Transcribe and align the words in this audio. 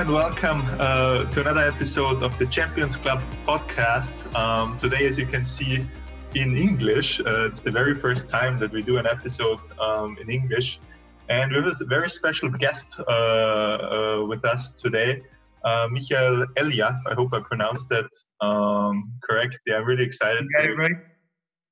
and 0.00 0.10
welcome 0.10 0.62
uh, 0.78 1.24
to 1.24 1.42
another 1.42 1.60
episode 1.60 2.22
of 2.22 2.38
the 2.38 2.46
Champions 2.46 2.96
Club 2.96 3.20
podcast. 3.46 4.34
Um, 4.34 4.78
today, 4.78 5.04
as 5.04 5.18
you 5.18 5.26
can 5.26 5.44
see 5.44 5.86
in 6.34 6.56
English, 6.56 7.20
uh, 7.20 7.44
it's 7.44 7.60
the 7.60 7.70
very 7.70 7.94
first 7.94 8.26
time 8.26 8.58
that 8.60 8.72
we 8.72 8.80
do 8.80 8.96
an 8.96 9.06
episode 9.06 9.58
um, 9.78 10.16
in 10.18 10.30
English. 10.30 10.80
And 11.28 11.52
we 11.52 11.58
have 11.58 11.66
a 11.66 11.84
very 11.84 12.08
special 12.08 12.48
guest 12.48 12.98
uh, 12.98 13.12
uh 13.12 14.24
with 14.26 14.42
us 14.46 14.70
today, 14.70 15.20
uh, 15.66 15.88
Michael 15.90 16.46
Elyav. 16.56 16.96
I 17.06 17.12
hope 17.12 17.34
I 17.34 17.40
pronounced 17.40 17.90
that 17.90 18.08
um, 18.40 19.12
correctly. 19.22 19.74
I'm 19.74 19.84
really 19.84 20.04
excited. 20.04 20.46
To, 20.48 20.76
right. 20.76 20.92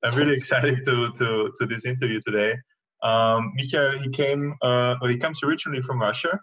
I'm 0.03 0.15
really 0.15 0.37
excited 0.37 0.83
to, 0.85 1.11
to, 1.13 1.51
to 1.57 1.65
this 1.65 1.83
interview 1.83 2.21
today. 2.23 2.53
Um, 3.01 3.53
Michael, 3.55 3.97
he 3.97 4.09
came, 4.11 4.53
uh, 4.61 4.97
well, 5.01 5.09
he 5.09 5.17
comes 5.17 5.41
originally 5.41 5.81
from 5.81 5.99
Russia 5.99 6.39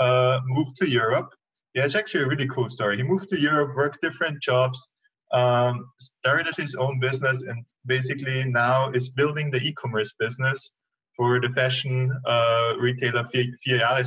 uh, 0.00 0.40
moved 0.46 0.76
to 0.78 0.88
Europe. 0.88 1.30
Yeah, 1.74 1.84
it's 1.84 1.94
actually 1.94 2.24
a 2.24 2.26
really 2.26 2.48
cool 2.48 2.68
story. 2.68 2.96
He 2.96 3.02
moved 3.02 3.28
to 3.28 3.38
Europe, 3.38 3.76
worked 3.76 4.00
different 4.00 4.42
jobs, 4.42 4.88
um, 5.32 5.86
started 5.98 6.56
his 6.56 6.74
own 6.74 6.98
business, 6.98 7.42
and 7.42 7.64
basically 7.86 8.44
now 8.44 8.90
is 8.90 9.10
building 9.10 9.50
the 9.50 9.58
e-commerce 9.58 10.12
business 10.18 10.72
for 11.16 11.40
the 11.40 11.50
fashion 11.50 12.10
uh, 12.26 12.74
retailer 12.78 13.24
Vier, 13.32 13.52
Vier. 13.64 14.04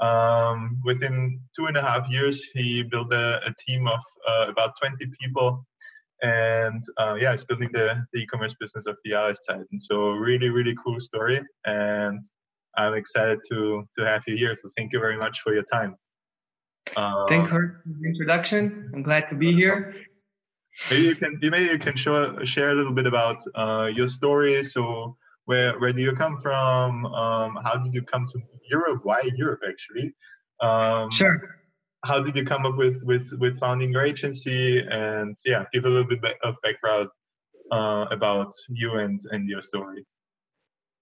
Um, 0.00 0.80
within 0.84 1.40
two 1.54 1.66
and 1.66 1.76
a 1.76 1.82
half 1.82 2.08
years, 2.08 2.42
he 2.54 2.82
built 2.82 3.12
a, 3.12 3.40
a 3.46 3.54
team 3.66 3.86
of 3.86 4.00
uh, 4.26 4.46
about 4.48 4.72
20 4.80 4.96
people, 5.20 5.64
and 6.22 6.82
uh, 6.98 7.16
yeah, 7.20 7.32
he's 7.32 7.44
building 7.44 7.70
the, 7.72 8.04
the 8.12 8.20
e-commerce 8.20 8.54
business 8.58 8.86
of 8.86 8.96
Vier 9.06 9.34
Jahreszeiten. 9.34 9.78
So 9.78 10.10
really, 10.10 10.48
really 10.48 10.74
cool 10.82 11.00
story, 11.00 11.40
and 11.64 12.24
I'm 12.76 12.94
excited 12.94 13.40
to 13.50 13.86
to 13.98 14.06
have 14.06 14.22
you 14.26 14.36
here. 14.36 14.56
So 14.56 14.68
thank 14.76 14.92
you 14.92 15.00
very 15.00 15.16
much 15.16 15.40
for 15.40 15.52
your 15.54 15.64
time. 15.64 15.96
Um, 16.96 17.26
Thanks 17.28 17.48
for 17.48 17.82
the 17.84 18.08
introduction. 18.08 18.90
I'm 18.94 19.02
glad 19.02 19.28
to 19.30 19.36
be 19.36 19.52
here. 19.54 19.94
Maybe 20.90 21.02
you 21.02 21.14
can 21.14 21.38
maybe 21.40 21.70
you 21.72 21.78
can 21.78 21.96
show, 21.96 22.42
share 22.44 22.70
a 22.70 22.74
little 22.74 22.92
bit 22.92 23.06
about 23.06 23.38
uh, 23.54 23.90
your 23.92 24.08
story. 24.08 24.62
So 24.64 25.16
where 25.44 25.78
where 25.78 25.92
do 25.92 26.02
you 26.02 26.12
come 26.12 26.36
from? 26.36 27.06
Um, 27.06 27.58
how 27.62 27.76
did 27.76 27.92
you 27.94 28.02
come 28.02 28.26
to 28.32 28.40
Europe? 28.70 29.00
Why 29.02 29.22
Europe 29.36 29.60
actually? 29.68 30.14
Um, 30.60 31.10
sure. 31.10 31.56
How 32.04 32.22
did 32.22 32.34
you 32.34 32.44
come 32.44 32.64
up 32.64 32.76
with 32.76 33.02
with 33.04 33.30
with 33.38 33.58
founding 33.58 33.92
your 33.92 34.02
agency? 34.02 34.80
And 34.80 35.36
yeah, 35.44 35.64
give 35.72 35.84
a 35.84 35.88
little 35.88 36.08
bit 36.08 36.20
of 36.42 36.56
background 36.62 37.08
uh, 37.70 38.06
about 38.10 38.52
you 38.68 38.94
and 38.94 39.20
and 39.32 39.48
your 39.48 39.62
story. 39.62 40.06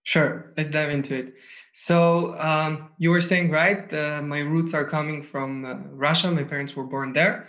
Sure, 0.04 0.54
let's 0.56 0.70
dive 0.70 0.90
into 0.90 1.14
it. 1.14 1.34
So 1.84 2.36
um, 2.38 2.90
you 2.98 3.10
were 3.10 3.20
saying 3.20 3.50
right, 3.50 3.92
uh, 3.92 4.20
my 4.22 4.40
roots 4.40 4.74
are 4.74 4.84
coming 4.84 5.22
from 5.22 5.64
uh, 5.64 5.74
Russia. 5.92 6.30
My 6.30 6.42
parents 6.42 6.74
were 6.74 6.84
born 6.84 7.12
there. 7.12 7.46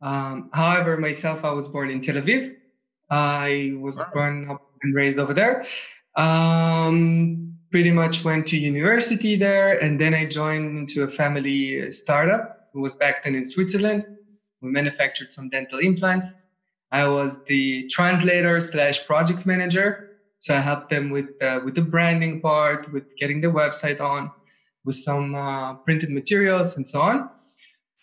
Um, 0.00 0.50
however, 0.52 0.96
myself, 0.96 1.44
I 1.44 1.52
was 1.52 1.68
born 1.68 1.90
in 1.90 2.00
Tel 2.00 2.14
Aviv. 2.14 2.54
I 3.10 3.72
was 3.78 3.98
wow. 3.98 4.10
born 4.14 4.50
up 4.50 4.62
and 4.82 4.94
raised 4.94 5.18
over 5.18 5.34
there. 5.34 5.64
Um, 6.16 7.58
pretty 7.70 7.90
much 7.90 8.24
went 8.24 8.46
to 8.48 8.56
university 8.56 9.36
there, 9.36 9.78
and 9.78 10.00
then 10.00 10.14
I 10.14 10.26
joined 10.26 10.78
into 10.78 11.02
a 11.02 11.08
family 11.08 11.90
startup. 11.90 12.68
It 12.74 12.78
was 12.78 12.96
back 12.96 13.24
then 13.24 13.34
in 13.34 13.44
Switzerland. 13.44 14.04
We 14.60 14.70
manufactured 14.70 15.32
some 15.32 15.48
dental 15.48 15.80
implants. 15.80 16.26
I 16.92 17.08
was 17.08 17.38
the 17.48 17.88
translator 17.90 18.60
slash 18.60 19.06
project 19.06 19.44
manager 19.44 20.11
so 20.42 20.56
I 20.56 20.60
helped 20.60 20.88
them 20.88 21.10
with 21.10 21.30
uh, 21.40 21.60
with 21.64 21.76
the 21.76 21.82
branding 21.82 22.40
part, 22.40 22.92
with 22.92 23.04
getting 23.16 23.40
the 23.40 23.46
website 23.46 24.00
on, 24.00 24.30
with 24.84 24.96
some 24.96 25.36
uh, 25.36 25.74
printed 25.74 26.10
materials 26.10 26.76
and 26.76 26.86
so 26.86 27.00
on. 27.00 27.30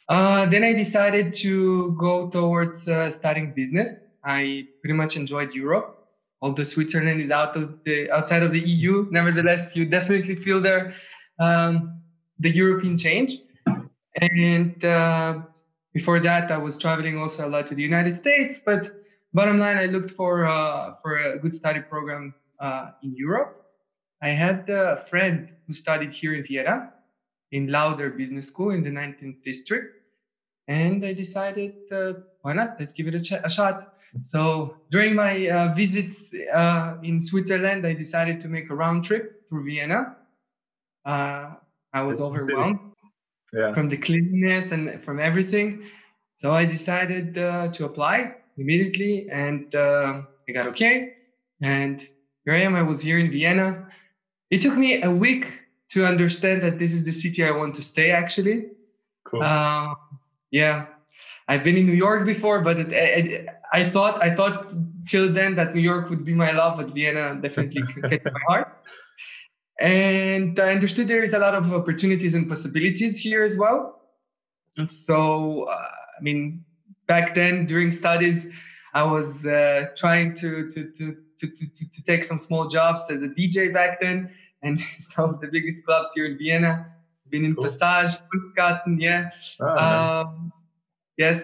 Uh, 0.08 0.46
then 0.46 0.64
I 0.64 0.72
decided 0.72 1.34
to 1.46 1.96
go 2.00 2.30
towards 2.30 2.88
uh, 2.88 3.12
studying 3.12 3.52
business. 3.54 3.90
I 4.24 4.68
pretty 4.82 4.94
much 4.94 5.18
enjoyed 5.18 5.54
Europe, 5.54 6.08
although 6.42 6.64
Switzerland 6.64 7.22
is 7.22 7.30
out 7.30 7.58
of 7.58 7.84
the 7.84 8.10
outside 8.10 8.42
of 8.42 8.54
the 8.54 8.62
EU. 8.62 9.08
Nevertheless, 9.12 9.76
you 9.76 9.84
definitely 9.86 10.36
feel 10.36 10.62
there 10.62 10.94
um, 11.40 12.02
the 12.40 12.50
European 12.50 12.98
change. 12.98 13.38
And 14.22 14.84
uh, 14.86 15.42
before 15.94 16.22
that, 16.22 16.52
I 16.52 16.58
was 16.58 16.78
traveling 16.78 17.18
also 17.18 17.46
a 17.46 17.50
lot 17.50 17.68
to 17.68 17.76
the 17.76 17.84
United 17.84 18.18
States, 18.18 18.62
but 18.66 18.92
bottom 19.34 19.60
line, 19.60 19.78
I 19.78 19.86
looked 19.86 20.12
for 20.12 20.46
uh, 20.46 20.96
for 21.02 21.18
a 21.18 21.40
good 21.40 21.56
study 21.56 21.82
program 21.82 22.34
uh, 22.60 22.92
in 23.04 23.16
Europe. 23.16 23.66
I 24.22 24.30
had 24.30 24.70
a 24.70 25.06
friend 25.10 25.50
who 25.66 25.74
studied 25.74 26.12
here 26.12 26.34
in 26.34 26.44
Vienna, 26.44 26.94
in 27.52 27.68
Lauder 27.68 28.10
Business 28.10 28.48
School 28.48 28.72
in 28.72 28.84
the 28.84 28.90
19th 28.90 29.44
district, 29.44 29.96
and 30.68 31.06
I 31.06 31.14
decided, 31.14 31.74
uh, 31.92 32.14
why 32.42 32.54
not? 32.54 32.76
Let's 32.80 32.94
give 32.94 33.08
it 33.08 33.16
a, 33.16 33.22
ch- 33.22 33.44
a 33.44 33.50
shot. 33.50 33.94
So 34.28 34.76
during 34.92 35.16
my 35.16 35.48
uh, 35.48 35.74
visit 35.74 36.14
uh, 36.54 36.98
in 37.04 37.22
Switzerland, 37.22 37.86
I 37.86 37.94
decided 37.94 38.42
to 38.42 38.48
make 38.48 38.70
a 38.70 38.76
round 38.76 39.06
trip 39.06 39.48
through 39.48 39.66
Vienna. 39.66 40.18
Uh, 41.06 41.52
I 41.94 42.02
was 42.02 42.20
overwhelmed 42.20 42.80
yeah. 43.54 43.74
from 43.74 43.90
the 43.90 43.98
cleanliness 43.98 44.72
and 44.72 45.04
from 45.04 45.20
everything. 45.20 45.86
So 46.34 46.52
I 46.52 46.66
decided 46.66 47.38
uh, 47.38 47.70
to 47.74 47.86
apply 47.86 48.36
immediately 48.60 49.28
and 49.32 49.74
uh, 49.76 50.22
I 50.48 50.52
got 50.52 50.68
okay. 50.68 51.14
And 51.62 52.02
here 52.46 52.54
I 52.54 52.62
am. 52.62 52.76
I 52.76 52.82
was 52.82 53.02
here 53.02 53.20
in 53.20 53.32
Vienna. 53.32 53.88
It 54.50 54.62
took 54.62 54.76
me 54.76 55.02
a 55.02 55.12
week 55.12 55.46
to 55.92 56.06
understand 56.06 56.64
that 56.64 56.80
this 56.80 56.94
is 56.94 57.04
the 57.04 57.12
city 57.12 57.44
I 57.44 57.52
want 57.52 57.76
to 57.76 57.84
stay 57.84 58.12
actually. 58.12 58.68
Cool. 59.26 59.44
Uh, 59.44 59.94
yeah. 60.52 60.88
I've 61.48 61.64
been 61.64 61.78
in 61.78 61.86
New 61.88 61.94
York 61.94 62.26
before, 62.26 62.62
but 62.62 62.78
it, 62.78 62.92
it, 62.94 63.48
I 63.74 63.90
thought 63.90 64.24
I 64.24 64.36
thought 64.36 64.72
till 65.08 65.34
then 65.34 65.56
that 65.56 65.74
New 65.74 65.82
York 65.82 66.10
would 66.10 66.24
be 66.24 66.34
my 66.34 66.52
love, 66.52 66.78
but 66.78 66.94
Vienna 66.94 67.40
definitely 67.42 67.82
catch 68.02 68.22
my 68.24 68.42
heart. 68.48 68.68
And 69.80 70.60
I 70.60 70.72
understood 70.72 71.08
there 71.08 71.24
is 71.24 71.34
a 71.34 71.40
lot 71.40 71.56
of 71.56 71.72
opportunities 71.74 72.34
and 72.36 72.48
possibilities 72.48 73.20
here 73.20 73.44
as 73.44 73.56
well. 73.56 74.02
And 74.78 74.92
so, 74.92 75.64
uh, 75.64 75.92
I 76.20 76.22
mean, 76.22 76.64
back 77.10 77.36
then 77.36 77.66
during 77.66 77.92
studies, 77.92 78.46
I 78.94 79.04
was 79.04 79.26
uh, 79.44 79.88
trying 79.98 80.36
to, 80.38 80.72
to, 80.72 80.92
to, 80.98 81.18
to, 81.40 81.48
to, 81.48 81.66
to 81.96 82.04
take 82.06 82.24
some 82.24 82.40
small 82.40 82.70
jobs 82.70 83.04
as 83.12 83.22
a 83.24 83.28
DJ 83.28 83.74
back 83.74 84.00
then. 84.00 84.30
And 84.62 84.80
some 85.16 85.34
of 85.34 85.42
the 85.42 85.48
biggest 85.52 85.86
clubs 85.86 86.10
here 86.16 86.26
in 86.28 86.38
Vienna, 86.38 86.86
been 87.30 87.44
in 87.44 87.56
cool. 87.56 87.66
Passage, 87.66 88.20
Kunstgarten, 88.34 88.98
yeah. 89.00 89.30
Oh, 89.60 89.66
nice. 89.66 90.26
um, 90.26 90.54
yes. 91.18 91.44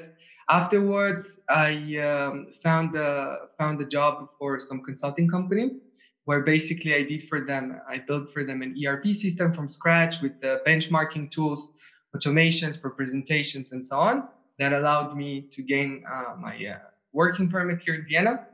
Afterwards, 0.50 1.28
I 1.50 1.98
um, 1.98 2.54
found 2.62 2.96
a, 2.96 3.48
found 3.58 3.82
a 3.82 3.86
job 3.86 4.30
for 4.38 4.60
some 4.60 4.84
consulting 4.84 5.28
company 5.28 5.72
where 6.26 6.42
basically 6.42 6.96
I 6.96 7.04
did 7.04 7.24
for 7.24 7.46
them, 7.46 7.80
I 7.90 8.00
built 8.00 8.32
for 8.32 8.44
them 8.44 8.62
an 8.62 8.76
ERP 8.84 9.06
system 9.16 9.54
from 9.54 9.68
scratch 9.68 10.22
with 10.22 10.40
the 10.42 10.62
benchmarking 10.68 11.32
tools, 11.32 11.72
automations 12.16 12.80
for 12.80 12.90
presentations 12.92 13.72
and 13.72 13.84
so 13.84 13.98
on 13.98 14.28
that 14.60 14.74
allowed 14.74 15.16
me 15.16 15.48
to 15.52 15.62
gain 15.62 16.04
uh, 16.12 16.36
my 16.40 16.56
uh, 16.56 16.78
working 17.14 17.50
permit 17.50 17.82
here 17.82 17.96
in 17.96 18.06
Vienna. 18.08 18.48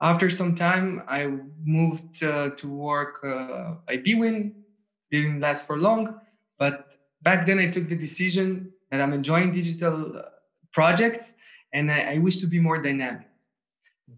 After 0.00 0.28
some 0.28 0.56
time, 0.56 1.02
I 1.08 1.26
moved 1.64 2.22
uh, 2.22 2.50
to 2.56 2.68
work 2.68 3.22
uh, 3.24 3.74
at 3.88 4.04
Bwin. 4.04 4.54
Didn't 5.10 5.40
last 5.40 5.66
for 5.66 5.76
long, 5.76 6.20
but 6.58 6.96
back 7.22 7.46
then 7.46 7.58
I 7.58 7.70
took 7.70 7.88
the 7.88 7.96
decision 7.96 8.72
that 8.90 9.00
I'm 9.00 9.12
enjoying 9.12 9.52
digital 9.52 10.16
uh, 10.16 10.22
projects 10.72 11.26
and 11.72 11.90
I, 11.90 12.14
I 12.14 12.18
wish 12.18 12.38
to 12.38 12.46
be 12.46 12.58
more 12.60 12.80
dynamic. 12.80 13.26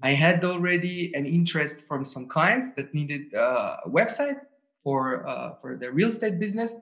I 0.02 0.14
had 0.14 0.44
already 0.44 1.12
an 1.14 1.26
interest 1.26 1.84
from 1.86 2.04
some 2.04 2.26
clients 2.26 2.72
that 2.76 2.92
needed 2.94 3.34
uh, 3.34 3.76
a 3.84 3.88
website 3.88 4.40
for 4.82 5.26
uh, 5.26 5.54
for 5.60 5.76
their 5.76 5.92
real 5.92 6.10
estate 6.10 6.38
business, 6.40 6.74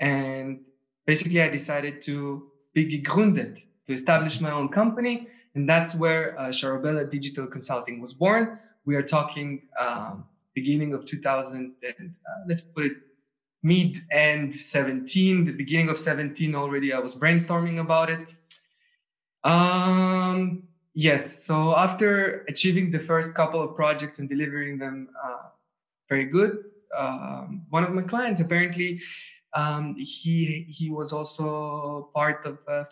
and 0.00 0.60
basically 1.06 1.42
I 1.42 1.48
decided 1.48 2.02
to 2.02 2.51
be 2.72 2.86
gegründet 2.86 3.62
to 3.86 3.92
establish 3.92 4.40
my 4.40 4.50
own 4.50 4.68
company. 4.68 5.28
And 5.54 5.68
that's 5.68 5.94
where 5.94 6.38
uh, 6.38 6.48
Sharabella 6.48 7.10
Digital 7.10 7.46
Consulting 7.46 8.00
was 8.00 8.14
born. 8.14 8.58
We 8.84 8.96
are 8.96 9.02
talking 9.02 9.62
um, 9.78 10.24
beginning 10.54 10.94
of 10.94 11.04
2000, 11.04 11.74
and, 11.82 12.14
uh, 12.26 12.44
let's 12.48 12.62
put 12.62 12.84
it 12.84 12.92
mid 13.62 14.02
and 14.10 14.54
17, 14.54 15.44
the 15.44 15.52
beginning 15.52 15.88
of 15.88 15.98
17 15.98 16.54
already. 16.54 16.92
I 16.92 16.98
was 16.98 17.14
brainstorming 17.14 17.80
about 17.80 18.10
it. 18.10 18.28
Um, 19.44 20.64
yes, 20.94 21.44
so 21.44 21.76
after 21.76 22.44
achieving 22.48 22.90
the 22.90 22.98
first 22.98 23.34
couple 23.34 23.62
of 23.62 23.76
projects 23.76 24.18
and 24.18 24.28
delivering 24.28 24.78
them 24.78 25.08
uh, 25.22 25.48
very 26.08 26.24
good, 26.24 26.64
um, 26.96 27.66
one 27.70 27.84
of 27.84 27.90
my 27.90 28.02
clients 28.02 28.40
apparently 28.40 29.00
um, 29.54 29.94
he 29.98 30.66
he 30.68 30.90
was 30.90 31.12
also 31.12 32.10
part 32.14 32.44
of 32.46 32.58
uh, 32.68 32.84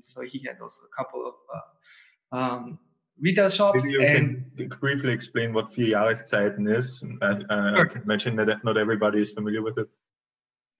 so 0.00 0.20
he 0.22 0.38
had 0.46 0.60
also 0.60 0.82
a 0.84 0.96
couple 0.96 1.26
of 1.26 1.34
uh, 1.54 2.36
um, 2.36 2.78
retail 3.20 3.48
shops. 3.48 3.84
Maybe 3.84 3.94
you 3.94 4.02
and, 4.02 4.44
can 4.56 4.68
briefly 4.80 5.12
explain 5.12 5.52
what 5.52 5.66
Vier 5.66 5.92
Jahreszeiten 5.92 6.68
is. 6.76 7.04
I, 7.22 7.26
uh, 7.26 7.76
sure. 7.76 7.86
I 7.86 7.88
can 7.88 8.02
imagine 8.02 8.36
that 8.36 8.64
not 8.64 8.76
everybody 8.76 9.20
is 9.20 9.30
familiar 9.30 9.62
with 9.62 9.78
it. 9.78 9.94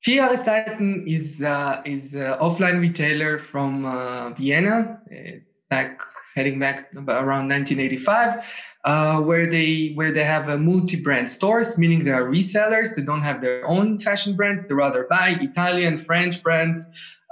Vierjahreszeiten 0.06 1.06
is 1.06 1.40
uh, 1.42 1.82
is 1.84 2.14
an 2.14 2.38
offline 2.40 2.80
retailer 2.80 3.38
from 3.38 3.84
uh, 3.84 4.30
Vienna, 4.30 5.00
uh, 5.12 5.32
back 5.68 6.00
heading 6.34 6.58
back 6.58 6.86
around 6.94 7.48
1985, 7.48 8.44
uh, 8.84 9.20
where 9.20 9.50
they 9.50 9.92
where 9.94 10.12
they 10.12 10.24
have 10.24 10.48
a 10.48 10.58
multi-brand 10.58 11.30
stores, 11.30 11.76
meaning 11.76 12.04
they 12.04 12.10
are 12.10 12.24
resellers. 12.24 12.94
They 12.94 13.02
don't 13.02 13.22
have 13.22 13.40
their 13.40 13.66
own 13.66 13.98
fashion 14.00 14.36
brands. 14.36 14.64
They 14.66 14.74
rather 14.74 15.06
buy 15.08 15.36
Italian, 15.40 15.98
French 15.98 16.42
brands, 16.42 16.84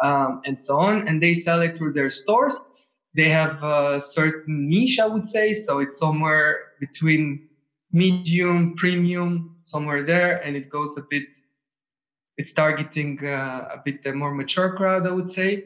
um, 0.02 0.40
and 0.44 0.58
so 0.58 0.78
on, 0.78 1.06
and 1.08 1.22
they 1.22 1.34
sell 1.34 1.60
it 1.62 1.76
through 1.76 1.92
their 1.92 2.10
stores. 2.10 2.56
They 3.14 3.28
have 3.28 3.62
a 3.62 4.00
certain 4.00 4.68
niche, 4.68 4.98
I 4.98 5.06
would 5.06 5.26
say, 5.26 5.54
so 5.54 5.78
it's 5.78 5.98
somewhere 5.98 6.56
between 6.78 7.40
medium, 7.92 8.74
premium, 8.76 9.50
somewhere 9.62 10.04
there, 10.04 10.38
and 10.38 10.56
it 10.56 10.68
goes 10.68 10.96
a 10.96 11.02
bit. 11.08 11.24
It's 12.36 12.52
targeting 12.52 13.18
uh, 13.24 13.68
a 13.74 13.82
bit 13.84 14.04
more 14.14 14.32
mature 14.32 14.76
crowd, 14.76 15.06
I 15.06 15.10
would 15.10 15.30
say. 15.30 15.64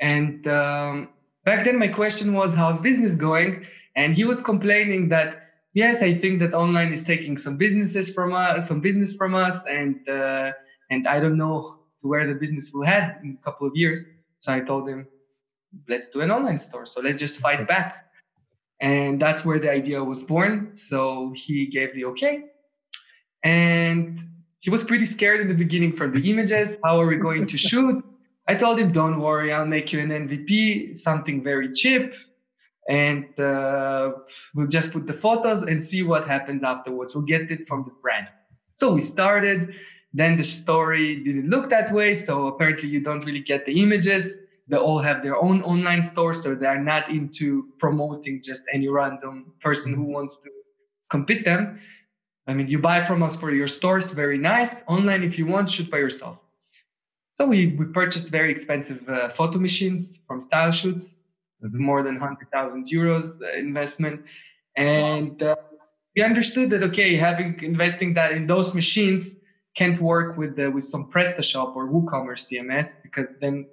And 0.00 0.46
um, 0.46 1.08
back 1.44 1.64
then, 1.64 1.78
my 1.78 1.88
question 1.88 2.34
was, 2.34 2.54
"How's 2.54 2.80
business 2.80 3.14
going?" 3.14 3.64
And 3.94 4.14
he 4.14 4.24
was 4.24 4.40
complaining 4.42 5.08
that 5.10 5.42
yes, 5.74 6.02
I 6.02 6.18
think 6.18 6.40
that 6.40 6.54
online 6.54 6.92
is 6.92 7.02
taking 7.02 7.36
some 7.36 7.56
businesses 7.56 8.10
from 8.10 8.32
us, 8.32 8.68
some 8.68 8.80
business 8.80 9.14
from 9.14 9.34
us, 9.34 9.56
and 9.68 9.96
uh, 10.08 10.52
and 10.90 11.06
I 11.06 11.20
don't 11.20 11.36
know 11.36 11.78
to 12.00 12.08
where 12.08 12.26
the 12.26 12.34
business 12.34 12.70
will 12.72 12.84
head 12.84 13.18
in 13.22 13.38
a 13.40 13.44
couple 13.44 13.66
of 13.66 13.74
years. 13.74 14.04
So 14.40 14.52
I 14.52 14.60
told 14.60 14.88
him, 14.88 15.06
let's 15.88 16.08
do 16.08 16.20
an 16.20 16.30
online 16.30 16.58
store. 16.58 16.84
So 16.84 17.00
let's 17.00 17.18
just 17.18 17.38
fight 17.38 17.66
back. 17.66 18.06
And 18.80 19.22
that's 19.22 19.44
where 19.44 19.60
the 19.60 19.70
idea 19.70 20.02
was 20.02 20.24
born. 20.24 20.72
So 20.74 21.32
he 21.36 21.66
gave 21.66 21.94
the 21.94 22.06
okay. 22.06 22.46
And 23.44 24.20
he 24.58 24.70
was 24.70 24.82
pretty 24.82 25.06
scared 25.06 25.40
in 25.40 25.48
the 25.48 25.54
beginning 25.54 25.94
from 25.94 26.12
the 26.12 26.30
images. 26.30 26.76
How 26.84 27.00
are 27.00 27.06
we 27.06 27.16
going 27.16 27.46
to 27.46 27.56
shoot? 27.56 28.04
I 28.48 28.54
told 28.56 28.78
him, 28.78 28.92
don't 28.92 29.20
worry, 29.20 29.52
I'll 29.52 29.66
make 29.66 29.92
you 29.92 30.00
an 30.00 30.08
MVP, 30.08 30.98
something 30.98 31.42
very 31.42 31.72
cheap. 31.72 32.12
And 32.88 33.38
uh, 33.38 34.12
we'll 34.54 34.66
just 34.66 34.90
put 34.92 35.06
the 35.06 35.12
photos 35.12 35.62
and 35.62 35.84
see 35.84 36.02
what 36.02 36.26
happens 36.26 36.64
afterwards. 36.64 37.14
We'll 37.14 37.24
get 37.24 37.50
it 37.50 37.68
from 37.68 37.84
the 37.84 37.92
brand. 38.02 38.26
So 38.74 38.92
we 38.92 39.00
started. 39.00 39.74
Then 40.12 40.36
the 40.36 40.44
story 40.44 41.22
didn't 41.22 41.48
look 41.48 41.70
that 41.70 41.92
way. 41.92 42.14
So 42.16 42.48
apparently 42.48 42.88
you 42.88 43.00
don't 43.00 43.24
really 43.24 43.42
get 43.42 43.64
the 43.64 43.80
images. 43.80 44.32
They 44.68 44.76
all 44.76 45.00
have 45.00 45.22
their 45.22 45.36
own 45.36 45.62
online 45.62 46.02
stores, 46.02 46.42
so 46.42 46.54
they're 46.54 46.80
not 46.80 47.10
into 47.10 47.68
promoting 47.78 48.40
just 48.42 48.62
any 48.72 48.88
random 48.88 49.52
person 49.60 49.92
who 49.92 50.04
wants 50.04 50.36
to 50.38 50.50
compete 51.10 51.44
them. 51.44 51.80
I 52.46 52.54
mean, 52.54 52.68
you 52.68 52.78
buy 52.78 53.06
from 53.06 53.22
us 53.22 53.36
for 53.36 53.52
your 53.52 53.68
stores, 53.68 54.06
very 54.12 54.38
nice. 54.38 54.74
Online, 54.86 55.22
if 55.22 55.38
you 55.38 55.46
want, 55.46 55.70
shoot 55.70 55.90
by 55.90 55.98
yourself. 55.98 56.38
So 57.42 57.48
we, 57.48 57.74
we 57.76 57.86
purchased 57.86 58.28
very 58.28 58.52
expensive 58.52 59.00
uh, 59.08 59.30
photo 59.30 59.58
machines 59.58 60.16
from 60.28 60.48
StyleShoots, 60.48 61.06
mm-hmm. 61.64 61.82
more 61.82 62.04
than 62.04 62.14
100,000 62.14 62.86
euros 62.86 63.42
uh, 63.42 63.58
investment. 63.58 64.22
And 64.76 65.42
uh, 65.42 65.56
we 66.14 66.22
understood 66.22 66.70
that, 66.70 66.84
okay, 66.84 67.16
having 67.16 67.58
investing 67.60 68.14
that 68.14 68.30
in 68.30 68.46
those 68.46 68.74
machines 68.74 69.26
can't 69.76 69.98
work 70.00 70.36
with 70.38 70.54
the, 70.54 70.70
with 70.70 70.84
some 70.84 71.10
PrestaShop 71.10 71.74
or 71.74 71.88
WooCommerce 71.88 72.46
CMS 72.48 72.94
because 73.02 73.26
then 73.40 73.66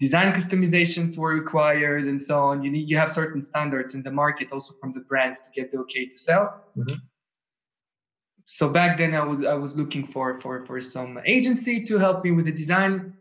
design 0.00 0.32
customizations 0.32 1.16
were 1.16 1.34
required 1.34 2.06
and 2.08 2.20
so 2.20 2.40
on. 2.40 2.64
You 2.64 2.72
need 2.72 2.88
you 2.88 2.96
have 2.96 3.12
certain 3.12 3.42
standards 3.42 3.94
in 3.94 4.02
the 4.02 4.10
market 4.10 4.48
also 4.50 4.74
from 4.80 4.92
the 4.92 5.00
brands 5.00 5.38
to 5.38 5.46
get 5.54 5.70
the 5.70 5.78
okay 5.82 6.06
to 6.06 6.18
sell. 6.18 6.64
Mm-hmm. 6.76 6.94
So 8.46 8.68
back 8.68 8.98
then 8.98 9.14
I 9.14 9.24
was 9.24 9.44
I 9.44 9.54
was 9.54 9.74
looking 9.74 10.06
for 10.06 10.38
for 10.40 10.64
for 10.66 10.80
some 10.80 11.18
agency 11.24 11.84
to 11.84 11.98
help 11.98 12.24
me 12.24 12.30
with 12.30 12.44
the 12.44 12.52
design. 12.52 13.14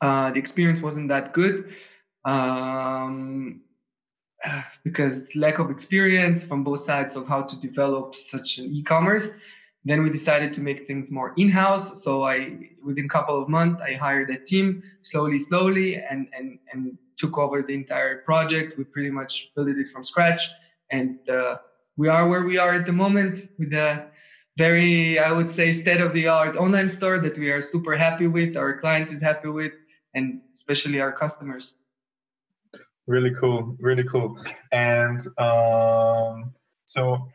Uh, 0.00 0.30
the 0.32 0.38
experience 0.38 0.82
wasn't 0.82 1.08
that 1.08 1.32
good 1.32 1.72
um, 2.26 3.62
because 4.84 5.22
lack 5.34 5.58
of 5.58 5.70
experience 5.70 6.44
from 6.44 6.64
both 6.64 6.84
sides 6.84 7.16
of 7.16 7.26
how 7.26 7.42
to 7.42 7.58
develop 7.60 8.14
such 8.14 8.58
an 8.58 8.66
e-commerce. 8.66 9.28
Then 9.84 10.02
we 10.02 10.10
decided 10.10 10.52
to 10.54 10.60
make 10.60 10.86
things 10.88 11.12
more 11.12 11.32
in-house. 11.36 12.02
So 12.02 12.24
I, 12.24 12.70
within 12.84 13.04
a 13.04 13.08
couple 13.08 13.40
of 13.40 13.48
months, 13.48 13.80
I 13.80 13.94
hired 13.94 14.30
a 14.30 14.38
team 14.38 14.82
slowly, 15.02 15.38
slowly, 15.38 15.94
and 15.96 16.28
and 16.36 16.58
and 16.72 16.98
took 17.16 17.38
over 17.38 17.62
the 17.62 17.74
entire 17.74 18.22
project. 18.22 18.76
We 18.76 18.82
pretty 18.82 19.10
much 19.10 19.50
built 19.54 19.68
it 19.68 19.88
from 19.92 20.02
scratch, 20.02 20.42
and 20.90 21.20
uh, 21.30 21.58
we 21.96 22.08
are 22.08 22.28
where 22.28 22.42
we 22.42 22.58
are 22.58 22.74
at 22.74 22.84
the 22.84 22.92
moment 22.92 23.48
with 23.60 23.72
a 23.72 24.06
very, 24.56 25.18
I 25.18 25.32
would 25.32 25.50
say, 25.50 25.72
state-of-the-art 25.72 26.56
online 26.56 26.88
store 26.88 27.18
that 27.20 27.36
we 27.38 27.50
are 27.50 27.60
super 27.60 27.96
happy 27.96 28.26
with. 28.26 28.56
Our 28.56 28.78
client 28.78 29.12
is 29.12 29.20
happy 29.20 29.48
with, 29.48 29.72
and 30.14 30.40
especially 30.54 31.00
our 31.00 31.12
customers. 31.12 31.74
Really 33.06 33.34
cool, 33.34 33.76
really 33.80 34.04
cool. 34.04 34.38
And 34.72 35.20
um, 35.38 36.54
so 36.86 37.28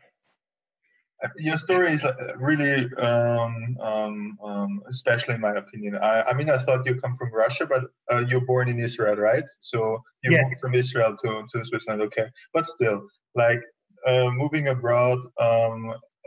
your 1.36 1.56
story 1.56 1.92
is 1.92 2.04
uh, 2.04 2.14
really 2.36 2.92
um, 2.96 3.76
um, 3.80 4.38
um, 4.42 4.82
special 4.90 5.34
in 5.34 5.40
my 5.40 5.52
opinion. 5.52 5.96
I, 5.96 6.22
I, 6.22 6.32
mean, 6.34 6.50
I 6.50 6.58
thought 6.58 6.84
you 6.84 6.96
come 6.96 7.14
from 7.14 7.32
Russia, 7.32 7.66
but 7.66 7.84
uh, 8.12 8.24
you're 8.28 8.44
born 8.44 8.68
in 8.68 8.78
Israel, 8.80 9.16
right? 9.16 9.44
So 9.60 10.02
you 10.24 10.32
yes. 10.32 10.44
moved 10.44 10.60
from 10.60 10.74
Israel 10.74 11.16
to, 11.22 11.44
to 11.52 11.64
Switzerland, 11.64 12.02
okay? 12.02 12.26
But 12.52 12.66
still, 12.66 13.06
like 13.34 13.60
uh, 14.06 14.30
moving 14.30 14.68
abroad, 14.68 15.20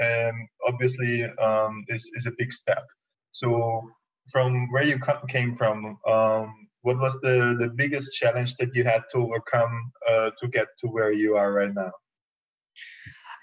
um, 0.02 0.08
and 0.08 0.48
obviously 0.68 1.24
um, 1.24 1.84
is 1.90 2.10
is 2.16 2.26
a 2.26 2.32
big 2.38 2.54
step. 2.54 2.84
So 3.32 3.82
from 4.32 4.72
where 4.72 4.84
you 4.84 5.00
came 5.30 5.54
from, 5.54 5.98
um, 6.08 6.68
what 6.82 7.00
was 7.00 7.20
the 7.22 7.56
the 7.60 7.70
biggest 7.70 8.14
challenge 8.14 8.56
that 8.56 8.76
you 8.76 8.84
had 8.84 9.04
to 9.12 9.18
overcome 9.18 9.92
uh, 10.10 10.32
to 10.40 10.48
get 10.48 10.68
to 10.80 10.88
where 10.88 11.12
you 11.12 11.36
are 11.36 11.52
right 11.52 11.74
now? 11.74 11.92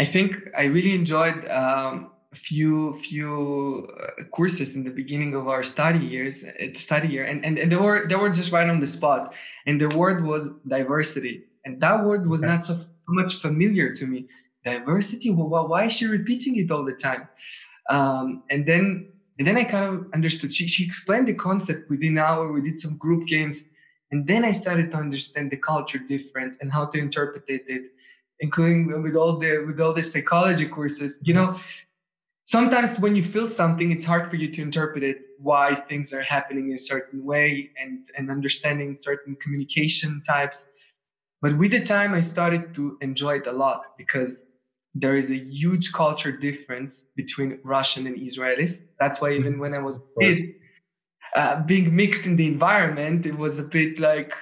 I 0.00 0.06
think 0.06 0.36
I 0.56 0.64
really 0.64 0.94
enjoyed 0.94 1.48
um, 1.48 2.10
a 2.32 2.36
few 2.36 2.98
few 3.02 3.88
uh, 4.00 4.24
courses 4.30 4.74
in 4.74 4.84
the 4.84 4.90
beginning 4.90 5.34
of 5.34 5.48
our 5.48 5.62
study 5.62 5.98
years, 5.98 6.42
uh, 6.42 6.78
study 6.78 7.08
year, 7.08 7.24
and, 7.24 7.44
and, 7.44 7.58
and 7.58 7.70
they 7.70 7.76
were 7.76 8.06
they 8.08 8.14
were 8.16 8.30
just 8.30 8.52
right 8.52 8.68
on 8.68 8.80
the 8.80 8.86
spot. 8.86 9.34
And 9.66 9.80
the 9.80 9.96
word 9.96 10.24
was 10.24 10.48
diversity, 10.66 11.44
and 11.64 11.80
that 11.80 12.04
word 12.04 12.28
was 12.28 12.40
not 12.42 12.64
so 12.64 12.80
much 13.08 13.40
familiar 13.40 13.94
to 13.94 14.06
me. 14.06 14.28
Diversity. 14.64 15.30
Well, 15.30 15.68
why 15.68 15.86
is 15.86 15.92
she 15.92 16.06
repeating 16.06 16.56
it 16.56 16.70
all 16.70 16.84
the 16.84 16.92
time? 16.92 17.28
Um, 17.90 18.44
and 18.50 18.66
then 18.66 19.12
and 19.38 19.46
then 19.46 19.56
I 19.56 19.64
kind 19.64 19.84
of 19.84 20.06
understood. 20.14 20.54
She 20.54 20.68
she 20.68 20.84
explained 20.84 21.28
the 21.28 21.34
concept 21.34 21.90
within 21.90 22.12
an 22.12 22.18
hour. 22.18 22.52
We 22.52 22.60
did 22.62 22.78
some 22.78 22.96
group 22.96 23.26
games, 23.26 23.64
and 24.12 24.26
then 24.26 24.44
I 24.44 24.52
started 24.52 24.90
to 24.92 24.98
understand 24.98 25.50
the 25.50 25.56
culture 25.56 25.98
difference 25.98 26.56
and 26.60 26.70
how 26.70 26.86
to 26.86 26.98
interpret 26.98 27.44
it 27.48 27.82
including 28.40 29.02
with 29.02 29.14
all 29.16 29.38
the 29.38 29.64
with 29.66 29.80
all 29.80 29.94
the 29.94 30.02
psychology 30.02 30.66
courses 30.68 31.16
you 31.22 31.32
know 31.32 31.56
sometimes 32.44 32.98
when 32.98 33.14
you 33.14 33.22
feel 33.24 33.48
something 33.50 33.92
it's 33.92 34.04
hard 34.04 34.28
for 34.30 34.36
you 34.36 34.52
to 34.52 34.62
interpret 34.62 35.04
it 35.04 35.18
why 35.38 35.74
things 35.88 36.12
are 36.12 36.22
happening 36.22 36.70
in 36.70 36.76
a 36.76 36.78
certain 36.78 37.24
way 37.24 37.70
and 37.80 38.06
and 38.16 38.30
understanding 38.30 38.96
certain 39.00 39.36
communication 39.42 40.22
types 40.26 40.66
but 41.40 41.56
with 41.58 41.70
the 41.70 41.82
time 41.82 42.14
i 42.14 42.20
started 42.20 42.74
to 42.74 42.98
enjoy 43.00 43.36
it 43.36 43.46
a 43.46 43.52
lot 43.52 43.82
because 43.96 44.42
there 44.94 45.16
is 45.16 45.30
a 45.30 45.36
huge 45.36 45.92
culture 45.92 46.32
difference 46.32 47.04
between 47.16 47.58
russian 47.64 48.06
and 48.06 48.16
israelis 48.16 48.80
that's 49.00 49.20
why 49.20 49.32
even 49.32 49.58
when 49.58 49.74
i 49.74 49.78
was 49.78 50.00
kid 50.20 50.54
uh, 51.34 51.62
being 51.62 51.94
mixed 51.96 52.26
in 52.26 52.36
the 52.36 52.46
environment 52.46 53.24
it 53.26 53.36
was 53.36 53.58
a 53.58 53.62
bit 53.62 53.98
like 53.98 54.32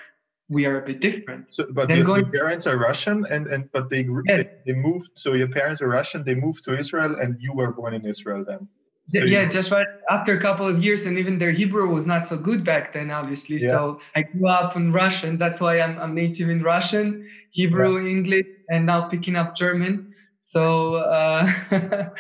we 0.51 0.67
are 0.67 0.83
a 0.83 0.85
bit 0.85 1.01
different. 1.01 1.53
So, 1.53 1.67
but 1.71 1.89
your, 1.89 2.05
going, 2.05 2.23
your, 2.23 2.33
parents 2.33 2.67
are 2.67 2.77
Russian, 2.77 3.25
and 3.31 3.47
and 3.47 3.71
but 3.73 3.89
they, 3.89 4.03
they, 4.27 4.51
they 4.67 4.73
moved. 4.73 5.13
So 5.15 5.35
your 5.35 5.49
parents 5.49 5.81
are 5.81 5.89
Russian. 5.89 6.25
They 6.25 6.35
moved 6.35 6.65
to 6.65 6.77
Israel, 6.77 7.15
and 7.21 7.37
you 7.41 7.53
were 7.55 7.71
born 7.73 7.95
in 7.95 8.05
Israel 8.05 8.45
then. 8.45 8.69
So 9.09 9.25
yeah, 9.25 9.49
just 9.49 9.73
right 9.73 9.87
after 10.09 10.37
a 10.37 10.41
couple 10.41 10.67
of 10.69 10.83
years, 10.83 11.07
and 11.07 11.19
even 11.19 11.39
their 11.39 11.53
Hebrew 11.53 11.89
was 11.89 12.07
not 12.07 12.27
so 12.27 12.37
good 12.37 12.65
back 12.65 12.93
then, 12.93 13.11
obviously. 13.11 13.57
Yeah. 13.57 13.71
So 13.71 14.01
I 14.15 14.23
grew 14.23 14.49
up 14.49 14.77
in 14.77 14.93
Russian. 14.93 15.39
That's 15.39 15.61
why 15.61 15.81
I'm, 15.81 15.99
I'm 15.99 16.15
native 16.15 16.49
in 16.49 16.63
Russian, 16.63 17.29
Hebrew, 17.51 17.99
yeah. 17.99 18.11
English, 18.11 18.47
and 18.69 18.87
now 18.87 19.09
picking 19.09 19.37
up 19.37 19.57
German. 19.57 20.10
So 20.51 20.97
uh, 20.97 21.47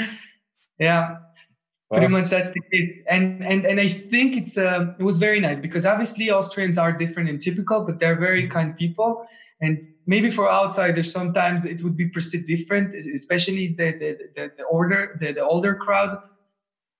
yeah, 0.78 1.16
Pretty 1.90 2.06
much 2.06 2.30
that's 2.30 2.54
the 2.54 2.60
case. 2.72 3.02
And 3.08 3.44
and 3.44 3.66
and 3.66 3.80
I 3.80 3.88
think 3.88 4.36
it's 4.36 4.56
uh, 4.56 4.94
it 4.96 5.02
was 5.02 5.18
very 5.18 5.40
nice 5.40 5.58
because 5.58 5.84
obviously 5.84 6.30
Austrians 6.30 6.78
are 6.78 6.92
different 6.92 7.28
and 7.28 7.40
typical, 7.40 7.84
but 7.84 7.98
they're 7.98 8.18
very 8.18 8.48
kind 8.48 8.76
people. 8.76 9.26
And 9.60 9.88
maybe 10.06 10.30
for 10.30 10.48
outsiders, 10.48 11.10
sometimes 11.10 11.64
it 11.64 11.82
would 11.82 11.96
be 11.96 12.08
perceived 12.08 12.46
different, 12.46 12.94
especially 12.94 13.74
the 13.76 13.90
the, 13.98 14.18
the, 14.36 14.52
the 14.58 14.64
order 14.70 15.18
the, 15.18 15.32
the 15.32 15.44
older 15.44 15.74
crowd. 15.74 16.22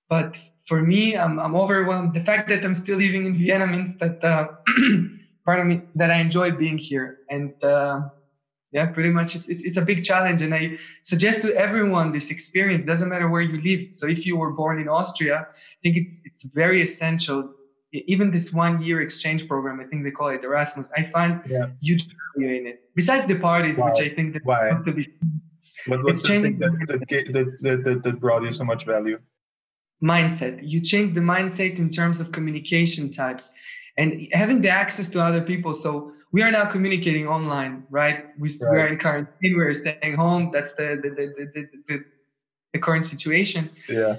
But 0.09 0.37
for 0.67 0.83
me, 0.83 1.17
I'm 1.17 1.39
I'm 1.39 1.55
overwhelmed. 1.55 2.13
The 2.13 2.25
fact 2.25 2.49
that 2.49 2.65
I'm 2.65 2.75
still 2.75 2.99
living 2.99 3.27
in 3.27 3.37
Vienna 3.37 3.69
means 3.69 3.97
that 3.99 4.25
uh, 4.25 4.49
pardon 5.45 5.69
me 5.69 5.83
that 5.95 6.11
I 6.11 6.17
enjoy 6.17 6.51
being 6.51 6.79
here 6.79 7.19
and. 7.31 7.55
Uh, 7.63 8.09
yeah 8.73 8.87
pretty 8.87 9.11
much. 9.11 9.35
It's, 9.37 9.49
it's, 9.49 9.63
it's 9.63 9.77
a 9.77 9.83
big 9.83 10.05
challenge 10.05 10.43
and 10.43 10.55
i 10.55 10.79
suggest 11.03 11.43
to 11.43 11.55
everyone 11.55 12.13
this 12.13 12.31
experience 12.31 12.87
doesn't 12.87 13.09
matter 13.09 13.29
where 13.29 13.43
you 13.43 13.61
live. 13.63 13.93
So 13.93 14.07
if 14.07 14.27
you 14.27 14.37
were 14.37 14.53
born 14.53 14.81
in 14.81 14.89
austria 14.89 15.47
i 15.51 15.79
think 15.83 15.97
it's 15.97 16.21
it's 16.25 16.43
very 16.55 16.83
essential. 16.83 17.55
Even 17.93 18.31
this 18.31 18.53
one 18.53 18.81
year 18.81 19.01
exchange 19.01 19.49
program 19.49 19.81
i 19.81 19.85
think 19.85 20.05
they 20.05 20.13
call 20.13 20.29
it 20.29 20.45
erasmus 20.45 20.91
i 20.97 21.03
find 21.03 21.43
yeah. 21.47 21.67
huge 21.83 22.07
value 22.37 22.55
in 22.59 22.67
it. 22.67 22.83
Besides 22.95 23.27
the 23.27 23.37
parties 23.37 23.79
wow. 23.79 23.87
which 23.87 24.01
i 24.01 24.15
think 24.15 24.35
that 24.35 24.45
Why? 24.45 24.71
to 24.85 24.93
be 24.93 25.09
what 25.87 26.05
was 26.05 26.23
the 26.23 26.29
thing 26.29 26.59
that, 26.59 26.71
that, 26.89 27.59
that, 27.63 27.85
that, 27.85 28.03
that 28.03 28.21
brought 28.21 28.43
you 28.43 28.53
so 28.53 28.65
much 28.65 28.85
value? 28.85 29.19
Mindset. 30.03 30.61
You 30.63 30.81
change 30.81 31.15
the 31.15 31.21
mindset 31.21 31.79
in 31.79 31.91
terms 31.91 32.21
of 32.21 32.33
communication 32.33 33.13
types. 33.13 33.51
And 33.97 34.29
having 34.33 34.63
the 34.63 34.71
access 34.71 35.09
to 35.11 35.21
other 35.23 35.43
people 35.43 35.75
so 35.75 36.13
we 36.33 36.43
are 36.43 36.51
now 36.51 36.65
communicating 36.71 37.27
online, 37.27 37.85
right? 37.91 38.27
We, 38.39 38.49
right. 38.49 38.71
we 38.71 38.79
are 38.79 38.87
in 38.87 38.99
quarantine, 38.99 39.55
we're 39.57 39.75
staying 39.75 40.17
home. 40.17 40.51
That's 40.53 40.73
the 40.75 40.99
the, 41.03 41.11
the, 41.11 41.47
the, 41.55 41.69
the, 41.89 42.05
the 42.73 42.79
current 42.79 43.07
situation. 43.07 43.71
Yeah. 43.89 44.17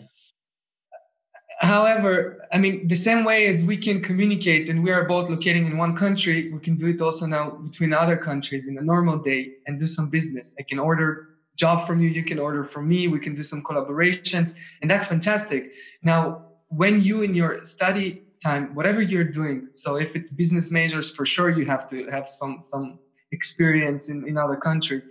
However, 1.59 2.47
I 2.51 2.57
mean, 2.57 2.87
the 2.87 2.95
same 2.95 3.23
way 3.23 3.45
as 3.45 3.63
we 3.63 3.77
can 3.77 4.01
communicate 4.01 4.67
and 4.67 4.83
we 4.83 4.89
are 4.89 5.05
both 5.05 5.29
locating 5.29 5.67
in 5.67 5.77
one 5.77 5.95
country, 5.95 6.51
we 6.51 6.59
can 6.59 6.75
do 6.75 6.87
it 6.87 6.99
also 7.01 7.27
now 7.27 7.51
between 7.51 7.93
other 7.93 8.17
countries 8.17 8.65
in 8.65 8.79
a 8.79 8.81
normal 8.81 9.19
day 9.19 9.53
and 9.67 9.79
do 9.79 9.85
some 9.85 10.09
business. 10.09 10.51
I 10.57 10.63
can 10.63 10.79
order 10.79 11.27
job 11.55 11.85
from 11.85 12.01
you, 12.01 12.09
you 12.09 12.23
can 12.23 12.39
order 12.39 12.63
from 12.63 12.89
me, 12.89 13.07
we 13.07 13.19
can 13.19 13.35
do 13.35 13.43
some 13.43 13.61
collaborations, 13.61 14.55
and 14.81 14.89
that's 14.89 15.05
fantastic. 15.05 15.71
Now, 16.01 16.45
when 16.69 16.99
you 17.03 17.21
in 17.21 17.35
your 17.35 17.63
study 17.63 18.23
time, 18.43 18.73
whatever 18.75 19.01
you're 19.01 19.31
doing. 19.41 19.69
So 19.73 19.95
if 19.95 20.15
it's 20.15 20.29
business 20.31 20.71
majors, 20.71 21.11
for 21.11 21.25
sure 21.25 21.49
you 21.49 21.65
have 21.65 21.89
to 21.89 22.09
have 22.09 22.27
some 22.27 22.63
some 22.71 22.99
experience 23.31 24.09
in, 24.09 24.27
in 24.27 24.37
other 24.37 24.57
countries. 24.57 25.05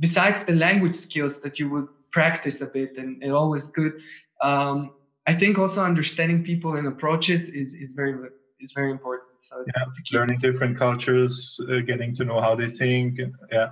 Besides 0.00 0.44
the 0.44 0.54
language 0.54 0.94
skills 0.94 1.38
that 1.42 1.58
you 1.58 1.68
would 1.70 1.88
practice 2.14 2.60
a 2.60 2.66
bit 2.66 2.96
and, 2.96 3.22
and 3.22 3.32
always 3.32 3.66
good. 3.68 3.92
Um, 4.42 4.92
I 5.26 5.34
think 5.34 5.58
also 5.58 5.82
understanding 5.82 6.44
people 6.44 6.76
and 6.76 6.86
approaches 6.86 7.48
is, 7.48 7.74
is 7.74 7.92
very 7.92 8.14
is 8.60 8.72
very 8.72 8.90
important. 8.90 9.28
So 9.40 9.60
it's, 9.60 9.72
yeah, 9.76 9.84
it's 9.86 10.12
learning 10.12 10.38
different 10.38 10.78
cultures, 10.78 11.58
uh, 11.68 11.80
getting 11.80 12.14
to 12.16 12.24
know 12.24 12.40
how 12.40 12.54
they 12.54 12.68
think. 12.68 13.20
Yeah. 13.50 13.70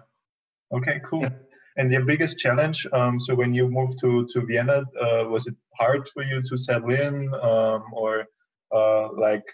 Okay, 0.72 1.00
cool. 1.04 1.22
Yeah. 1.22 1.30
And 1.78 1.90
your 1.90 2.04
biggest 2.04 2.38
challenge, 2.38 2.86
um, 2.92 3.18
so 3.18 3.34
when 3.34 3.54
you 3.54 3.68
moved 3.68 3.98
to 4.00 4.26
to 4.32 4.38
Vienna, 4.44 4.78
uh, 5.00 5.24
was 5.28 5.46
it 5.46 5.54
hard 5.78 6.08
for 6.08 6.22
you 6.22 6.42
to 6.42 6.54
settle 6.58 6.92
in, 7.06 7.32
um, 7.50 7.82
or 7.94 8.26
uh, 8.74 9.12
like 9.12 9.44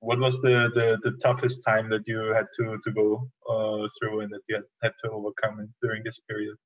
what 0.00 0.18
was 0.18 0.40
the, 0.40 0.70
the, 0.74 0.98
the 1.02 1.16
toughest 1.18 1.62
time 1.66 1.90
that 1.90 2.02
you 2.06 2.32
had 2.34 2.46
to, 2.56 2.78
to 2.84 2.90
go 2.90 3.28
uh, 3.48 3.86
through 3.98 4.20
and 4.20 4.32
that 4.32 4.40
you 4.48 4.56
had, 4.56 4.64
had 4.82 4.92
to 5.04 5.10
overcome 5.10 5.68
during 5.82 6.02
this 6.02 6.18
period? 6.28 6.56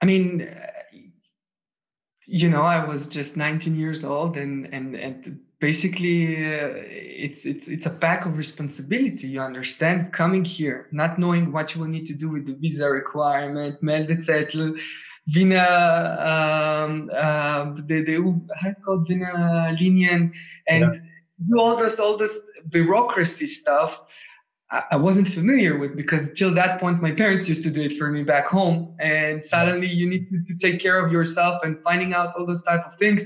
I 0.00 0.06
mean, 0.06 0.48
you 2.26 2.48
know, 2.48 2.62
I 2.62 2.84
was 2.84 3.06
just 3.06 3.36
19 3.36 3.76
years 3.76 4.04
old, 4.04 4.36
and 4.36 4.66
and 4.72 4.94
and 4.94 5.40
basically, 5.60 6.36
uh, 6.36 6.70
it's 6.74 7.44
it's 7.44 7.68
it's 7.68 7.86
a 7.86 7.90
pack 7.90 8.26
of 8.26 8.36
responsibility. 8.36 9.28
You 9.28 9.40
understand, 9.40 10.12
coming 10.12 10.44
here, 10.44 10.88
not 10.92 11.18
knowing 11.18 11.52
what 11.52 11.74
you 11.74 11.80
will 11.80 11.88
need 11.88 12.06
to 12.06 12.14
do 12.14 12.28
with 12.28 12.46
the 12.46 12.54
visa 12.54 12.88
requirement, 12.88 13.82
Meldezettel, 13.82 14.78
Wiener, 15.34 15.58
um, 15.58 17.10
uh, 17.14 17.74
the, 17.86 18.02
the, 18.04 18.40
how 18.56 18.70
it's 18.70 18.84
called, 18.84 19.08
Wiener 19.08 19.32
Linien, 19.80 20.32
and 20.66 20.80
yeah. 20.80 20.94
do 21.48 21.60
all 21.60 21.76
this, 21.76 22.00
all 22.00 22.16
this 22.16 22.32
bureaucracy 22.70 23.46
stuff. 23.46 24.00
I, 24.70 24.82
I 24.92 24.96
wasn't 24.96 25.28
familiar 25.28 25.78
with 25.78 25.96
because 25.96 26.28
till 26.36 26.54
that 26.54 26.80
point, 26.80 27.00
my 27.00 27.12
parents 27.12 27.48
used 27.48 27.62
to 27.64 27.70
do 27.70 27.82
it 27.82 27.92
for 27.96 28.10
me 28.10 28.24
back 28.24 28.46
home. 28.46 28.96
And 28.98 29.44
suddenly 29.44 29.86
you 29.86 30.08
need 30.08 30.28
to, 30.30 30.42
to 30.52 30.58
take 30.58 30.80
care 30.80 31.04
of 31.04 31.12
yourself 31.12 31.62
and 31.62 31.80
finding 31.82 32.14
out 32.14 32.34
all 32.36 32.46
those 32.46 32.62
type 32.62 32.84
of 32.84 32.96
things. 32.98 33.22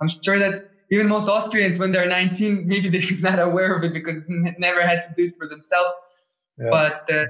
I'm 0.00 0.08
sure 0.08 0.38
that 0.38 0.70
even 0.90 1.08
most 1.08 1.28
Austrians, 1.28 1.78
when 1.78 1.92
they're 1.92 2.08
19, 2.08 2.66
maybe 2.66 2.88
they're 2.98 3.18
not 3.18 3.38
aware 3.38 3.76
of 3.76 3.84
it 3.84 3.92
because 3.92 4.22
they 4.28 4.54
never 4.58 4.86
had 4.86 5.02
to 5.02 5.08
do 5.16 5.26
it 5.26 5.34
for 5.38 5.48
themselves. 5.48 5.94
Yeah. 6.58 6.70
But 6.70 7.12
uh, 7.12 7.24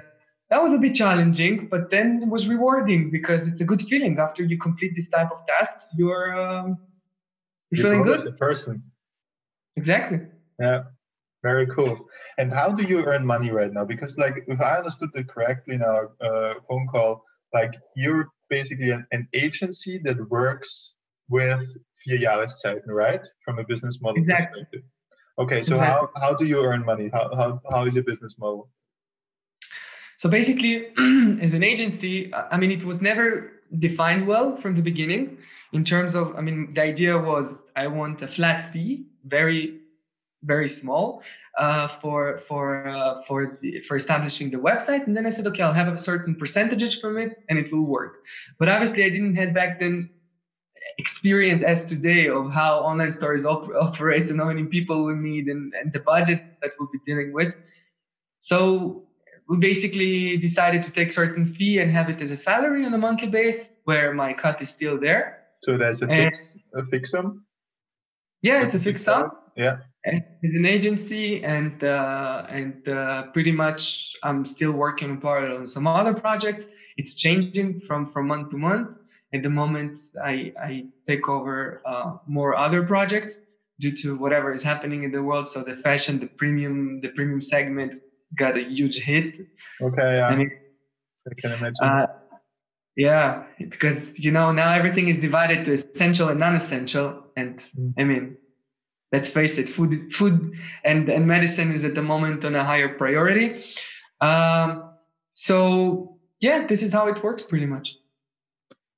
that 0.54 0.62
was 0.62 0.72
a 0.72 0.78
bit 0.78 0.94
challenging, 0.94 1.66
but 1.66 1.90
then 1.90 2.20
it 2.22 2.28
was 2.28 2.46
rewarding 2.46 3.10
because 3.10 3.48
it's 3.48 3.60
a 3.60 3.64
good 3.64 3.82
feeling 3.82 4.20
after 4.20 4.44
you 4.44 4.56
complete 4.56 4.92
this 4.94 5.08
type 5.08 5.32
of 5.32 5.44
tasks. 5.46 5.88
You're 5.98 6.40
um, 6.40 6.78
you're, 7.72 7.82
feeling 7.82 8.02
good 8.04 8.14
as 8.14 8.24
a 8.24 8.30
person. 8.30 8.80
Exactly. 9.74 10.20
Yeah. 10.60 10.84
Very 11.42 11.66
cool. 11.66 12.08
And 12.38 12.52
how 12.52 12.70
do 12.70 12.84
you 12.84 13.04
earn 13.04 13.26
money 13.26 13.50
right 13.50 13.72
now? 13.72 13.84
Because, 13.84 14.16
like, 14.16 14.44
if 14.46 14.60
I 14.60 14.76
understood 14.78 15.10
it 15.14 15.26
correctly 15.26 15.74
in 15.74 15.82
our 15.82 16.12
uh, 16.20 16.54
phone 16.68 16.86
call, 16.86 17.24
like 17.52 17.74
you're 17.96 18.28
basically 18.48 18.90
an, 18.92 19.04
an 19.10 19.26
agency 19.34 19.98
that 20.04 20.16
works 20.30 20.94
with 21.28 21.64
vier 22.06 22.20
Jahreszeiten, 22.20 22.86
right? 22.86 23.22
From 23.44 23.58
a 23.58 23.64
business 23.64 24.00
model 24.00 24.18
exactly. 24.18 24.62
perspective. 24.62 24.82
Okay, 25.36 25.62
so 25.64 25.72
exactly. 25.72 26.08
how, 26.14 26.28
how 26.28 26.34
do 26.36 26.44
you 26.44 26.64
earn 26.64 26.84
money? 26.84 27.10
How, 27.12 27.34
how, 27.34 27.60
how 27.72 27.86
is 27.86 27.96
your 27.96 28.04
business 28.04 28.36
model? 28.38 28.70
So 30.24 30.30
basically, 30.30 30.86
as 31.42 31.52
an 31.52 31.62
agency, 31.62 32.32
I 32.32 32.56
mean, 32.56 32.70
it 32.70 32.82
was 32.82 33.02
never 33.02 33.52
defined 33.78 34.26
well 34.26 34.56
from 34.56 34.74
the 34.74 34.80
beginning 34.80 35.36
in 35.74 35.84
terms 35.84 36.14
of, 36.14 36.34
I 36.34 36.40
mean, 36.40 36.72
the 36.72 36.80
idea 36.80 37.18
was 37.18 37.52
I 37.76 37.88
want 37.88 38.22
a 38.22 38.26
flat 38.26 38.72
fee, 38.72 39.04
very, 39.26 39.80
very 40.42 40.66
small, 40.66 41.20
uh, 41.58 41.88
for 42.00 42.38
for 42.48 42.88
uh, 42.88 43.20
for 43.28 43.58
the, 43.60 43.82
for 43.82 43.98
establishing 43.98 44.50
the 44.50 44.56
website, 44.56 45.06
and 45.06 45.14
then 45.14 45.26
I 45.26 45.28
said, 45.28 45.46
okay, 45.48 45.62
I'll 45.62 45.74
have 45.74 45.92
a 45.92 45.98
certain 45.98 46.36
percentages 46.36 46.96
from 46.96 47.18
it, 47.18 47.32
and 47.50 47.58
it 47.58 47.70
will 47.70 47.84
work. 47.84 48.14
But 48.58 48.70
obviously, 48.70 49.04
I 49.04 49.10
didn't 49.10 49.34
have 49.36 49.52
back 49.52 49.78
then 49.78 50.08
experience 50.96 51.62
as 51.62 51.84
today 51.84 52.28
of 52.28 52.50
how 52.50 52.78
online 52.78 53.12
stores 53.12 53.44
op- 53.44 53.68
operate 53.78 54.30
and 54.30 54.40
how 54.40 54.46
many 54.46 54.64
people 54.64 55.04
we 55.04 55.16
need 55.16 55.48
and, 55.48 55.74
and 55.74 55.92
the 55.92 56.00
budget 56.00 56.40
that 56.62 56.70
we'll 56.78 56.88
be 56.90 57.00
dealing 57.04 57.30
with. 57.34 57.52
So 58.38 59.03
we 59.48 59.58
basically 59.58 60.36
decided 60.38 60.82
to 60.84 60.90
take 60.90 61.10
certain 61.10 61.46
fee 61.54 61.78
and 61.78 61.90
have 61.90 62.08
it 62.08 62.20
as 62.20 62.30
a 62.30 62.36
salary 62.36 62.84
on 62.84 62.94
a 62.94 62.98
monthly 62.98 63.28
base 63.28 63.68
where 63.84 64.12
my 64.12 64.32
cut 64.32 64.60
is 64.62 64.70
still 64.70 64.98
there. 64.98 65.44
So 65.62 65.76
there's 65.76 66.02
a 66.02 66.06
fix 66.06 66.56
a 66.74 66.84
fix 66.84 67.10
sum? 67.10 67.44
Yeah, 68.42 68.62
it's 68.62 68.74
a 68.74 68.80
fixed 68.80 69.04
sum. 69.04 69.30
Yeah. 69.56 69.78
And 70.04 70.22
it's 70.42 70.54
an 70.54 70.66
agency 70.66 71.42
and 71.42 71.82
uh, 71.82 72.46
and 72.50 72.86
uh, 72.86 73.24
pretty 73.32 73.52
much 73.52 74.14
I'm 74.22 74.44
still 74.44 74.72
working 74.72 75.10
on 75.10 75.20
parallel 75.20 75.58
on 75.58 75.66
some 75.66 75.86
other 75.86 76.12
project. 76.12 76.66
It's 76.98 77.14
changing 77.14 77.80
from 77.80 78.12
from 78.12 78.26
month 78.26 78.50
to 78.50 78.58
month. 78.58 78.98
At 79.32 79.42
the 79.42 79.50
moment 79.50 79.98
I 80.22 80.52
I 80.62 80.84
take 81.06 81.28
over 81.28 81.80
uh, 81.86 82.16
more 82.26 82.54
other 82.54 82.82
projects 82.82 83.38
due 83.80 83.96
to 84.02 84.16
whatever 84.16 84.52
is 84.52 84.62
happening 84.62 85.04
in 85.04 85.10
the 85.10 85.22
world. 85.22 85.48
So 85.48 85.62
the 85.64 85.76
fashion, 85.76 86.20
the 86.20 86.26
premium, 86.26 87.00
the 87.00 87.08
premium 87.08 87.40
segment 87.40 87.94
got 88.36 88.56
a 88.56 88.62
huge 88.62 88.98
hit. 88.98 89.34
Okay, 89.80 90.16
yeah. 90.18 90.26
I, 90.26 90.36
mean, 90.36 90.50
I 91.28 91.40
can 91.40 91.52
imagine. 91.52 91.74
Uh, 91.82 92.06
yeah, 92.96 93.44
because 93.58 94.18
you 94.18 94.30
know 94.30 94.52
now 94.52 94.72
everything 94.72 95.08
is 95.08 95.18
divided 95.18 95.64
to 95.64 95.72
essential 95.72 96.28
and 96.28 96.38
non-essential, 96.38 97.24
and 97.36 97.62
mm. 97.78 97.92
I 97.98 98.04
mean, 98.04 98.36
let's 99.12 99.28
face 99.28 99.58
it, 99.58 99.68
food, 99.68 100.12
food, 100.12 100.52
and 100.84 101.08
and 101.08 101.26
medicine 101.26 101.72
is 101.72 101.84
at 101.84 101.94
the 101.94 102.02
moment 102.02 102.44
on 102.44 102.54
a 102.54 102.64
higher 102.64 102.96
priority. 102.96 103.62
Um, 104.20 104.90
so 105.34 106.18
yeah, 106.40 106.66
this 106.66 106.82
is 106.82 106.92
how 106.92 107.08
it 107.08 107.22
works 107.22 107.42
pretty 107.42 107.66
much. 107.66 107.96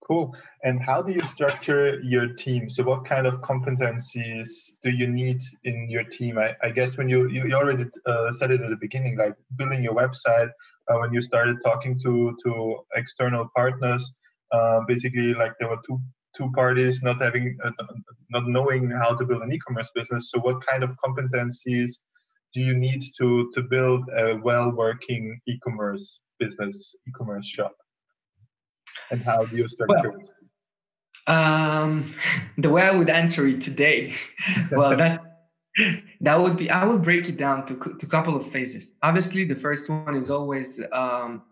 Cool. 0.06 0.36
And 0.62 0.80
how 0.80 1.02
do 1.02 1.10
you 1.10 1.20
structure 1.20 1.98
your 2.00 2.28
team? 2.34 2.70
So, 2.70 2.84
what 2.84 3.04
kind 3.04 3.26
of 3.26 3.40
competencies 3.42 4.48
do 4.84 4.90
you 4.90 5.08
need 5.08 5.40
in 5.64 5.90
your 5.90 6.04
team? 6.04 6.38
I, 6.38 6.54
I 6.62 6.70
guess 6.70 6.96
when 6.96 7.08
you 7.08 7.28
you 7.28 7.52
already 7.52 7.86
uh, 8.06 8.30
said 8.30 8.52
it 8.52 8.60
at 8.60 8.70
the 8.70 8.76
beginning, 8.76 9.18
like 9.18 9.34
building 9.56 9.82
your 9.82 9.94
website, 9.94 10.50
uh, 10.88 10.98
when 11.00 11.12
you 11.12 11.20
started 11.20 11.56
talking 11.64 11.98
to 12.04 12.36
to 12.44 12.76
external 12.94 13.48
partners, 13.56 14.12
uh, 14.52 14.82
basically 14.86 15.34
like 15.34 15.54
there 15.58 15.68
were 15.68 15.82
two 15.84 16.00
two 16.36 16.52
parties 16.52 17.02
not 17.02 17.20
having 17.20 17.58
uh, 17.64 17.70
not 18.30 18.46
knowing 18.46 18.88
how 18.90 19.16
to 19.16 19.24
build 19.24 19.42
an 19.42 19.52
e-commerce 19.52 19.90
business. 19.92 20.30
So, 20.30 20.38
what 20.38 20.64
kind 20.64 20.84
of 20.84 20.94
competencies 21.04 21.98
do 22.54 22.60
you 22.60 22.76
need 22.76 23.02
to 23.18 23.50
to 23.54 23.62
build 23.62 24.08
a 24.16 24.36
well 24.36 24.70
working 24.70 25.40
e-commerce 25.48 26.20
business, 26.38 26.94
e-commerce 27.08 27.46
shop? 27.46 27.74
And 29.10 29.22
how 29.22 29.44
do 29.44 29.56
you 29.56 29.68
structure 29.68 30.10
well, 30.10 30.20
it? 30.20 30.28
Um, 31.28 32.14
the 32.58 32.70
way 32.70 32.82
I 32.82 32.92
would 32.92 33.10
answer 33.10 33.46
it 33.48 33.60
today, 33.60 34.14
well, 34.72 34.96
that 34.96 35.20
that 36.20 36.40
would 36.40 36.56
be 36.56 36.70
I 36.70 36.84
would 36.84 37.02
break 37.02 37.28
it 37.28 37.36
down 37.36 37.66
to 37.66 37.74
to 37.74 38.06
a 38.06 38.08
couple 38.08 38.36
of 38.36 38.50
phases. 38.52 38.92
Obviously, 39.02 39.44
the 39.44 39.56
first 39.56 39.88
one 39.88 40.16
is 40.16 40.30
always 40.30 40.78
um, 40.92 41.42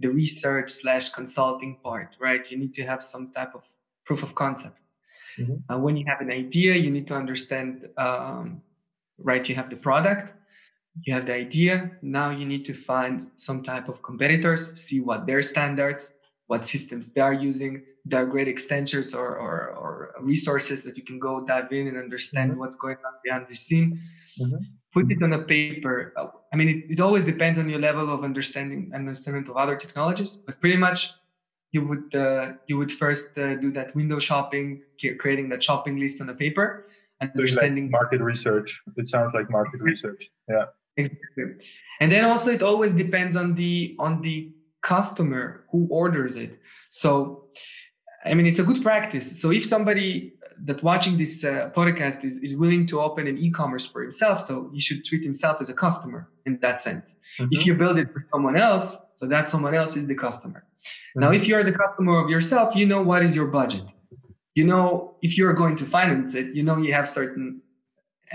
the 0.00 0.08
research 0.08 0.70
slash 0.70 1.10
consulting 1.10 1.78
part, 1.82 2.16
right? 2.20 2.50
You 2.50 2.58
need 2.58 2.74
to 2.74 2.84
have 2.84 3.02
some 3.02 3.32
type 3.32 3.54
of 3.54 3.62
proof 4.04 4.22
of 4.22 4.34
concept. 4.34 4.78
Mm-hmm. 5.38 5.72
Uh, 5.72 5.78
when 5.78 5.96
you 5.96 6.04
have 6.06 6.20
an 6.20 6.30
idea, 6.30 6.74
you 6.74 6.90
need 6.90 7.06
to 7.08 7.14
understand, 7.14 7.88
um, 7.96 8.62
right? 9.18 9.48
You 9.48 9.54
have 9.54 9.70
the 9.70 9.76
product. 9.76 10.32
you 11.06 11.14
have 11.14 11.26
the 11.26 11.34
idea. 11.34 11.90
Now 12.02 12.30
you 12.30 12.44
need 12.44 12.64
to 12.66 12.74
find 12.74 13.30
some 13.36 13.62
type 13.62 13.88
of 13.88 14.02
competitors, 14.02 14.78
see 14.78 15.00
what 15.00 15.26
their 15.26 15.42
standards, 15.42 16.10
what 16.52 16.66
systems 16.74 17.04
they 17.14 17.22
are 17.28 17.36
using. 17.50 17.72
There 18.04 18.20
are 18.22 18.26
great 18.34 18.48
extensions 18.56 19.08
or, 19.14 19.28
or, 19.44 19.54
or 19.82 19.92
resources 20.32 20.78
that 20.84 20.94
you 20.98 21.04
can 21.10 21.18
go 21.18 21.32
dive 21.52 21.72
in 21.78 21.84
and 21.90 21.96
understand 22.06 22.46
mm-hmm. 22.50 22.60
what's 22.60 22.76
going 22.84 22.98
on 23.08 23.14
behind 23.24 23.46
the 23.50 23.56
scene. 23.64 23.88
Mm-hmm. 24.40 24.62
Put 24.94 25.10
it 25.14 25.20
on 25.26 25.32
a 25.40 25.42
paper. 25.56 26.12
I 26.52 26.56
mean, 26.58 26.68
it, 26.74 26.80
it 26.94 27.00
always 27.00 27.24
depends 27.32 27.58
on 27.58 27.66
your 27.72 27.82
level 27.88 28.06
of 28.14 28.20
understanding 28.30 28.90
and 28.92 29.00
understanding 29.08 29.46
of 29.48 29.56
other 29.56 29.76
technologies, 29.84 30.32
but 30.46 30.60
pretty 30.60 30.76
much 30.86 30.98
you 31.74 31.80
would 31.88 32.08
uh, 32.24 32.46
you 32.68 32.76
would 32.80 32.92
first 33.02 33.28
uh, 33.38 33.54
do 33.64 33.68
that 33.78 33.88
window 34.00 34.18
shopping, 34.28 34.82
creating 35.22 35.48
that 35.52 35.62
shopping 35.68 35.94
list 36.04 36.20
on 36.20 36.28
a 36.34 36.36
paper, 36.44 36.66
and 37.20 37.30
understanding 37.30 37.84
like 37.84 37.98
market 37.98 38.20
research. 38.32 38.68
It 39.00 39.06
sounds 39.14 39.32
like 39.32 39.46
market 39.58 39.80
research. 39.90 40.22
Yeah. 40.54 40.66
Exactly. 40.98 41.44
And 42.00 42.12
then 42.12 42.24
also 42.26 42.48
it 42.58 42.62
always 42.62 42.92
depends 43.04 43.34
on 43.42 43.54
the 43.54 43.96
on 43.98 44.20
the 44.20 44.36
customer 44.94 45.42
who 45.70 45.80
orders 45.90 46.34
it. 46.44 46.52
So 46.90 47.12
I 48.24 48.34
mean 48.34 48.46
it's 48.50 48.62
a 48.64 48.66
good 48.70 48.82
practice. 48.82 49.26
So 49.40 49.46
if 49.58 49.64
somebody 49.74 50.10
that 50.66 50.82
watching 50.82 51.14
this 51.22 51.42
uh, 51.44 51.70
podcast 51.78 52.24
is, 52.28 52.34
is 52.38 52.52
willing 52.62 52.86
to 52.86 53.00
open 53.00 53.26
an 53.26 53.36
e-commerce 53.38 53.86
for 53.92 54.00
himself, 54.02 54.46
so 54.46 54.54
he 54.74 54.80
should 54.80 55.00
treat 55.08 55.24
himself 55.24 55.56
as 55.62 55.68
a 55.74 55.76
customer 55.84 56.28
in 56.46 56.58
that 56.64 56.80
sense. 56.80 57.06
Mm-hmm. 57.10 57.48
If 57.56 57.66
you 57.66 57.74
build 57.74 57.96
it 58.02 58.08
for 58.12 58.20
someone 58.32 58.56
else, 58.56 58.86
so 59.14 59.26
that 59.32 59.50
someone 59.50 59.74
else 59.74 59.96
is 60.00 60.06
the 60.06 60.14
customer. 60.26 60.60
Mm-hmm. 60.62 61.20
Now, 61.22 61.30
if 61.38 61.42
you're 61.48 61.64
the 61.64 61.76
customer 61.84 62.14
of 62.22 62.28
yourself, 62.34 62.76
you 62.76 62.86
know 62.92 63.02
what 63.10 63.20
is 63.26 63.34
your 63.34 63.48
budget. 63.60 63.86
You 64.54 64.64
know 64.72 65.16
if 65.22 65.38
you're 65.38 65.54
going 65.62 65.76
to 65.82 65.86
finance 65.96 66.34
it, 66.40 66.46
you 66.56 66.62
know 66.66 66.76
you 66.86 66.92
have 66.98 67.08
certain 67.08 67.62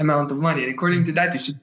amount 0.04 0.32
of 0.34 0.38
money, 0.38 0.62
and 0.64 0.72
according 0.76 1.06
to 1.06 1.12
that, 1.18 1.34
you 1.36 1.40
should 1.40 1.60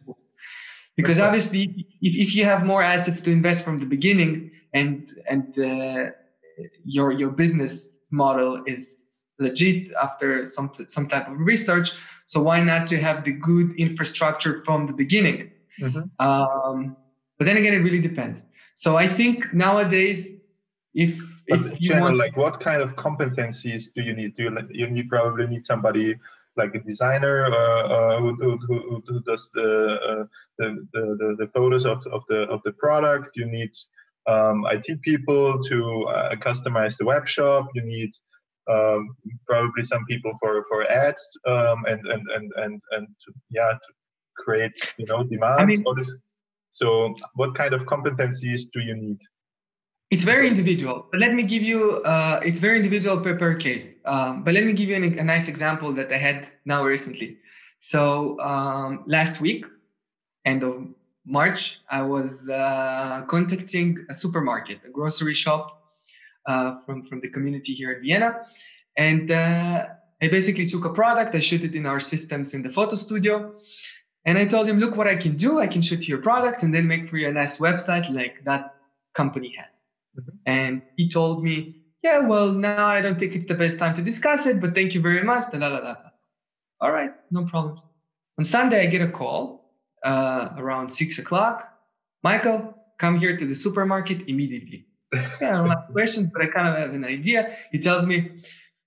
because 0.97 1.19
obviously 1.19 1.63
if, 2.01 2.13
if 2.25 2.31
you 2.37 2.45
have 2.45 2.61
more 2.73 2.83
assets 2.95 3.21
to 3.23 3.31
invest 3.39 3.65
from 3.67 3.81
the 3.83 3.89
beginning 3.97 4.53
and 4.75 5.15
and 5.29 5.59
uh, 5.59 6.11
your 6.85 7.13
your 7.13 7.31
business 7.31 7.87
model 8.11 8.63
is 8.67 8.87
legit 9.39 9.93
after 10.01 10.47
some 10.47 10.71
some 10.87 11.09
type 11.09 11.29
of 11.29 11.39
research 11.39 11.91
so 12.27 12.41
why 12.41 12.61
not 12.61 12.87
to 12.87 13.01
have 13.01 13.25
the 13.25 13.33
good 13.33 13.75
infrastructure 13.77 14.63
from 14.65 14.87
the 14.87 14.93
beginning 14.93 15.51
mm-hmm. 15.81 16.03
um, 16.25 16.97
but 17.39 17.45
then 17.47 17.57
again 17.57 17.75
it 17.75 17.79
really 17.79 18.01
depends 18.01 18.45
so 18.75 18.97
i 18.97 19.09
think 19.09 19.53
nowadays 19.53 20.29
if 20.95 21.19
if 21.49 21.81
you 21.81 21.99
want 21.99 22.17
like 22.17 22.37
what 22.37 22.61
kind 22.61 22.81
of 22.81 22.95
competencies 22.95 23.93
do 23.95 24.03
you 24.03 24.15
need 24.15 24.37
do 24.37 24.45
you, 24.45 24.59
you 24.71 24.89
need 24.89 25.09
probably 25.09 25.47
need 25.47 25.67
somebody 25.67 26.15
like 26.57 26.75
a 26.75 26.81
designer 26.81 27.47
uh, 27.47 27.83
uh, 27.83 28.21
who, 28.21 28.35
who, 28.37 28.57
who, 28.59 29.03
who, 29.07 29.21
does 29.23 29.51
the, 29.55 29.99
uh, 30.09 30.25
the, 30.59 30.87
the, 30.93 31.37
the 31.39 31.49
photos 31.49 31.85
of, 31.85 32.07
of 32.07 32.23
the 32.29 32.43
of 32.43 32.63
the 32.65 32.73
product. 32.73 33.37
You 33.37 33.47
need 33.47 33.71
um, 34.27 34.67
IT 34.71 35.03
people 35.03 35.63
to 35.65 36.05
uh, 36.05 36.35
customize 36.37 36.97
the 36.97 37.05
web 37.05 37.29
shop. 37.29 37.69
You 37.75 37.83
need 37.85 38.11
um, 38.71 39.17
probably 39.47 39.83
some 39.83 40.05
people 40.07 40.33
for 40.41 40.65
for 40.69 40.91
ads 40.91 41.27
um, 41.47 41.85
and 41.87 42.01
and 42.07 42.23
and 42.35 42.53
and 42.57 42.81
and 42.93 43.07
to, 43.27 43.33
yeah 43.51 43.73
to 43.73 43.93
create 44.37 44.73
you 44.97 45.07
know 45.07 45.25
demands. 45.25 45.61
I 45.61 45.65
mean, 45.65 45.85
this. 45.97 46.17
So, 46.75 47.15
what 47.35 47.55
kind 47.55 47.73
of 47.73 47.87
competencies 47.87 48.63
do 48.73 48.81
you 48.81 48.97
need? 48.97 49.19
It's 50.11 50.25
very 50.25 50.49
individual, 50.49 51.07
but 51.11 51.21
let 51.21 51.33
me 51.33 51.45
give 51.45 51.63
you, 51.63 52.03
uh, 52.03 52.41
it's 52.45 52.59
very 52.59 52.79
individual 52.79 53.21
per, 53.21 53.37
per 53.37 53.55
case. 53.55 53.89
Um, 54.05 54.43
but 54.43 54.55
let 54.55 54.65
me 54.65 54.73
give 54.73 54.89
you 54.89 54.97
an, 54.97 55.19
a 55.19 55.23
nice 55.23 55.47
example 55.47 55.93
that 55.95 56.13
I 56.13 56.19
had 56.19 56.49
now 56.65 56.85
recently. 56.85 57.39
So 57.79 58.41
um, 58.41 59.05
last 59.07 59.41
week, 59.41 59.67
end 60.45 60.65
of 60.65 60.89
March, 61.27 61.79
I 61.91 62.03
was 62.03 62.49
uh, 62.49 63.25
contacting 63.29 64.07
a 64.11 64.15
supermarket, 64.15 64.81
a 64.87 64.91
grocery 64.91 65.35
shop 65.35 65.83
uh, 66.47 66.77
from, 66.85 67.05
from 67.07 67.21
the 67.21 67.29
community 67.29 67.73
here 67.73 67.93
in 67.93 68.03
Vienna. 68.03 68.43
And 68.97 69.31
uh, 69.31 69.87
I 70.23 70.29
basically 70.29 70.67
took 70.67 70.85
a 70.85 70.91
product, 70.91 71.35
I 71.35 71.41
shoot 71.41 71.65
it 71.65 71.75
in 71.75 71.87
our 71.87 72.01
systems 72.01 72.55
in 72.55 72.63
the 72.63 72.71
photo 72.71 72.97
studio. 72.97 73.55
And 74.27 74.39
I 74.39 74.47
told 74.47 74.69
him, 74.69 74.79
look 74.79 74.97
what 74.97 75.07
I 75.07 75.17
can 75.17 75.37
do. 75.37 75.61
I 75.61 75.67
can 75.67 75.83
shoot 75.83 76.07
your 76.09 76.19
product 76.19 76.63
and 76.63 76.75
then 76.75 76.87
make 76.87 77.09
for 77.09 77.17
you 77.17 77.29
a 77.29 77.33
nice 77.33 77.59
website 77.59 78.13
like 78.13 78.45
that 78.45 78.75
company 79.15 79.55
has. 79.59 79.69
Mm-hmm. 80.19 80.37
And 80.47 80.83
he 80.97 81.11
told 81.11 81.43
me, 81.43 81.83
yeah, 82.03 82.21
well, 82.21 82.53
now 82.53 82.87
I 82.87 83.01
don't 83.01 83.19
think 83.19 83.35
it's 83.35 83.47
the 83.47 83.55
best 83.55 83.79
time 83.79 83.97
to 83.97 84.03
discuss 84.03 84.47
it, 84.47 84.61
but 84.61 84.75
thank 84.75 84.95
you 84.95 85.01
very 85.01 85.23
much. 85.23 85.51
Da, 85.53 85.59
da, 85.59 85.81
da, 85.81 85.95
All 86.81 86.93
right, 86.93 87.11
no 87.31 87.47
problems. 87.47 87.81
On 88.39 88.45
Sunday, 88.45 88.87
I 88.87 88.87
get 88.87 89.01
a 89.01 89.11
call 89.11 89.64
uh, 90.05 90.51
around 90.59 90.91
six 90.91 91.19
o'clock. 91.19 91.69
Michael, 92.23 92.75
come 92.99 93.19
here 93.19 93.37
to 93.37 93.47
the 93.47 93.55
supermarket 93.55 94.29
immediately. 94.29 94.87
yeah, 95.13 95.29
I 95.41 95.51
don't 95.53 95.69
have 95.69 95.89
questions, 95.93 96.29
but 96.33 96.43
I 96.43 96.47
kind 96.47 96.69
of 96.69 96.77
have 96.77 96.95
an 96.95 97.05
idea. 97.05 97.57
He 97.73 97.79
tells 97.79 98.07
me, 98.07 98.43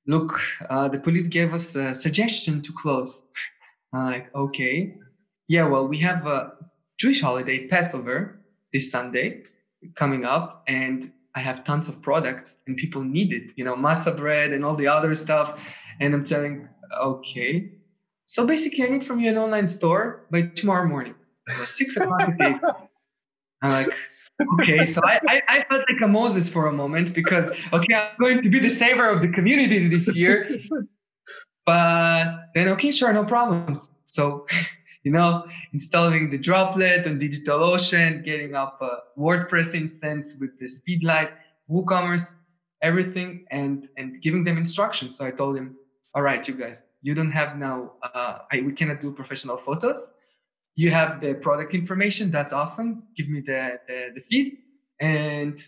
look, 0.06 0.40
uh, 0.70 0.88
the 0.88 1.00
police 1.00 1.28
gave 1.28 1.54
us 1.54 1.76
a 1.76 1.94
suggestion 1.94 2.62
to 2.64 2.72
close. 2.74 3.22
I'm 3.94 4.06
like, 4.06 4.36
okay. 4.36 4.96
Yeah, 5.48 5.68
well, 5.68 5.88
we 5.88 6.00
have 6.00 6.26
a 6.26 6.54
Jewish 7.00 7.22
holiday, 7.22 7.68
Passover, 7.68 8.42
this 8.74 8.92
Sunday 8.92 9.44
coming 9.96 10.26
up, 10.26 10.64
and 10.68 11.12
I 11.36 11.40
have 11.40 11.64
tons 11.64 11.88
of 11.88 12.02
products 12.02 12.56
and 12.66 12.76
people 12.78 13.04
need 13.04 13.32
it, 13.32 13.52
you 13.56 13.64
know, 13.64 13.76
matzah 13.76 14.18
bread 14.18 14.52
and 14.52 14.66
all 14.66 14.76
the 14.76 14.88
other 14.88 15.14
stuff. 15.14 15.60
And 16.00 16.14
I'm 16.16 16.26
telling, 16.26 16.68
okay. 17.00 17.77
So 18.28 18.46
basically, 18.46 18.86
I 18.86 18.90
need 18.90 19.06
from 19.06 19.20
you 19.20 19.30
an 19.30 19.38
online 19.38 19.68
store 19.68 20.26
by 20.30 20.44
tomorrow 20.44 20.88
morning, 20.88 21.16
so 21.58 21.66
six 21.66 21.98
o'clock. 21.98 22.30
I'm 23.62 23.72
like, 23.72 23.90
okay. 24.62 24.94
So 24.94 25.02
I, 25.04 25.20
I, 25.28 25.42
I, 25.50 25.56
felt 25.64 25.84
like 25.90 26.02
a 26.04 26.08
Moses 26.08 26.48
for 26.48 26.68
a 26.68 26.72
moment 26.72 27.16
because, 27.16 27.50
okay, 27.74 27.94
I'm 27.96 28.12
going 28.22 28.42
to 28.44 28.50
be 28.50 28.60
the 28.60 28.70
saver 28.70 29.10
of 29.10 29.22
the 29.22 29.30
community 29.30 29.90
this 29.90 30.14
year. 30.16 30.48
But 31.66 32.50
then, 32.54 32.68
okay, 32.70 32.92
sure, 32.92 33.12
no 33.12 33.26
problems. 33.26 33.90
So 34.10 34.46
you 35.08 35.14
know, 35.14 35.46
installing 35.72 36.30
the 36.30 36.38
droplet 36.38 37.08
on 37.08 37.18
DigitalOcean, 37.18 38.26
getting 38.26 38.56
up 38.56 38.82
a 38.82 38.98
WordPress 39.18 39.74
instance 39.74 40.36
with 40.38 40.52
the 40.60 40.68
Speedlight, 40.68 41.30
WooCommerce, 41.72 42.28
everything, 42.82 43.46
and 43.50 43.88
and 43.96 44.22
giving 44.22 44.44
them 44.44 44.58
instructions. 44.58 45.18
So 45.18 45.26
I 45.26 45.32
told 45.32 45.56
him, 45.56 45.78
all 46.14 46.22
right, 46.22 46.46
you 46.46 46.56
guys, 46.56 46.84
you 47.08 47.14
don't 47.16 47.32
have 47.32 47.58
now, 47.58 47.94
uh, 48.04 48.40
I, 48.52 48.62
we 48.62 48.74
cannot 48.74 49.00
do 49.00 49.12
professional 49.12 49.58
photos. 49.58 50.00
You 50.76 50.92
have 50.92 51.22
the 51.22 51.34
product 51.34 51.74
information. 51.74 52.32
That's 52.32 52.54
awesome. 52.54 53.04
Give 53.16 53.28
me 53.30 53.40
the, 53.42 53.80
the, 53.88 54.00
the 54.16 54.22
feed 54.22 54.58
and 55.00 55.60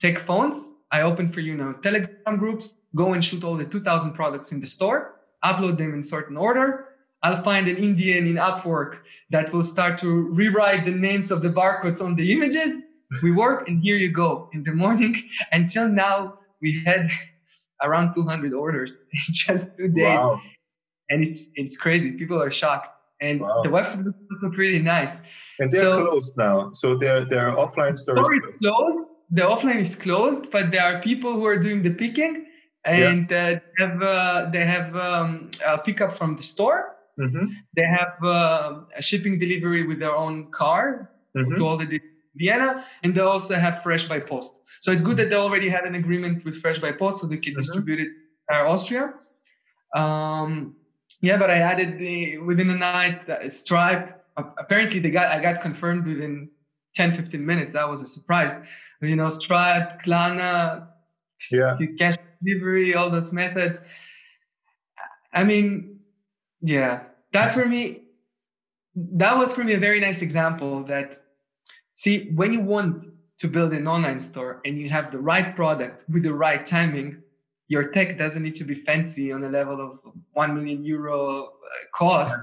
take 0.00 0.18
phones. 0.20 0.56
I 0.90 1.02
open 1.02 1.32
for 1.32 1.40
you 1.40 1.54
now 1.56 1.72
Telegram 1.82 2.36
groups. 2.38 2.74
Go 2.94 3.12
and 3.14 3.22
shoot 3.24 3.42
all 3.44 3.56
the 3.56 3.64
2,000 3.64 4.12
products 4.12 4.52
in 4.52 4.60
the 4.60 4.66
store. 4.66 5.16
Upload 5.44 5.76
them 5.78 5.92
in 5.94 6.02
certain 6.02 6.36
order 6.36 6.88
I'll 7.24 7.42
find 7.42 7.66
an 7.68 7.78
Indian 7.78 8.26
in 8.26 8.34
Upwork 8.34 8.98
that 9.30 9.50
will 9.50 9.64
start 9.64 9.98
to 10.00 10.08
rewrite 10.08 10.84
the 10.84 10.90
names 10.90 11.30
of 11.30 11.40
the 11.40 11.48
barcodes 11.48 12.02
on 12.02 12.16
the 12.16 12.32
images. 12.32 12.82
We 13.22 13.32
work, 13.32 13.66
and 13.66 13.82
here 13.82 13.96
you 13.96 14.12
go. 14.12 14.50
In 14.52 14.62
the 14.62 14.74
morning, 14.74 15.16
until 15.52 15.88
now, 15.88 16.38
we 16.60 16.82
had 16.84 17.08
around 17.82 18.14
200 18.14 18.52
orders 18.52 18.98
in 19.12 19.32
just 19.32 19.64
two 19.78 19.88
days, 19.88 20.04
wow. 20.04 20.40
And 21.10 21.24
it's 21.24 21.46
it's 21.54 21.76
crazy. 21.76 22.12
People 22.12 22.40
are 22.42 22.50
shocked, 22.50 22.88
and 23.20 23.40
wow. 23.40 23.62
the 23.62 23.68
website 23.68 24.04
looks 24.04 24.56
pretty 24.56 24.80
nice. 24.80 25.16
And 25.58 25.70
they're 25.70 25.82
so, 25.82 26.06
closed 26.06 26.36
now, 26.36 26.70
so 26.72 26.96
they're 26.96 27.24
they're 27.24 27.50
offline 27.50 27.96
stores. 27.96 28.26
Store 28.26 28.34
is 28.34 28.42
closed. 28.60 29.08
The 29.30 29.42
offline 29.42 29.80
is 29.80 29.96
closed, 29.96 30.50
but 30.50 30.70
there 30.70 30.82
are 30.82 31.00
people 31.00 31.34
who 31.34 31.44
are 31.46 31.58
doing 31.58 31.82
the 31.82 31.90
picking, 31.90 32.46
and 32.84 33.30
yeah. 33.30 33.36
uh, 33.36 33.60
they 33.78 33.84
have 33.84 34.02
uh, 34.02 34.50
they 34.52 34.64
have 34.64 34.96
um, 34.96 35.50
a 35.66 35.78
pickup 35.78 36.18
from 36.18 36.36
the 36.36 36.42
store 36.42 36.94
Mm-hmm. 37.18 37.46
They 37.76 37.84
have 37.84 38.24
uh, 38.24 38.80
a 38.96 39.02
shipping 39.02 39.38
delivery 39.38 39.86
with 39.86 39.98
their 39.98 40.14
own 40.14 40.50
car 40.50 41.10
mm-hmm. 41.36 41.54
to 41.54 41.66
all 41.66 41.76
the 41.76 42.00
Vienna, 42.36 42.84
and 43.02 43.14
they 43.14 43.20
also 43.20 43.54
have 43.54 43.82
Fresh 43.82 44.08
by 44.08 44.18
Post. 44.18 44.52
So 44.80 44.90
it's 44.90 45.02
good 45.02 45.16
that 45.18 45.30
they 45.30 45.36
already 45.36 45.68
had 45.68 45.84
an 45.84 45.94
agreement 45.94 46.44
with 46.44 46.60
Fresh 46.60 46.80
by 46.80 46.92
Post, 46.92 47.20
so 47.20 47.26
they 47.26 47.36
can 47.36 47.52
mm-hmm. 47.52 47.60
distribute 47.60 48.00
it 48.00 48.08
in 48.50 48.56
Austria. 48.56 49.14
Um, 49.94 50.74
yeah, 51.20 51.36
but 51.38 51.50
I 51.50 51.58
added 51.58 51.98
the, 51.98 52.38
within 52.38 52.70
a 52.70 52.76
night 52.76 53.28
uh, 53.28 53.48
Stripe. 53.48 54.24
Uh, 54.36 54.44
apparently, 54.58 55.00
they 55.00 55.10
got 55.10 55.26
I 55.26 55.40
got 55.40 55.60
confirmed 55.60 56.06
within 56.06 56.50
10, 56.94 57.16
15 57.16 57.44
minutes. 57.44 57.72
That 57.72 57.88
was 57.88 58.02
a 58.02 58.06
surprise. 58.06 58.54
You 59.00 59.16
know, 59.16 59.28
Stripe, 59.28 60.02
Klarna, 60.02 60.88
yeah. 61.50 61.76
cash 61.98 62.14
delivery, 62.42 62.94
all 62.94 63.10
those 63.10 63.32
methods. 63.32 63.78
I 65.32 65.44
mean, 65.44 66.00
yeah, 66.60 67.04
that's 67.32 67.54
for 67.54 67.66
me. 67.66 68.02
That 68.94 69.36
was 69.36 69.52
for 69.52 69.64
me 69.64 69.74
a 69.74 69.78
very 69.78 70.00
nice 70.00 70.22
example 70.22 70.84
that, 70.84 71.22
see, 71.96 72.30
when 72.34 72.52
you 72.52 72.60
want 72.60 73.04
to 73.40 73.48
build 73.48 73.72
an 73.72 73.88
online 73.88 74.20
store 74.20 74.60
and 74.64 74.78
you 74.78 74.88
have 74.88 75.10
the 75.10 75.18
right 75.18 75.56
product 75.56 76.04
with 76.08 76.22
the 76.22 76.32
right 76.32 76.64
timing, 76.64 77.23
your 77.68 77.88
tech 77.88 78.18
doesn't 78.18 78.42
need 78.42 78.56
to 78.56 78.64
be 78.64 78.74
fancy 78.74 79.32
on 79.32 79.44
a 79.44 79.48
level 79.48 79.80
of 79.80 80.00
1 80.32 80.54
million 80.54 80.84
euro 80.84 81.44
uh, 81.44 81.48
cost. 81.94 82.34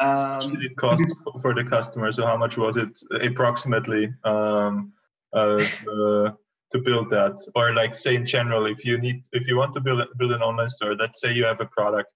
Um, 0.00 0.38
did 0.38 0.62
it 0.62 0.76
cost 0.76 1.04
for 1.42 1.54
the 1.54 1.64
customer? 1.64 2.12
So 2.12 2.26
how 2.26 2.36
much 2.36 2.56
was 2.56 2.76
it 2.76 2.98
approximately 3.22 4.10
um, 4.24 4.92
uh, 5.32 5.64
uh, 5.92 6.32
to 6.70 6.78
build 6.78 7.10
that, 7.10 7.36
or 7.54 7.74
like 7.74 7.94
say 7.94 8.14
in 8.14 8.26
general, 8.26 8.66
if 8.66 8.84
you 8.84 8.98
need, 8.98 9.22
if 9.32 9.48
you 9.48 9.56
want 9.56 9.74
to 9.74 9.80
build 9.80 10.06
build 10.18 10.32
an 10.32 10.42
online 10.42 10.68
store, 10.68 10.94
let's 10.94 11.20
say 11.20 11.32
you 11.32 11.44
have 11.44 11.60
a 11.60 11.66
product. 11.66 12.12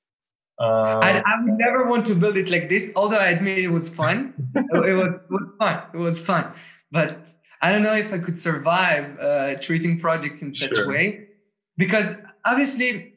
Uh, 0.61 1.01
I, 1.03 1.23
I 1.27 1.43
would 1.43 1.59
never 1.59 1.89
want 1.89 2.07
to 2.07 2.15
build 2.15 2.37
it 2.37 2.51
like 2.51 2.69
this, 2.69 2.91
although 2.95 3.17
I 3.17 3.31
admit 3.31 3.59
it 3.59 3.69
was 3.69 3.89
fun. 3.89 4.35
it, 4.55 4.95
was, 4.95 5.15
it 5.15 5.31
was 5.31 5.49
fun. 5.59 5.83
It 5.95 5.97
was 5.97 6.21
fun, 6.21 6.53
but 6.91 7.19
I 7.63 7.73
don't 7.73 7.83
know 7.83 7.95
if 7.95 8.13
I 8.13 8.19
could 8.19 8.41
survive 8.41 9.19
uh, 9.19 9.55
treating 9.61 9.99
projects 9.99 10.43
in 10.43 10.55
such 10.55 10.77
a 10.77 10.87
way, 10.87 11.29
because 11.77 12.17
obviously 12.45 13.13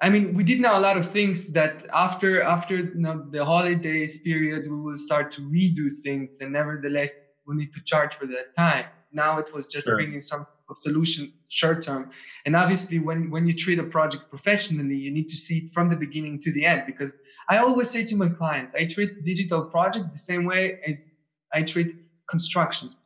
I 0.00 0.10
mean, 0.10 0.34
we 0.34 0.44
did 0.44 0.60
now 0.60 0.78
a 0.78 0.80
lot 0.80 0.98
of 0.98 1.10
things 1.10 1.46
that 1.48 1.86
after 1.92 2.42
after 2.42 2.76
you 2.76 2.90
know, 2.96 3.24
the 3.30 3.44
holidays 3.44 4.18
period, 4.18 4.64
we 4.70 4.78
will 4.78 4.98
start 4.98 5.32
to 5.32 5.40
redo 5.40 5.88
things, 6.02 6.36
and 6.40 6.52
nevertheless, 6.52 7.10
we 7.46 7.56
need 7.56 7.72
to 7.72 7.80
charge 7.86 8.14
for 8.14 8.26
that 8.26 8.54
time. 8.56 8.86
Now 9.12 9.38
it 9.38 9.54
was 9.54 9.66
just 9.66 9.86
sure. 9.86 9.96
bringing 9.96 10.20
some 10.20 10.46
solution 10.78 11.32
short 11.48 11.82
term, 11.82 12.10
and 12.44 12.54
obviously, 12.54 12.98
when 12.98 13.30
when 13.30 13.46
you 13.46 13.54
treat 13.54 13.78
a 13.78 13.84
project 13.84 14.28
professionally, 14.28 14.96
you 14.96 15.10
need 15.10 15.28
to 15.28 15.36
see 15.36 15.58
it 15.58 15.72
from 15.72 15.88
the 15.88 15.96
beginning 15.96 16.40
to 16.42 16.52
the 16.52 16.66
end. 16.66 16.82
Because 16.86 17.12
I 17.48 17.56
always 17.58 17.88
say 17.88 18.04
to 18.04 18.16
my 18.16 18.28
clients, 18.28 18.74
I 18.74 18.86
treat 18.86 19.24
digital 19.24 19.62
projects 19.64 20.08
the 20.12 20.18
same 20.18 20.44
way 20.44 20.78
as 20.86 21.08
I 21.54 21.62
treat 21.62 21.94
construction 22.28 22.90
plans. 23.02 23.05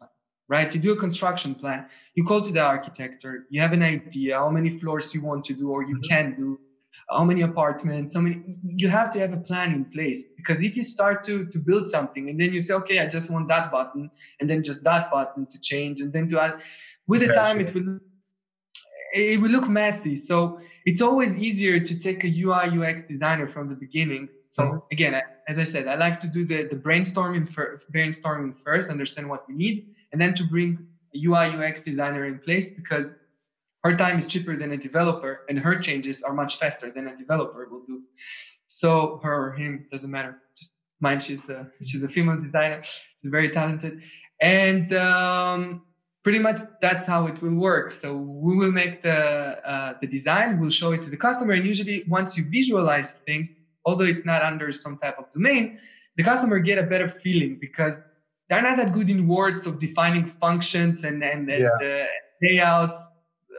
Right? 0.50 0.74
You 0.74 0.80
do 0.80 0.92
a 0.92 0.96
construction 0.96 1.54
plan, 1.54 1.86
you 2.16 2.24
call 2.24 2.42
to 2.42 2.52
the 2.52 2.60
architect, 2.60 3.24
or 3.24 3.46
you 3.50 3.60
have 3.60 3.72
an 3.72 3.84
idea 3.84 4.36
how 4.36 4.50
many 4.50 4.78
floors 4.80 5.14
you 5.14 5.22
want 5.22 5.44
to 5.44 5.54
do 5.54 5.70
or 5.70 5.84
you 5.84 5.94
mm-hmm. 5.94 6.12
can 6.12 6.34
do 6.36 6.58
how 7.08 7.24
many 7.24 7.42
apartments, 7.42 8.14
how 8.14 8.20
many, 8.20 8.42
you 8.62 8.88
have 8.88 9.12
to 9.12 9.18
have 9.18 9.32
a 9.32 9.36
plan 9.36 9.72
in 9.72 9.84
place 9.84 10.24
because 10.36 10.62
if 10.62 10.76
you 10.76 10.82
start 10.82 11.24
to, 11.24 11.46
to 11.46 11.58
build 11.58 11.88
something 11.88 12.28
and 12.28 12.40
then 12.40 12.52
you 12.52 12.60
say, 12.60 12.74
okay, 12.74 12.98
I 13.00 13.08
just 13.08 13.30
want 13.30 13.48
that 13.48 13.70
button 13.70 14.10
and 14.40 14.48
then 14.48 14.62
just 14.62 14.82
that 14.84 15.10
button 15.10 15.46
to 15.50 15.60
change 15.60 16.00
and 16.00 16.12
then 16.12 16.28
to 16.28 16.40
add, 16.40 16.60
with 17.06 17.20
the 17.20 17.28
time 17.28 17.60
it 17.60 17.74
will, 17.74 17.98
it 19.12 19.40
will 19.40 19.50
look 19.50 19.68
messy. 19.68 20.16
So 20.16 20.60
it's 20.84 21.02
always 21.02 21.34
easier 21.36 21.80
to 21.80 21.98
take 21.98 22.24
a 22.24 22.28
UI 22.28 22.78
UX 22.78 23.02
designer 23.02 23.48
from 23.48 23.68
the 23.68 23.74
beginning. 23.74 24.28
So 24.50 24.64
mm-hmm. 24.64 24.78
again, 24.92 25.20
as 25.48 25.58
I 25.58 25.64
said, 25.64 25.88
I 25.88 25.94
like 25.94 26.20
to 26.20 26.28
do 26.28 26.44
the, 26.44 26.64
the 26.68 26.76
brainstorming, 26.76 27.52
for, 27.52 27.80
brainstorming 27.94 28.54
first, 28.62 28.90
understand 28.90 29.28
what 29.28 29.48
we 29.48 29.54
need, 29.54 29.94
and 30.12 30.20
then 30.20 30.34
to 30.34 30.44
bring 30.44 30.86
a 31.14 31.18
UI 31.24 31.56
UX 31.56 31.80
designer 31.80 32.26
in 32.26 32.38
place 32.38 32.70
because 32.70 33.12
her 33.84 33.96
time 33.96 34.18
is 34.18 34.26
cheaper 34.26 34.56
than 34.56 34.72
a 34.72 34.76
developer, 34.76 35.40
and 35.48 35.58
her 35.58 35.78
changes 35.80 36.22
are 36.22 36.34
much 36.34 36.58
faster 36.58 36.90
than 36.90 37.08
a 37.08 37.16
developer 37.16 37.66
will 37.70 37.84
do. 37.86 38.02
So 38.66 39.20
her 39.22 39.48
or 39.48 39.52
him 39.52 39.86
doesn't 39.90 40.10
matter. 40.10 40.36
Just 40.56 40.74
mine, 41.00 41.20
she's 41.20 41.42
the 41.44 41.70
she's 41.82 42.02
a 42.02 42.08
female 42.08 42.38
designer. 42.38 42.82
She's 42.84 43.30
very 43.30 43.50
talented, 43.50 44.02
and 44.40 44.92
um, 44.94 45.82
pretty 46.22 46.38
much 46.38 46.60
that's 46.82 47.06
how 47.06 47.26
it 47.26 47.40
will 47.40 47.54
work. 47.54 47.90
So 47.90 48.16
we 48.16 48.54
will 48.56 48.70
make 48.70 49.02
the 49.02 49.66
uh, 49.66 49.94
the 50.00 50.06
design, 50.06 50.60
we'll 50.60 50.70
show 50.70 50.92
it 50.92 51.02
to 51.02 51.10
the 51.10 51.16
customer, 51.16 51.54
and 51.54 51.64
usually 51.64 52.04
once 52.06 52.36
you 52.36 52.44
visualize 52.50 53.14
things, 53.24 53.50
although 53.84 54.04
it's 54.04 54.24
not 54.24 54.42
under 54.42 54.72
some 54.72 54.98
type 54.98 55.18
of 55.18 55.26
domain, 55.32 55.78
the 56.16 56.24
customer 56.24 56.58
get 56.58 56.78
a 56.78 56.82
better 56.82 57.08
feeling 57.08 57.58
because 57.60 58.02
they're 58.48 58.62
not 58.62 58.76
that 58.76 58.92
good 58.92 59.08
in 59.08 59.28
words 59.28 59.66
of 59.66 59.78
defining 59.80 60.26
functions 60.40 61.04
and 61.04 61.22
and, 61.22 61.48
and 61.48 61.62
yeah. 61.62 61.68
the 61.80 62.06
layouts 62.42 63.00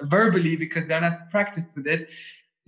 verbally 0.04 0.56
because 0.56 0.86
they're 0.88 1.02
not 1.02 1.30
practiced 1.30 1.68
with 1.76 1.88
it. 1.88 2.10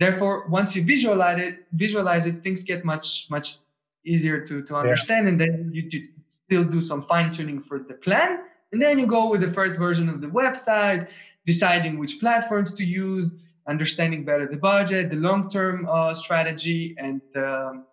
Therefore, 0.00 0.48
once 0.48 0.74
you 0.74 0.84
visualize 0.84 1.40
it, 1.40 1.66
visualize 1.72 2.26
it, 2.26 2.42
things 2.42 2.62
get 2.62 2.84
much 2.84 3.26
much 3.30 3.58
easier 4.04 4.44
to 4.46 4.62
to 4.62 4.74
understand, 4.74 5.24
yeah. 5.24 5.30
and 5.30 5.40
then 5.40 5.70
you, 5.72 5.88
you 5.90 6.04
still 6.28 6.64
do 6.64 6.80
some 6.80 7.02
fine 7.02 7.30
tuning 7.30 7.60
for 7.60 7.78
the 7.78 7.94
plan, 7.94 8.40
and 8.72 8.82
then 8.82 8.98
you 8.98 9.06
go 9.06 9.30
with 9.30 9.40
the 9.40 9.52
first 9.52 9.78
version 9.78 10.08
of 10.08 10.20
the 10.20 10.26
website, 10.26 11.08
deciding 11.46 11.98
which 11.98 12.18
platforms 12.20 12.72
to 12.74 12.84
use, 12.84 13.36
understanding 13.66 14.24
better 14.24 14.46
the 14.46 14.56
budget, 14.56 15.10
the 15.10 15.16
long 15.16 15.48
term 15.48 15.86
uh, 15.90 16.12
strategy, 16.14 16.94
and 16.98 17.20
um, 17.36 17.86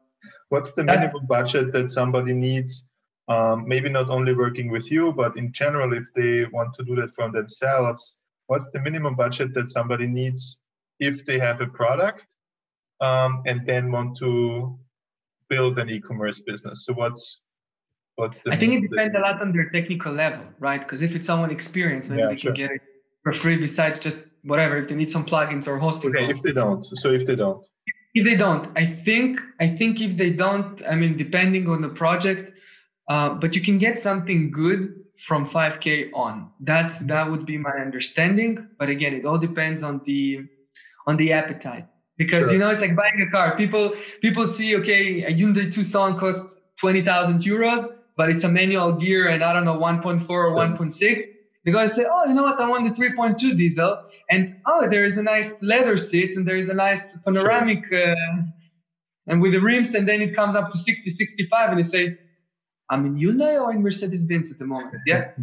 what's 0.50 0.74
the 0.74 0.84
minimum 0.84 1.26
budget 1.28 1.72
that 1.74 1.90
somebody 1.90 2.34
needs? 2.34 2.86
Um, 3.28 3.68
maybe 3.68 3.88
not 3.88 4.10
only 4.10 4.34
working 4.34 4.70
with 4.72 4.92
you, 4.92 5.14
but 5.14 5.38
in 5.38 5.54
general, 5.54 5.94
if 5.94 6.06
they 6.16 6.46
want 6.46 6.74
to 6.76 6.84
do 6.84 6.96
that 6.96 7.12
from 7.14 7.32
themselves, 7.32 8.18
what's 8.48 8.72
the 8.72 8.82
minimum 8.82 9.16
budget 9.16 9.54
that 9.54 9.70
somebody 9.70 10.08
needs 10.08 10.58
if 11.00 11.24
they 11.24 11.40
have 11.40 11.62
a 11.62 11.68
product 11.68 12.26
um, 13.00 13.42
and 13.46 13.66
then 13.66 13.92
want 13.92 14.18
to 14.18 14.78
build 15.48 15.80
an 15.80 15.90
e-commerce 15.90 16.42
business? 16.42 16.86
So 16.86 16.94
what's 16.94 17.44
what's 18.16 18.40
the 18.40 18.52
i 18.52 18.58
think 18.58 18.74
it 18.74 18.82
depends 18.82 19.16
a 19.16 19.20
lot 19.20 19.42
on 19.42 19.54
their 19.54 19.70
technical 19.70 20.12
level 20.12 20.46
right? 20.60 20.82
Because 20.82 21.02
if 21.02 21.16
it's 21.16 21.26
someone 21.26 21.50
experienced 21.50 22.10
maybe 22.10 22.22
yeah, 22.22 22.28
they 22.28 22.36
sure. 22.36 22.52
can 22.52 22.68
get 22.68 22.72
it 22.72 22.82
for 23.24 23.34
free 23.34 23.58
besides 23.58 24.00
just 24.00 24.20
whatever 24.44 24.78
if 24.78 24.88
they 24.88 24.96
need 24.96 25.12
some 25.12 25.26
plugins 25.26 25.68
or 25.68 25.78
hosting 25.78 26.16
okay 26.16 26.30
if 26.30 26.42
they 26.42 26.52
don't 26.52 26.84
so 26.84 27.10
if 27.10 27.26
they 27.26 27.36
don't. 27.36 27.66
If 28.14 28.26
they 28.26 28.36
don't 28.36 28.78
i 28.78 28.86
think 28.86 29.40
i 29.62 29.68
think 29.68 30.02
if 30.02 30.18
they 30.18 30.32
don't 30.32 30.82
i 30.86 30.96
mean 30.96 31.18
depending 31.18 31.70
on 31.70 31.82
the 31.82 31.90
project 31.90 32.52
uh, 33.12 33.34
but 33.34 33.56
you 33.56 33.62
can 33.62 33.78
get 33.78 34.02
something 34.02 34.52
good 34.52 35.02
from 35.28 35.48
5k 35.48 36.12
on. 36.14 36.50
That 36.62 37.08
that 37.08 37.30
would 37.30 37.46
be 37.46 37.58
my 37.58 37.72
understanding 37.72 38.68
but 38.80 38.90
again 38.90 39.14
it 39.14 39.26
all 39.26 39.38
depends 39.38 39.84
on 39.84 40.02
the 40.06 40.48
on 41.08 41.18
the 41.18 41.34
appetite. 41.34 41.86
Because 42.18 42.46
sure. 42.46 42.54
you 42.54 42.60
know 42.60 42.70
it's 42.70 42.82
like 42.82 42.96
buying 42.96 43.26
a 43.28 43.32
car. 43.32 43.56
People 43.58 43.96
people 44.22 44.48
see 44.48 44.76
okay 44.78 45.24
a 45.24 45.34
Hyundai 45.34 45.74
Tucson 45.74 46.20
costs 46.20 46.56
20,000 46.80 47.40
euros 47.40 47.94
but 48.18 48.30
it's 48.30 48.44
a 48.44 48.50
manual 48.50 48.94
gear 48.94 49.28
and 49.28 49.44
I 49.44 49.54
don't 49.54 49.66
know 49.66 49.78
1.4 49.78 50.22
or 50.22 50.22
sure. 50.28 50.52
1.6 50.52 51.26
going 51.70 51.88
to 51.88 51.94
say 51.94 52.06
oh 52.10 52.26
you 52.26 52.34
know 52.34 52.44
what 52.44 52.60
I 52.60 52.68
want 52.68 52.84
the 52.96 53.00
3.2 53.00 53.56
diesel 53.56 54.04
and 54.30 54.56
oh 54.66 54.90
there 54.90 55.04
is 55.04 55.18
a 55.18 55.24
nice 55.24 55.52
leather 55.62 55.96
seats 55.98 56.36
and 56.36 56.48
there 56.48 56.58
is 56.58 56.70
a 56.70 56.74
nice 56.74 57.16
panoramic 57.24 57.86
sure. 57.86 58.14
uh, 58.14 58.42
and 59.28 59.42
with 59.42 59.52
the 59.52 59.62
rims 59.62 59.94
and 59.94 60.08
then 60.08 60.22
it 60.22 60.36
comes 60.36 60.56
up 60.56 60.72
to 60.72 60.78
60 60.78 61.10
65 61.12 61.70
and 61.70 61.78
you 61.78 61.84
say 61.84 62.18
I'm 62.92 63.06
in 63.06 63.16
Hyundai 63.16 63.60
or 63.60 63.72
in 63.72 63.82
Mercedes 63.82 64.24
Benz 64.24 64.52
at 64.52 64.60
the 64.60 64.66
moment. 64.66 64.94
Yeah. 65.08 65.32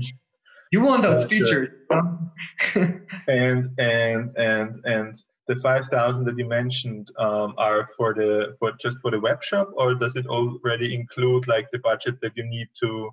You 0.71 0.83
want 0.83 1.01
those 1.03 1.25
features. 1.25 1.71
Sure. 1.91 3.03
and 3.27 3.67
and 3.79 4.31
and 4.37 4.77
and 4.85 5.15
the 5.47 5.57
5000 5.57 6.27
that 6.27 6.37
you 6.37 6.47
mentioned 6.47 7.11
um, 7.19 7.55
are 7.57 7.87
for 7.97 8.13
the 8.13 8.55
for 8.59 8.73
just 8.79 8.99
for 9.01 9.11
the 9.11 9.19
web 9.19 9.43
shop 9.43 9.71
or 9.79 9.95
does 9.95 10.15
it 10.15 10.27
already 10.27 10.95
include 10.95 11.49
like 11.49 11.71
the 11.71 11.79
budget 11.79 12.21
that 12.21 12.33
you 12.37 12.45
need 12.45 12.69
to 12.81 13.09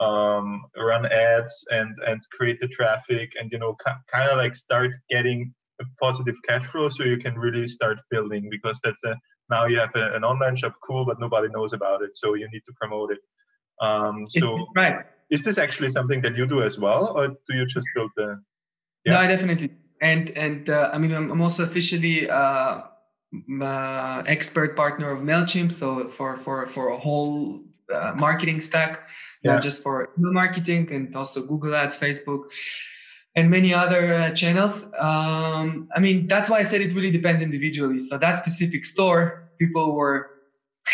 um, 0.00 0.62
run 0.76 1.06
ads 1.06 1.64
and 1.70 1.94
and 2.06 2.20
create 2.32 2.60
the 2.60 2.68
traffic 2.68 3.32
and 3.38 3.50
you 3.52 3.58
know 3.58 3.76
kind 3.84 4.30
of 4.30 4.38
like 4.38 4.54
start 4.54 4.92
getting 5.10 5.52
a 5.80 5.84
positive 6.00 6.36
cash 6.46 6.64
flow 6.66 6.88
so 6.88 7.04
you 7.04 7.18
can 7.18 7.38
really 7.38 7.68
start 7.68 7.98
building 8.10 8.48
because 8.50 8.80
that's 8.82 9.02
a 9.04 9.16
now 9.50 9.66
you 9.66 9.78
have 9.78 9.94
a, 9.94 10.14
an 10.14 10.24
online 10.24 10.56
shop 10.56 10.74
cool 10.86 11.04
but 11.04 11.20
nobody 11.20 11.48
knows 11.48 11.72
about 11.72 12.02
it 12.02 12.10
so 12.14 12.34
you 12.34 12.48
need 12.52 12.62
to 12.66 12.72
promote 12.80 13.10
it 13.10 13.18
um, 13.80 14.26
so 14.28 14.66
right. 14.76 15.04
is 15.30 15.44
this 15.44 15.58
actually 15.58 15.88
something 15.90 16.20
that 16.22 16.36
you 16.36 16.46
do 16.46 16.62
as 16.62 16.78
well, 16.78 17.12
or 17.16 17.28
do 17.28 17.56
you 17.56 17.66
just 17.66 17.86
build 17.94 18.10
the? 18.16 18.40
Yes? 19.04 19.22
No, 19.22 19.36
definitely. 19.36 19.70
And 20.00 20.30
and 20.30 20.70
uh, 20.70 20.90
I 20.92 20.98
mean, 20.98 21.12
I'm, 21.12 21.40
also 21.40 21.64
officially 21.64 22.28
uh, 22.28 22.82
uh, 23.62 24.22
expert 24.26 24.76
partner 24.76 25.10
of 25.10 25.22
Mailchimp, 25.22 25.78
so 25.78 26.08
for 26.10 26.38
for 26.38 26.66
for 26.68 26.90
a 26.90 26.98
whole 26.98 27.60
uh, 27.92 28.12
marketing 28.16 28.60
stack, 28.60 29.06
yeah. 29.42 29.52
not 29.52 29.62
just 29.62 29.82
for 29.82 30.10
email 30.18 30.32
marketing 30.32 30.90
and 30.92 31.14
also 31.14 31.42
Google 31.42 31.74
Ads, 31.74 31.96
Facebook, 31.96 32.44
and 33.36 33.50
many 33.50 33.72
other 33.72 34.14
uh, 34.14 34.30
channels. 34.32 34.84
Um, 34.98 35.88
I 35.94 36.00
mean, 36.00 36.26
that's 36.26 36.48
why 36.50 36.58
I 36.58 36.62
said 36.62 36.80
it 36.80 36.94
really 36.94 37.10
depends 37.10 37.42
individually. 37.42 37.98
So 37.98 38.18
that 38.18 38.40
specific 38.40 38.84
store, 38.84 39.50
people 39.58 39.94
were 39.94 40.30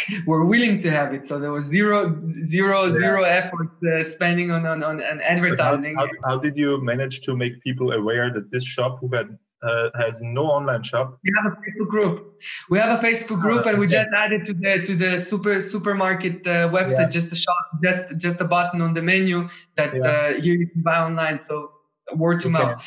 were 0.27 0.45
willing 0.45 0.79
to 0.81 0.91
have 0.91 1.15
it. 1.15 1.27
So 1.27 1.39
there 1.39 1.53
was 1.53 1.65
zero, 1.65 2.21
zero, 2.45 2.87
yeah. 2.87 2.99
zero 2.99 3.23
effort 3.23 3.71
uh, 3.87 4.05
spending 4.05 4.51
on, 4.51 4.67
on, 4.67 4.83
on, 4.83 5.01
advertising. 5.21 5.95
How, 5.95 6.07
how, 6.07 6.13
how, 6.25 6.39
did 6.39 6.57
you 6.57 6.83
manage 6.83 7.23
to 7.23 7.37
make 7.37 7.63
people 7.63 7.93
aware 7.93 8.33
that 8.33 8.51
this 8.51 8.65
shop 8.65 8.99
who 9.01 9.09
had 9.15 9.39
uh, 9.65 9.91
has 9.99 10.21
no 10.21 10.45
online 10.45 10.83
shop? 10.83 11.19
We 11.25 11.31
have 11.37 11.53
a 11.53 11.57
Facebook 11.57 11.89
group. 11.89 12.41
We 12.71 12.79
have 12.79 12.99
a 12.99 13.03
Facebook 13.03 13.41
group, 13.41 13.67
and 13.67 13.79
we 13.79 13.87
just 13.87 14.09
added 14.17 14.45
to 14.45 14.55
the 14.55 14.83
to 14.87 14.97
the 14.97 15.19
super 15.19 15.61
supermarket 15.61 16.47
uh, 16.47 16.69
website 16.69 16.99
yeah. 16.99 17.09
just 17.09 17.33
a 17.33 17.37
shop, 17.37 17.65
just 17.83 18.17
just 18.19 18.41
a 18.41 18.45
button 18.45 18.81
on 18.81 18.95
the 18.95 19.03
menu 19.03 19.49
that 19.77 19.95
yeah. 19.95 20.03
uh, 20.03 20.29
you 20.41 20.69
can 20.69 20.83
buy 20.83 20.99
online. 20.99 21.39
So 21.39 21.71
word 22.17 22.41
to 22.41 22.49
okay. 22.49 22.53
mouth. 22.53 22.83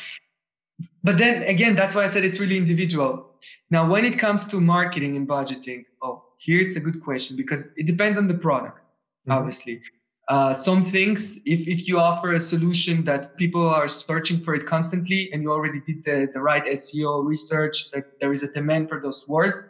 But 1.02 1.18
then 1.18 1.42
again, 1.42 1.74
that's 1.74 1.94
why 1.94 2.04
I 2.04 2.10
said 2.10 2.24
it's 2.24 2.40
really 2.40 2.56
individual. 2.56 3.26
Now, 3.70 3.88
when 3.90 4.04
it 4.04 4.18
comes 4.18 4.46
to 4.46 4.60
marketing 4.60 5.16
and 5.16 5.28
budgeting, 5.28 5.84
oh, 6.02 6.24
here 6.38 6.60
it's 6.60 6.76
a 6.76 6.80
good 6.80 7.02
question 7.02 7.36
because 7.36 7.60
it 7.76 7.86
depends 7.86 8.18
on 8.18 8.28
the 8.28 8.34
product, 8.34 8.78
mm-hmm. 8.78 9.32
obviously. 9.32 9.82
Uh, 10.28 10.52
some 10.52 10.90
things, 10.90 11.38
if, 11.46 11.66
if 11.66 11.88
you 11.88 11.98
offer 11.98 12.34
a 12.34 12.40
solution 12.40 13.02
that 13.02 13.34
people 13.38 13.66
are 13.66 13.88
searching 13.88 14.42
for 14.42 14.54
it 14.54 14.66
constantly 14.66 15.30
and 15.32 15.42
you 15.42 15.50
already 15.50 15.80
did 15.86 16.04
the, 16.04 16.28
the 16.34 16.40
right 16.40 16.64
SEO 16.66 17.24
research, 17.24 17.90
that 17.94 18.04
there 18.20 18.30
is 18.30 18.42
a 18.42 18.52
demand 18.52 18.90
for 18.90 19.00
those 19.00 19.24
words, 19.26 19.64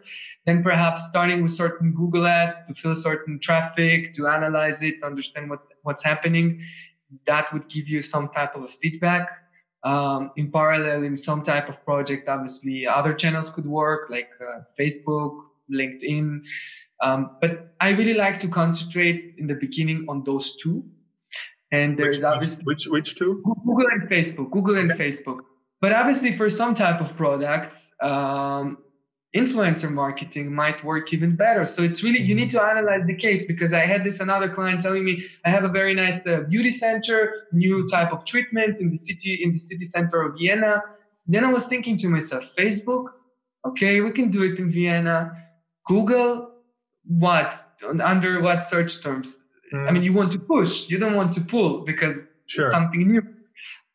then 0.47 0.65
perhaps 0.65 1.07
starting 1.07 1.43
with 1.43 1.53
certain 1.53 1.93
Google 1.93 2.27
ads 2.27 2.57
to 2.67 2.75
fill 2.75 2.97
certain 2.97 3.39
traffic, 3.39 4.15
to 4.15 4.27
analyze 4.27 4.83
it, 4.83 4.99
to 5.01 5.07
understand 5.07 5.49
what, 5.49 5.61
what's 5.83 6.03
happening, 6.03 6.61
that 7.29 7.53
would 7.53 7.69
give 7.69 7.89
you 7.89 8.03
some 8.03 8.29
type 8.31 8.57
of 8.57 8.69
feedback. 8.83 9.29
Um, 9.85 10.33
in 10.37 10.51
parallel, 10.51 11.05
in 11.05 11.17
some 11.17 11.45
type 11.45 11.69
of 11.69 11.85
project, 11.85 12.29
obviously 12.29 12.85
other 12.85 13.15
channels 13.15 13.49
could 13.49 13.67
work 13.67 14.11
like 14.11 14.31
uh, 14.41 14.63
Facebook, 14.79 15.39
LinkedIn. 15.73 16.41
Um, 17.03 17.37
but 17.41 17.75
I 17.81 17.91
really 17.91 18.15
like 18.15 18.41
to 18.41 18.49
concentrate 18.49 19.35
in 19.39 19.47
the 19.47 19.55
beginning 19.55 20.07
on 20.09 20.25
those 20.25 20.57
two. 20.63 20.85
And 21.71 21.99
there's 21.99 22.19
which, 22.19 22.25
obviously 22.25 22.65
which 22.65 22.87
which 22.87 23.15
two? 23.17 23.43
Google 23.45 23.87
and 23.93 24.09
Facebook. 24.09 24.51
Google 24.51 24.77
and 24.79 24.91
okay. 24.93 25.09
Facebook. 25.09 25.41
But 25.81 25.93
obviously, 25.93 26.37
for 26.37 26.49
some 26.49 26.75
type 26.75 27.01
of 27.01 27.17
products, 27.17 27.91
um, 28.03 28.79
influencer 29.37 29.91
marketing 29.91 30.53
might 30.55 30.83
work 30.83 31.13
even 31.13 31.37
better. 31.37 31.65
So 31.65 31.83
it's 31.83 32.03
really 32.03 32.21
you 32.21 32.35
need 32.35 32.51
to 32.51 32.63
analyze 32.63 33.07
the 33.07 33.15
case 33.15 33.45
because 33.47 33.73
I 33.73 33.81
had 33.81 34.03
this 34.03 34.21
another 34.21 34.49
client 34.49 34.81
telling 34.81 35.05
me 35.05 35.23
I 35.45 35.51
have 35.51 35.65
a 35.65 35.69
very 35.69 35.95
nice 35.95 36.27
uh, 36.27 36.41
beauty 36.49 36.71
center, 36.71 37.47
new 37.53 37.87
type 37.89 38.13
of 38.13 38.25
treatment 38.25 38.81
in 38.81 38.91
the 38.91 38.97
city 38.97 39.41
in 39.43 39.53
the 39.53 39.59
city 39.59 39.85
center 39.85 40.23
of 40.23 40.37
Vienna. 40.39 40.83
Then 41.27 41.45
I 41.45 41.53
was 41.53 41.67
thinking 41.67 41.99
to 41.99 42.09
myself, 42.09 42.45
Facebook, 42.59 43.09
okay, 43.67 44.01
we 44.01 44.11
can 44.13 44.31
do 44.31 44.43
it 44.43 44.59
in 44.59 44.73
Vienna. 44.73 45.37
Google, 45.87 46.51
what 47.09 47.55
under 48.03 48.41
what 48.41 48.63
search 48.63 49.03
terms? 49.03 49.37
Mm. 49.73 49.89
I 49.89 49.91
mean, 49.91 50.03
you 50.03 50.13
want 50.13 50.33
to 50.33 50.39
push, 50.39 50.89
you 50.89 50.99
don't 50.99 51.15
want 51.15 51.33
to 51.35 51.41
pull 51.41 51.85
because 51.85 52.17
sure. 52.47 52.71
something 52.71 53.07
new. 53.07 53.23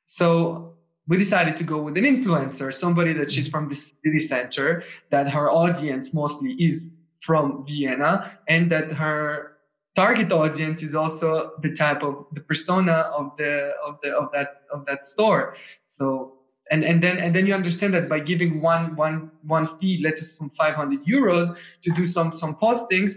So 0.06 0.76
we 1.08 1.17
decided 1.17 1.58
to 1.58 1.63
go 1.63 1.82
with 1.82 1.97
an 1.97 2.04
influencer, 2.04 2.73
somebody 2.73 3.13
that 3.13 3.32
she's 3.32 3.47
from 3.47 3.69
the 3.69 3.76
city 3.76 4.19
center, 4.19 4.84
that 5.12 5.30
her 5.30 5.49
audience 5.49 6.13
mostly 6.13 6.54
is 6.54 6.89
from 7.21 7.65
Vienna, 7.67 8.38
and 8.47 8.71
that 8.71 8.91
her 8.93 9.58
target 9.95 10.32
audience 10.32 10.82
is 10.82 10.95
also 10.95 11.52
the 11.62 11.73
type 11.73 12.04
of 12.04 12.26
the 12.34 12.41
persona 12.41 13.12
of 13.15 13.32
the 13.38 13.73
of 13.86 13.97
the 14.02 14.10
of 14.10 14.30
that 14.34 14.62
of 14.71 14.86
that 14.86 15.06
store. 15.06 15.56
So 15.86 16.38
and 16.73 16.83
and 16.83 17.03
then 17.03 17.17
and 17.19 17.36
then 17.36 17.45
you 17.45 17.53
understand 17.53 17.93
that 17.93 18.09
by 18.09 18.19
giving 18.19 18.59
one 18.59 18.95
one 18.95 19.29
one 19.43 19.67
fee, 19.77 20.01
let's 20.03 20.19
say 20.21 20.25
some 20.25 20.49
500 20.57 21.05
euros 21.05 21.55
to 21.83 21.91
do 21.91 22.05
some 22.07 22.33
some 22.33 22.55
postings, 22.55 23.12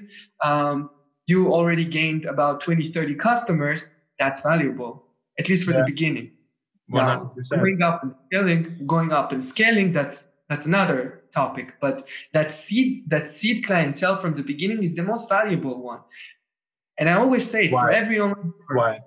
um, 0.45 0.91
you 1.27 1.49
already 1.49 1.87
gained 1.87 2.27
about 2.27 2.61
20 2.61 2.93
30 2.93 3.15
customers. 3.15 3.93
That's 4.19 4.43
valuable, 4.43 5.07
at 5.39 5.49
least 5.49 5.65
for 5.65 5.73
yeah. 5.73 5.81
the 5.81 5.85
beginning. 5.87 6.33
100%. 6.93 6.93
Now, 6.93 7.33
going 7.57 7.83
up 7.83 8.03
and 8.03 8.15
scaling, 8.27 8.87
going 8.87 9.11
up 9.13 9.33
and 9.33 9.43
scaling, 9.43 9.91
that's 9.91 10.25
that's 10.51 10.67
another 10.67 11.23
topic. 11.35 11.73
But 11.81 12.07
that 12.35 12.53
seed 12.53 13.09
that 13.09 13.35
seed 13.35 13.65
clientele 13.65 14.21
from 14.21 14.37
the 14.37 14.43
beginning 14.43 14.83
is 14.83 14.95
the 14.95 15.03
most 15.03 15.31
valuable 15.31 15.83
one. 15.83 16.01
And 16.99 17.09
I 17.09 17.15
always 17.15 17.51
say 17.51 17.71
Why? 17.71 17.87
for 17.87 17.91
everyone. 17.91 18.53
Why? 18.71 19.01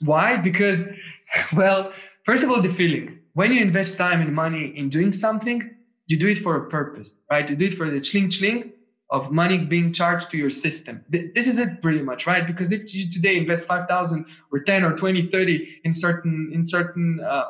Why? 0.00 0.38
Because, 0.38 0.80
well, 1.54 1.92
first 2.24 2.42
of 2.42 2.50
all, 2.50 2.62
the 2.62 2.72
feeling. 2.72 3.19
When 3.34 3.52
you 3.52 3.60
invest 3.60 3.96
time 3.96 4.20
and 4.20 4.34
money 4.34 4.72
in 4.76 4.88
doing 4.88 5.12
something, 5.12 5.76
you 6.06 6.18
do 6.18 6.28
it 6.28 6.38
for 6.38 6.56
a 6.56 6.68
purpose, 6.68 7.18
right? 7.30 7.48
You 7.48 7.56
do 7.56 7.66
it 7.66 7.74
for 7.74 7.88
the 7.90 8.00
chling 8.00 8.30
chling 8.30 8.72
of 9.10 9.32
money 9.32 9.58
being 9.58 9.92
charged 9.92 10.30
to 10.30 10.36
your 10.36 10.50
system. 10.50 11.04
This 11.08 11.48
is 11.48 11.58
it 11.58 11.82
pretty 11.82 12.02
much, 12.02 12.26
right? 12.26 12.46
Because 12.46 12.70
if 12.70 12.94
you 12.94 13.10
today 13.10 13.36
invest 13.36 13.66
5,000 13.66 14.24
or 14.52 14.60
10 14.60 14.84
or 14.84 14.96
20, 14.96 15.22
30 15.26 15.80
in 15.84 15.92
certain, 15.92 16.50
in 16.54 16.64
certain, 16.64 17.20
uh, 17.20 17.46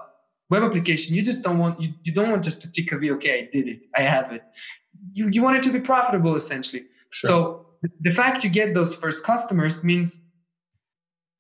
web 0.49 0.62
application, 0.62 1.14
you 1.14 1.23
just 1.23 1.43
don't 1.43 1.59
want, 1.59 1.81
you, 1.81 1.90
you 2.03 2.12
don't 2.12 2.31
want 2.31 2.45
just 2.45 2.62
to 2.62 2.73
tick 2.73 2.93
a 2.93 2.99
V, 2.99 3.12
okay, 3.12 3.40
I 3.40 3.49
did 3.53 3.69
it. 3.69 3.81
I 3.97 4.03
have 4.03 4.33
it. 4.33 4.43
You, 5.12 5.29
you 5.29 5.43
want 5.43 5.59
it 5.59 5.62
to 5.64 5.71
be 5.71 5.81
profitable 5.81 6.35
essentially. 6.35 6.85
Sure. 7.11 7.29
So 7.29 7.66
the 8.01 8.14
fact 8.14 8.43
you 8.45 8.51
get 8.51 8.75
those 8.75 8.95
first 8.97 9.23
customers 9.25 9.83
means 9.85 10.19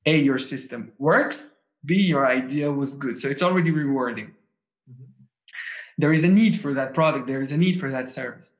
A, 0.06 0.18
your 0.18 0.38
system 0.38 0.92
works. 0.98 1.46
B, 1.84 1.94
your 1.94 2.26
idea 2.26 2.70
was 2.70 2.94
good. 2.94 3.18
So 3.18 3.28
it's 3.28 3.42
already 3.42 3.70
rewarding. 3.70 4.26
Mm-hmm. 4.90 5.04
There 5.98 6.12
is 6.12 6.24
a 6.24 6.28
need 6.28 6.60
for 6.60 6.74
that 6.74 6.94
product. 6.94 7.26
There 7.26 7.42
is 7.42 7.52
a 7.52 7.56
need 7.56 7.80
for 7.80 7.90
that 7.90 8.10
service 8.10 8.50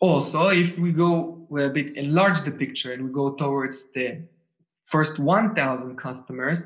also, 0.00 0.48
if 0.48 0.78
we 0.78 0.92
go 0.92 1.46
a 1.58 1.68
bit 1.68 1.96
enlarge 1.96 2.42
the 2.42 2.50
picture 2.50 2.92
and 2.92 3.04
we 3.04 3.12
go 3.12 3.34
towards 3.34 3.86
the 3.94 4.22
first 4.84 5.18
1,000 5.18 5.96
customers, 5.96 6.64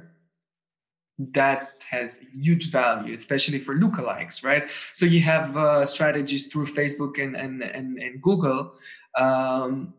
that 1.19 1.71
has 1.89 2.19
huge 2.33 2.73
value, 2.73 3.15
especially 3.15 3.61
for 3.61 3.77
lookalikes, 3.77 4.43
right? 4.43 4.65
So 4.95 5.07
you 5.07 5.21
have 5.21 5.57
uh, 5.57 5.87
strategies 5.87 6.49
through 6.49 6.67
Facebook 6.75 7.23
and 7.23 7.37
and 7.37 7.63
and, 7.63 7.99
and 7.99 8.21
Google 8.21 8.73
um, 9.17 9.95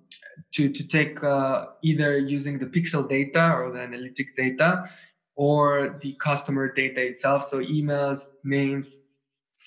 to 0.55 0.67
to 0.67 0.87
take 0.87 1.23
uh, 1.23 1.67
either 1.83 2.17
using 2.17 2.59
the 2.59 2.65
pixel 2.65 3.07
data 3.07 3.53
or 3.53 3.71
the 3.71 3.79
analytic 3.79 4.35
data 4.35 4.89
or 5.35 5.97
the 6.01 6.13
customer 6.13 6.71
data 6.73 7.01
itself, 7.01 7.45
so 7.45 7.59
emails, 7.59 8.31
names, 8.43 8.97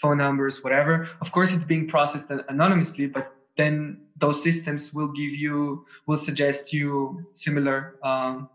phone 0.01 0.19
numbers, 0.19 0.63
whatever. 0.65 1.09
Of 1.21 1.33
course, 1.33 1.53
it's 1.55 1.65
being 1.65 1.89
processed 1.89 2.31
anonymously, 2.49 3.07
but 3.07 3.33
then 3.57 4.01
those 4.17 4.43
systems 4.43 4.95
will 4.95 5.09
give 5.09 5.31
you 5.31 5.85
will 6.07 6.19
suggest 6.19 6.73
you 6.73 7.27
similar 7.33 7.97
um, 8.03 8.49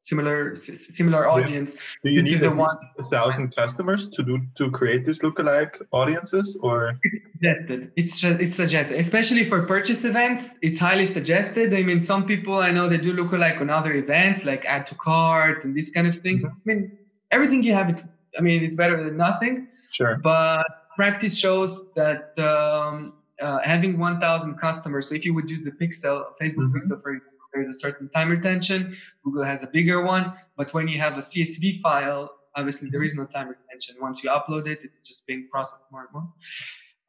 similar 0.00 0.54
similar 0.56 1.28
audience. 1.28 1.72
Yeah. 1.74 1.80
Do 2.04 2.10
you 2.10 2.22
need 2.22 2.42
at 2.42 2.56
least 2.56 2.76
a 2.98 3.02
thousand 3.02 3.54
customers 3.54 4.08
to 4.10 4.22
do 4.22 4.38
to 4.56 4.70
create 4.70 5.04
these 5.04 5.20
lookalike 5.20 5.80
audiences, 5.92 6.56
or? 6.62 6.98
It's 7.40 7.58
suggested. 7.58 7.92
It's 7.96 8.24
it's 8.24 8.56
suggested, 8.56 8.98
especially 8.98 9.48
for 9.48 9.66
purchase 9.66 10.04
events. 10.04 10.44
It's 10.62 10.78
highly 10.78 11.06
suggested. 11.06 11.74
I 11.74 11.82
mean, 11.82 12.00
some 12.00 12.26
people 12.26 12.54
I 12.54 12.70
know 12.70 12.88
they 12.88 12.98
do 12.98 13.12
lookalike 13.12 13.60
on 13.60 13.70
other 13.70 13.92
events, 13.92 14.44
like 14.44 14.64
add 14.64 14.86
to 14.86 14.94
cart 14.94 15.64
and 15.64 15.74
these 15.74 15.90
kind 15.90 16.06
of 16.06 16.16
things. 16.16 16.44
Mm-hmm. 16.44 16.70
I 16.70 16.74
mean, 16.74 16.98
everything 17.30 17.62
you 17.62 17.74
have. 17.74 17.90
It. 17.90 18.02
I 18.38 18.40
mean, 18.40 18.64
it's 18.64 18.76
better 18.76 19.02
than 19.02 19.16
nothing. 19.16 19.68
Sure. 19.90 20.18
But 20.22 20.64
practice 20.96 21.36
shows 21.38 21.80
that 21.94 22.38
um, 22.38 23.14
uh, 23.40 23.58
having 23.62 23.98
1,000 23.98 24.54
customers. 24.58 25.08
So 25.08 25.14
if 25.14 25.24
you 25.24 25.34
would 25.34 25.48
use 25.50 25.62
the 25.62 25.70
Pixel, 25.70 26.24
Facebook 26.40 26.70
mm-hmm. 26.70 26.78
Pixel, 26.78 27.02
for 27.02 27.20
there's 27.52 27.68
a 27.68 27.78
certain 27.78 28.08
time 28.08 28.30
retention. 28.30 28.96
Google 29.24 29.44
has 29.44 29.62
a 29.62 29.68
bigger 29.68 30.04
one, 30.04 30.34
but 30.56 30.74
when 30.74 30.88
you 30.88 30.98
have 30.98 31.14
a 31.14 31.20
CSV 31.20 31.80
file, 31.80 32.30
obviously 32.56 32.90
there 32.90 33.04
is 33.04 33.14
no 33.14 33.24
time 33.26 33.48
retention. 33.48 33.96
Once 34.00 34.24
you 34.24 34.30
upload 34.30 34.66
it, 34.66 34.80
it's 34.82 34.98
just 34.98 35.24
being 35.26 35.48
processed 35.50 35.82
more 35.92 36.02
and 36.02 36.12
more. 36.12 36.28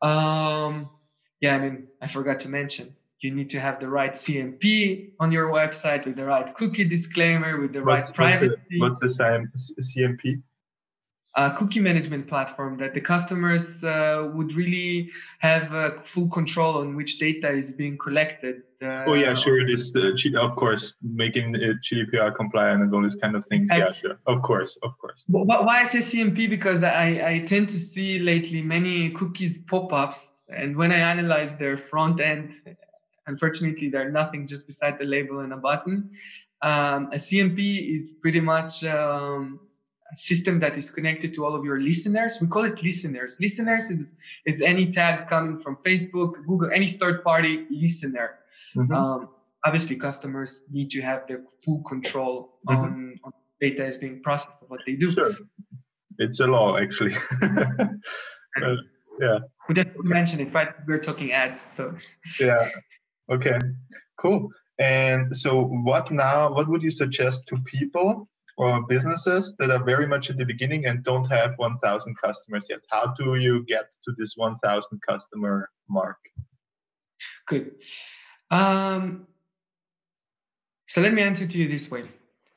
Um, 0.01 0.89
yeah, 1.41 1.55
I 1.55 1.59
mean, 1.59 1.87
I 2.01 2.07
forgot 2.07 2.39
to 2.41 2.49
mention 2.49 2.95
you 3.21 3.31
need 3.31 3.49
to 3.49 3.59
have 3.59 3.79
the 3.79 3.87
right 3.87 4.13
CMP 4.13 5.11
on 5.19 5.31
your 5.31 5.49
website 5.49 6.05
with 6.05 6.15
the 6.15 6.25
right 6.25 6.53
cookie 6.55 6.83
disclaimer, 6.83 7.59
with 7.59 7.73
the 7.73 7.81
what's, 7.83 8.09
right 8.09 8.15
privacy. 8.15 8.55
What's, 8.77 8.99
the, 8.99 9.47
what's 9.51 9.73
the 9.75 9.81
CMP? 9.81 10.41
A 11.37 11.51
cookie 11.51 11.81
management 11.81 12.27
platform 12.27 12.77
that 12.77 12.93
the 12.93 13.01
customers 13.01 13.83
uh, 13.83 14.29
would 14.33 14.53
really 14.53 15.09
have 15.39 15.73
uh, 15.73 15.91
full 16.05 16.29
control 16.29 16.77
on 16.77 16.95
which 16.95 17.19
data 17.19 17.51
is 17.51 17.73
being 17.73 17.97
collected. 17.97 18.63
Uh, 18.81 19.03
oh 19.07 19.13
yeah, 19.15 19.33
sure. 19.33 19.59
It 19.59 19.69
is 19.69 19.91
the, 19.91 20.15
of 20.39 20.55
course 20.55 20.93
making 21.01 21.55
it 21.55 21.77
GDPR 21.81 22.33
compliant 22.35 22.83
and 22.83 22.93
all 22.93 23.03
these 23.03 23.15
kind 23.15 23.35
of 23.35 23.45
things. 23.45 23.69
yeah, 23.75 23.91
sure. 23.91 24.17
Of 24.27 24.41
course, 24.43 24.77
of 24.81 24.97
course. 24.97 25.23
Why 25.27 25.81
I 25.81 25.85
say 25.85 25.99
CMP 25.99 26.49
because 26.49 26.83
I, 26.83 27.07
I 27.27 27.45
tend 27.45 27.67
to 27.69 27.79
see 27.79 28.19
lately 28.19 28.61
many 28.61 29.11
cookies 29.11 29.57
pop-ups, 29.67 30.29
and 30.47 30.77
when 30.77 30.91
I 30.91 30.99
analyze 30.99 31.57
their 31.59 31.77
front 31.77 32.21
end, 32.21 32.53
unfortunately 33.27 33.89
they're 33.89 34.11
nothing 34.11 34.47
just 34.47 34.67
beside 34.67 34.99
the 34.99 35.05
label 35.05 35.39
and 35.39 35.51
a 35.51 35.57
button. 35.57 36.11
Um, 36.61 37.09
a 37.11 37.17
CMP 37.17 38.01
is 38.01 38.13
pretty 38.21 38.39
much 38.39 38.83
um, 38.85 39.59
system 40.15 40.59
that 40.59 40.77
is 40.77 40.89
connected 40.89 41.33
to 41.33 41.45
all 41.45 41.55
of 41.55 41.65
your 41.65 41.81
listeners. 41.81 42.37
We 42.39 42.47
call 42.47 42.65
it 42.65 42.81
listeners. 42.83 43.37
Listeners 43.39 43.89
is, 43.89 44.05
is 44.45 44.61
any 44.61 44.91
tag 44.91 45.27
coming 45.27 45.59
from 45.59 45.77
Facebook, 45.77 46.33
Google, 46.45 46.69
any 46.73 46.91
third 46.93 47.23
party 47.23 47.65
listener. 47.71 48.35
Mm-hmm. 48.75 48.93
Um, 48.93 49.29
obviously, 49.65 49.95
customers 49.95 50.61
need 50.71 50.91
to 50.91 51.01
have 51.01 51.27
their 51.27 51.41
full 51.63 51.81
control 51.83 52.59
mm-hmm. 52.67 52.81
on, 52.81 53.19
on, 53.23 53.31
data 53.61 53.85
is 53.85 53.97
being 53.97 54.21
processed 54.21 54.61
of 54.61 54.69
what 54.69 54.81
they 54.85 54.93
do. 54.93 55.09
Sure. 55.09 55.31
It's 56.17 56.39
a 56.39 56.47
law, 56.47 56.77
actually. 56.77 57.15
uh, 57.41 58.75
yeah. 59.19 59.39
We 59.67 59.75
just 59.75 59.89
okay. 59.89 59.97
mention 60.03 60.39
it, 60.39 60.53
right? 60.53 60.69
We're 60.87 60.99
talking 60.99 61.31
ads. 61.31 61.59
So, 61.75 61.95
yeah. 62.39 62.69
Okay. 63.31 63.57
Cool. 64.19 64.49
And 64.77 65.35
so, 65.35 65.61
what 65.61 66.11
now? 66.11 66.53
What 66.53 66.67
would 66.69 66.83
you 66.83 66.91
suggest 66.91 67.47
to 67.47 67.57
people 67.65 68.27
or 68.57 68.85
businesses 68.87 69.55
that 69.59 69.69
are 69.69 69.83
very 69.83 70.07
much 70.07 70.29
in 70.29 70.37
the 70.37 70.45
beginning 70.45 70.85
and 70.85 71.03
don't 71.03 71.25
have 71.25 71.53
1000 71.57 72.15
customers 72.23 72.67
yet 72.69 72.79
how 72.89 73.13
do 73.19 73.35
you 73.35 73.63
get 73.65 73.91
to 74.03 74.11
this 74.17 74.33
1000 74.35 75.01
customer 75.07 75.69
mark 75.89 76.17
good 77.47 77.71
um, 78.51 79.27
so 80.87 81.01
let 81.01 81.13
me 81.13 81.21
answer 81.21 81.47
to 81.47 81.57
you 81.57 81.67
this 81.67 81.89
way 81.89 82.07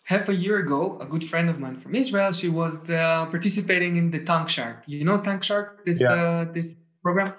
half 0.09 0.29
a 0.31 0.35
year 0.35 0.59
ago, 0.59 0.99
a 1.03 1.07
good 1.07 1.25
friend 1.29 1.51
of 1.51 1.61
mine 1.61 1.79
from 1.83 1.95
Israel, 1.95 2.33
she 2.33 2.49
was 2.49 2.77
uh, 2.89 3.27
participating 3.27 3.97
in 3.97 4.11
the 4.11 4.21
Tank 4.25 4.49
Shark. 4.49 4.79
You 4.87 5.05
know 5.05 5.21
Tank 5.21 5.45
Shark, 5.45 5.85
this 5.85 6.01
yeah. 6.01 6.13
uh, 6.13 6.53
this 6.53 6.75
program. 7.03 7.35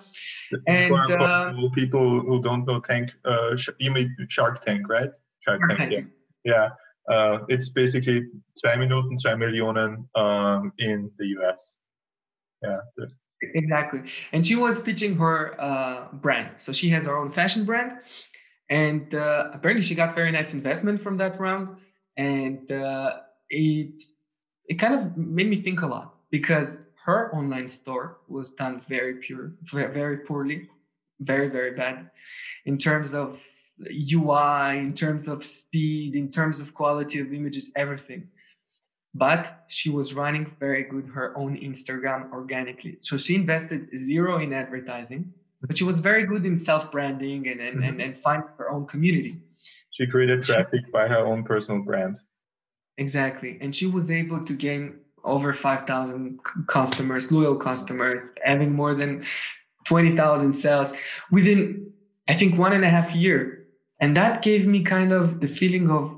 And 0.68 0.90
for, 0.90 1.04
for 1.08 1.22
uh, 1.22 1.54
people 1.74 2.22
who 2.22 2.42
don't 2.42 2.66
know 2.68 2.80
Tank, 2.80 3.12
uh, 3.26 3.58
you 3.80 3.92
mean 3.92 4.16
Shark 4.30 4.62
Tank, 4.62 4.88
right? 4.88 5.10
Shark 5.40 5.62
Tank, 5.68 5.92
yeah. 5.92 6.06
Yeah, 6.46 6.70
uh, 7.10 7.40
it's 7.48 7.70
basically 7.70 8.24
zwei 8.56 8.76
Minuten, 8.76 9.18
zwei 9.18 9.36
Millionen 9.36 10.08
um, 10.16 10.72
in 10.78 11.12
the 11.18 11.26
US. 11.40 11.78
Yeah. 12.62 12.78
Exactly. 13.42 14.02
And 14.32 14.46
she 14.46 14.56
was 14.56 14.80
pitching 14.80 15.16
her 15.16 15.60
uh, 15.60 16.08
brand. 16.14 16.52
So 16.58 16.74
she 16.74 16.90
has 16.90 17.06
her 17.06 17.18
own 17.18 17.32
fashion 17.32 17.66
brand. 17.66 17.94
And 18.70 19.14
uh, 19.16 19.50
apparently 19.54 19.84
she 19.84 19.96
got 19.96 20.14
very 20.16 20.32
nice 20.32 20.54
investment 20.54 21.02
from 21.02 21.18
that 21.18 21.40
round. 21.40 21.78
And 22.18 22.72
uh, 22.72 23.18
it, 23.50 24.04
it 24.66 24.76
kind 24.76 24.94
of 24.94 25.18
made 25.18 25.50
me 25.50 25.62
think 25.62 25.82
a 25.82 25.88
lot 25.88 26.16
because 26.30 26.78
her 27.06 27.34
online 27.34 27.68
store 27.70 28.18
was 28.28 28.50
done 28.52 28.84
very 28.88 29.16
pure, 29.16 29.54
very 29.72 30.18
poorly, 30.18 30.70
very, 31.22 31.48
very 31.48 31.72
bad 31.72 32.12
in 32.66 32.78
terms 32.78 33.14
of 33.14 33.40
UI, 33.88 34.78
in 34.80 34.94
terms 34.94 35.28
of 35.28 35.44
speed, 35.44 36.16
in 36.16 36.32
terms 36.32 36.60
of 36.60 36.74
quality 36.74 37.20
of 37.20 37.34
images, 37.34 37.72
everything. 37.76 38.28
But 39.16 39.64
she 39.68 39.90
was 39.90 40.14
running 40.14 40.52
very 40.60 40.84
good 40.84 41.08
her 41.08 41.38
own 41.38 41.58
Instagram 41.58 42.32
organically. 42.32 42.98
So 43.02 43.18
she 43.18 43.36
invested 43.36 43.90
zero 43.98 44.40
in 44.40 44.54
advertising, 44.54 45.34
but 45.62 45.78
she 45.78 45.84
was 45.84 46.00
very 46.00 46.26
good 46.26 46.46
in 46.46 46.58
self 46.58 46.92
branding 46.92 47.48
and, 47.48 47.60
and, 47.60 47.78
mm-hmm. 47.78 47.84
and, 47.84 48.02
and 48.02 48.18
finding 48.18 48.50
her 48.58 48.70
own 48.70 48.86
community. 48.86 49.38
She 49.92 50.06
created 50.08 50.44
traffic 50.44 50.82
she, 50.86 50.92
by 50.92 51.08
her 51.08 51.26
own 51.26 51.44
personal 51.44 51.82
brand. 51.82 52.18
Exactly. 52.98 53.58
And 53.62 53.76
she 53.76 53.88
was 53.88 54.12
able 54.12 54.46
to 54.46 54.54
gain 54.54 55.00
over 55.24 55.54
5,000 55.54 56.40
customers, 56.68 57.32
loyal 57.32 57.56
customers, 57.56 58.22
having 58.44 58.74
more 58.74 58.94
than 58.94 59.26
20,000 59.88 60.54
sales 60.54 60.96
within, 61.32 61.92
I 62.28 62.38
think, 62.38 62.58
one 62.58 62.74
and 62.74 62.86
a 62.86 62.90
half 62.90 63.14
year 63.16 63.59
and 64.00 64.16
that 64.16 64.42
gave 64.42 64.66
me 64.66 64.84
kind 64.84 65.12
of 65.12 65.40
the 65.42 65.48
feeling 65.48 65.90
of 65.90 66.16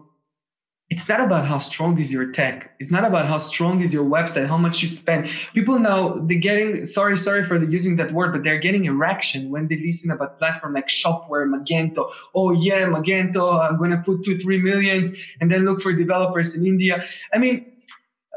it's 0.91 1.07
not 1.07 1.21
about 1.21 1.45
how 1.45 1.57
strong 1.57 1.97
is 2.01 2.11
your 2.11 2.33
tech. 2.33 2.71
It's 2.79 2.91
not 2.91 3.05
about 3.05 3.25
how 3.25 3.37
strong 3.37 3.81
is 3.81 3.93
your 3.93 4.03
website, 4.03 4.45
how 4.47 4.57
much 4.57 4.81
you 4.81 4.89
spend. 4.89 5.29
People 5.53 5.79
now 5.79 6.19
they're 6.27 6.37
getting 6.37 6.85
sorry, 6.85 7.15
sorry 7.17 7.45
for 7.45 7.63
using 7.63 7.95
that 7.95 8.11
word, 8.11 8.33
but 8.33 8.43
they're 8.43 8.59
getting 8.59 8.83
erection 8.85 9.49
when 9.49 9.69
they 9.69 9.77
listen 9.77 10.11
about 10.11 10.37
platform 10.37 10.73
like 10.73 10.89
Shopware, 10.89 11.47
Magento. 11.47 12.11
Oh 12.35 12.51
yeah, 12.51 12.81
Magento, 12.87 13.57
I'm 13.57 13.77
gonna 13.79 14.03
put 14.05 14.25
two, 14.25 14.37
three 14.37 14.61
millions 14.61 15.17
and 15.39 15.49
then 15.49 15.63
look 15.63 15.81
for 15.81 15.93
developers 15.93 16.55
in 16.55 16.65
India. 16.65 17.01
I 17.33 17.37
mean, 17.37 17.71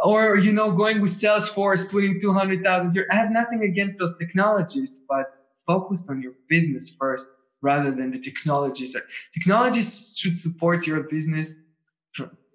or 0.05 0.37
you 0.37 0.53
know, 0.53 0.71
going 0.71 1.01
with 1.01 1.11
Salesforce, 1.11 1.91
putting 1.91 2.21
200,000 2.21 2.93
here. 2.93 3.09
I 3.11 3.17
have 3.17 3.33
nothing 3.33 3.65
against 3.65 3.99
those 3.99 4.17
technologies, 4.17 5.01
but 5.09 5.27
focus 5.67 6.05
on 6.09 6.23
your 6.23 6.35
business 6.49 6.95
first 7.01 7.27
rather 7.65 7.91
than 7.91 8.11
the 8.11 8.21
technologies. 8.21 8.95
Technologies 9.33 10.13
should 10.17 10.39
support 10.39 10.87
your 10.87 11.01
business 11.05 11.57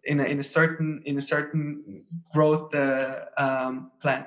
in 0.06 0.20
a, 0.20 0.24
in 0.24 0.40
a 0.40 0.44
certain 0.44 1.02
in 1.06 1.18
a 1.18 1.22
certain 1.22 2.04
growth 2.34 2.74
uh, 2.74 3.16
um, 3.38 3.92
plan, 4.02 4.26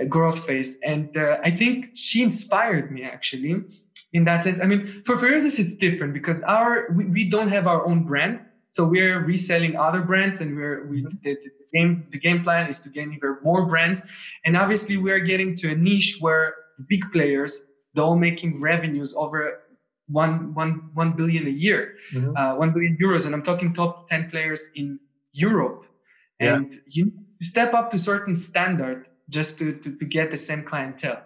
uh, 0.00 0.04
growth 0.04 0.46
phase. 0.46 0.74
And 0.84 1.16
uh, 1.16 1.38
I 1.42 1.50
think 1.56 1.90
she 1.94 2.22
inspired 2.22 2.92
me 2.92 3.02
actually 3.02 3.54
in 4.12 4.24
that 4.24 4.44
sense. 4.44 4.60
I 4.62 4.66
mean, 4.66 5.02
for 5.04 5.16
Firusas 5.16 5.58
it's 5.58 5.74
different 5.76 6.12
because 6.12 6.40
our 6.42 6.88
we, 6.96 7.04
we 7.06 7.30
don't 7.30 7.48
have 7.48 7.66
our 7.66 7.84
own 7.84 8.04
brand, 8.04 8.44
so 8.70 8.84
we're 8.84 9.24
reselling 9.24 9.76
other 9.76 10.02
brands, 10.02 10.40
and 10.40 10.56
we're 10.56 10.86
we 10.86 11.02
the, 11.24 11.34
the 11.34 11.66
game 11.74 12.06
the 12.10 12.18
game 12.18 12.44
plan 12.44 12.68
is 12.68 12.78
to 12.80 12.88
gain 12.90 13.12
even 13.12 13.36
more 13.42 13.66
brands, 13.66 14.00
and 14.44 14.56
obviously 14.56 14.96
we 14.96 15.10
are 15.10 15.20
getting 15.32 15.56
to 15.56 15.72
a 15.72 15.74
niche 15.74 16.18
where 16.20 16.54
big 16.88 17.02
players 17.12 17.64
they're 17.94 18.04
all 18.04 18.16
making 18.16 18.60
revenues 18.60 19.12
over 19.16 19.62
one, 20.08 20.54
one, 20.54 20.90
one 20.94 21.12
billion 21.12 21.46
a 21.46 21.50
year, 21.50 21.94
mm-hmm. 22.14 22.36
uh, 22.36 22.56
one 22.56 22.72
billion 22.72 22.96
euros. 23.00 23.26
And 23.26 23.34
I'm 23.34 23.42
talking 23.42 23.74
top 23.74 24.08
10 24.08 24.30
players 24.30 24.60
in 24.74 24.98
Europe. 25.32 25.84
Yeah. 26.40 26.56
And 26.56 26.74
you 26.86 27.12
step 27.42 27.74
up 27.74 27.90
to 27.92 27.98
certain 27.98 28.36
standard 28.36 29.06
just 29.28 29.58
to, 29.58 29.74
to, 29.74 29.96
to 29.96 30.04
get 30.04 30.30
the 30.30 30.36
same 30.36 30.64
clientele. 30.64 31.22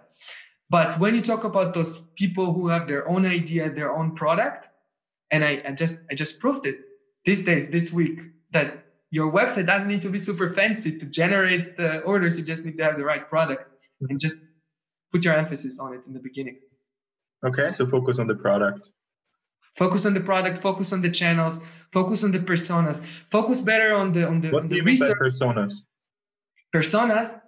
But 0.69 0.99
when 0.99 1.15
you 1.15 1.21
talk 1.21 1.43
about 1.43 1.73
those 1.73 2.01
people 2.15 2.53
who 2.53 2.67
have 2.67 2.87
their 2.87 3.07
own 3.07 3.25
idea, 3.25 3.71
their 3.71 3.93
own 3.93 4.15
product, 4.15 4.67
and 5.29 5.43
I, 5.43 5.61
I 5.67 5.71
just 5.71 5.97
I 6.09 6.15
just 6.15 6.39
proved 6.39 6.65
it 6.65 6.77
these 7.25 7.43
days, 7.43 7.69
this 7.71 7.91
week, 7.91 8.19
that 8.53 8.85
your 9.11 9.31
website 9.31 9.67
doesn't 9.67 9.87
need 9.87 10.01
to 10.01 10.09
be 10.09 10.19
super 10.19 10.51
fancy 10.53 10.97
to 10.97 11.05
generate 11.05 11.77
the 11.77 11.99
orders. 11.99 12.37
You 12.37 12.43
just 12.43 12.63
need 12.65 12.77
to 12.77 12.83
have 12.83 12.97
the 12.97 13.03
right 13.03 13.27
product 13.29 13.69
and 14.09 14.19
just 14.19 14.35
put 15.11 15.23
your 15.23 15.35
emphasis 15.35 15.77
on 15.79 15.93
it 15.93 16.01
in 16.07 16.13
the 16.13 16.19
beginning. 16.19 16.57
Okay, 17.45 17.71
so 17.71 17.85
focus 17.85 18.19
on 18.19 18.27
the 18.27 18.35
product. 18.35 18.89
Focus 19.77 20.05
on 20.05 20.13
the 20.13 20.21
product. 20.21 20.59
Focus 20.59 20.93
on 20.93 21.01
the 21.01 21.09
channels. 21.09 21.59
Focus 21.91 22.23
on 22.23 22.31
the 22.31 22.39
personas. 22.39 23.03
Focus 23.31 23.59
better 23.59 23.93
on 23.93 24.13
the 24.13 24.27
on 24.27 24.39
the. 24.39 24.51
What 24.51 24.63
on 24.63 24.67
do 24.67 24.75
the 24.75 24.77
you 24.77 24.83
research. 24.83 25.09
mean 25.09 25.17
by 25.17 25.25
personas? 25.25 25.83
Personas. 26.73 27.39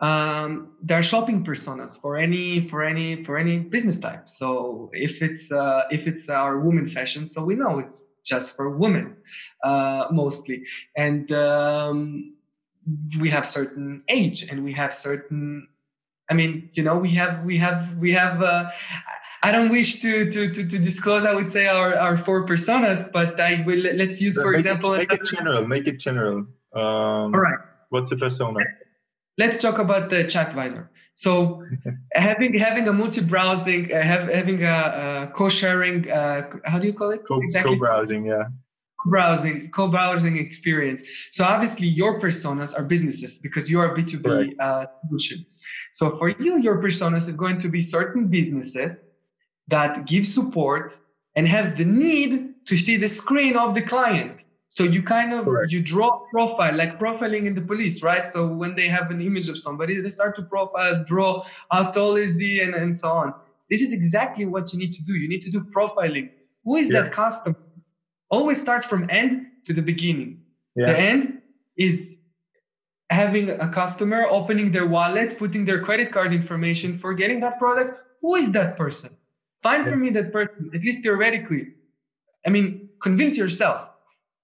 Um, 0.00 0.76
they're 0.82 1.02
shopping 1.02 1.44
personas 1.44 2.00
for 2.00 2.16
any 2.16 2.68
for 2.68 2.84
any 2.84 3.24
for 3.24 3.36
any 3.36 3.58
business 3.58 3.98
type. 3.98 4.28
So 4.28 4.90
if 4.92 5.22
it's 5.22 5.50
uh, 5.52 5.82
if 5.90 6.06
it's 6.06 6.28
our 6.28 6.58
women 6.58 6.88
fashion, 6.88 7.28
so 7.28 7.44
we 7.44 7.54
know 7.54 7.78
it's 7.78 8.06
just 8.24 8.56
for 8.56 8.70
women 8.70 9.16
uh, 9.64 10.06
mostly, 10.10 10.64
and 10.96 11.30
um, 11.32 12.34
we 13.20 13.28
have 13.30 13.46
certain 13.46 14.02
age 14.08 14.46
and 14.48 14.64
we 14.64 14.72
have 14.72 14.94
certain 14.94 15.68
I 16.30 16.34
mean, 16.34 16.70
you 16.72 16.82
know, 16.82 16.96
we 16.98 17.14
have 17.14 17.44
we 17.44 17.58
have 17.58 17.96
we 17.98 18.12
have. 18.12 18.42
Uh, 18.42 18.70
I 19.42 19.52
don't 19.52 19.70
wish 19.70 20.00
to, 20.00 20.30
to, 20.30 20.52
to, 20.52 20.68
to, 20.68 20.78
disclose, 20.78 21.24
I 21.24 21.32
would 21.32 21.52
say, 21.52 21.66
our, 21.66 21.96
our 21.96 22.18
four 22.18 22.44
personas, 22.46 23.10
but 23.12 23.40
I 23.40 23.62
will, 23.64 23.78
let's 23.78 24.20
use, 24.20 24.34
for 24.34 24.52
make 24.52 24.60
example. 24.60 24.94
It, 24.94 24.98
make 24.98 25.12
it 25.12 25.24
general, 25.24 25.66
make 25.66 25.86
it 25.86 25.98
general. 25.98 26.38
Um, 26.74 26.74
All 26.74 27.30
right. 27.30 27.58
What's 27.90 28.10
a 28.12 28.16
persona? 28.16 28.60
Let's 29.38 29.56
talk 29.58 29.78
about 29.78 30.10
the 30.10 30.24
Chatvisor. 30.24 30.88
So 31.14 31.62
having 32.14 32.58
having 32.58 32.88
a 32.88 32.92
multi-browsing, 32.92 33.92
uh, 33.92 34.02
have, 34.02 34.28
having 34.28 34.64
a, 34.64 35.28
a 35.28 35.32
co-sharing, 35.34 36.10
uh, 36.10 36.50
how 36.64 36.78
do 36.78 36.86
you 36.86 36.92
call 36.92 37.10
it? 37.10 37.22
Co- 37.26 37.40
exactly? 37.40 37.74
Co-browsing, 37.74 38.26
yeah. 38.26 38.44
Co-browsing, 39.04 39.70
co-browsing 39.72 40.36
experience. 40.38 41.02
So 41.30 41.44
obviously 41.44 41.86
your 41.86 42.20
personas 42.20 42.76
are 42.76 42.82
businesses 42.82 43.38
because 43.38 43.70
you 43.70 43.78
are 43.80 43.96
B2B 43.96 44.26
right. 44.26 44.60
uh, 44.60 44.86
solution. 45.06 45.46
So 45.92 46.16
for 46.18 46.28
you, 46.28 46.58
your 46.58 46.82
personas 46.82 47.28
is 47.28 47.36
going 47.36 47.60
to 47.60 47.68
be 47.68 47.80
certain 47.80 48.28
businesses 48.28 48.98
that 49.68 50.06
give 50.06 50.26
support 50.26 50.98
and 51.36 51.46
have 51.46 51.76
the 51.76 51.84
need 51.84 52.66
to 52.66 52.76
see 52.76 52.96
the 52.96 53.08
screen 53.08 53.56
of 53.56 53.74
the 53.74 53.82
client. 53.82 54.44
So 54.70 54.84
you 54.84 55.02
kind 55.02 55.32
of 55.32 55.46
Correct. 55.46 55.72
you 55.72 55.80
draw 55.80 56.26
profile 56.30 56.76
like 56.76 56.98
profiling 56.98 57.46
in 57.46 57.54
the 57.54 57.62
police, 57.62 58.02
right? 58.02 58.30
So 58.32 58.46
when 58.46 58.76
they 58.76 58.86
have 58.88 59.10
an 59.10 59.22
image 59.22 59.48
of 59.48 59.56
somebody, 59.56 59.98
they 60.00 60.10
start 60.10 60.36
to 60.36 60.42
profile, 60.42 61.04
draw 61.04 61.42
how 61.70 61.90
tall 61.90 62.16
is 62.16 62.38
he, 62.38 62.60
and, 62.60 62.74
and 62.74 62.94
so 62.94 63.08
on. 63.08 63.34
This 63.70 63.82
is 63.82 63.92
exactly 63.92 64.44
what 64.44 64.72
you 64.72 64.78
need 64.78 64.92
to 64.92 65.04
do. 65.04 65.14
You 65.14 65.28
need 65.28 65.42
to 65.42 65.50
do 65.50 65.60
profiling. 65.60 66.30
Who 66.64 66.76
is 66.76 66.90
yeah. 66.90 67.02
that 67.02 67.12
customer? 67.12 67.56
Always 68.30 68.60
start 68.60 68.84
from 68.84 69.08
end 69.08 69.46
to 69.64 69.72
the 69.72 69.82
beginning. 69.82 70.42
Yeah. 70.76 70.92
The 70.92 70.98
end 70.98 71.42
is 71.78 72.08
having 73.10 73.48
a 73.48 73.72
customer 73.72 74.26
opening 74.28 74.70
their 74.70 74.86
wallet, 74.86 75.38
putting 75.38 75.64
their 75.64 75.82
credit 75.82 76.12
card 76.12 76.32
information 76.34 76.98
for 76.98 77.14
getting 77.14 77.40
that 77.40 77.58
product. 77.58 77.98
Who 78.20 78.34
is 78.34 78.52
that 78.52 78.76
person? 78.76 79.16
Find 79.62 79.84
yeah. 79.84 79.92
for 79.92 79.96
me 79.96 80.10
that 80.10 80.32
person, 80.32 80.70
at 80.74 80.82
least 80.82 81.02
theoretically. 81.02 81.68
I 82.46 82.50
mean, 82.50 82.88
convince 83.02 83.36
yourself. 83.36 83.88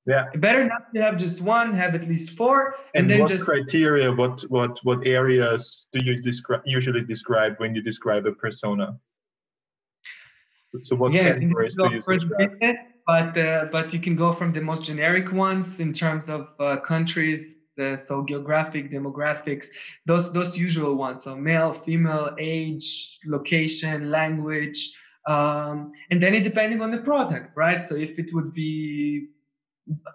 Yeah. 0.07 0.27
Better 0.37 0.65
not 0.65 0.93
to 0.95 1.01
have 1.01 1.17
just 1.17 1.41
one, 1.41 1.75
have 1.75 1.95
at 1.95 2.07
least 2.07 2.37
four, 2.37 2.75
and, 2.95 3.03
and 3.03 3.11
then 3.11 3.21
what 3.21 3.31
just 3.31 3.45
criteria, 3.45 4.13
what 4.13 4.43
what 4.51 4.79
what 4.83 5.07
areas 5.07 5.87
do 5.95 6.05
you 6.05 6.21
describe 6.21 6.61
usually 6.67 7.03
describe 7.03 7.55
when 7.57 7.75
you 7.75 7.81
describe 7.81 8.27
a 8.27 8.33
persona? 8.33 8.99
So 10.83 10.97
what 10.97 11.13
yes, 11.15 11.37
categories 11.37 11.75
do 11.75 11.85
you 11.85 12.01
describe? 12.01 12.77
But 13.07 13.39
uh, 13.39 13.67
but 13.73 13.95
you 13.95 14.01
can 14.01 14.17
go 14.17 14.35
from 14.35 14.53
the 14.53 14.61
most 14.61 14.83
generic 14.83 15.33
ones 15.33 15.81
in 15.81 15.93
terms 15.93 16.29
of 16.29 16.49
uh, 16.59 16.81
countries, 16.81 17.57
uh, 17.79 17.97
so 17.97 18.25
geographic, 18.27 18.91
demographics, 18.91 19.67
those 20.05 20.33
those 20.33 20.57
usual 20.57 20.97
ones. 20.97 21.25
So 21.25 21.35
male, 21.35 21.73
female, 21.73 22.35
age, 22.39 23.19
location, 23.27 24.11
language, 24.11 24.93
um, 25.27 25.93
and 26.11 26.23
then 26.23 26.35
it 26.35 26.45
depending 26.45 26.81
on 26.83 26.91
the 26.91 26.99
product, 26.99 27.57
right? 27.57 27.83
So 27.83 27.97
if 27.97 28.19
it 28.19 28.33
would 28.35 28.53
be 28.53 29.29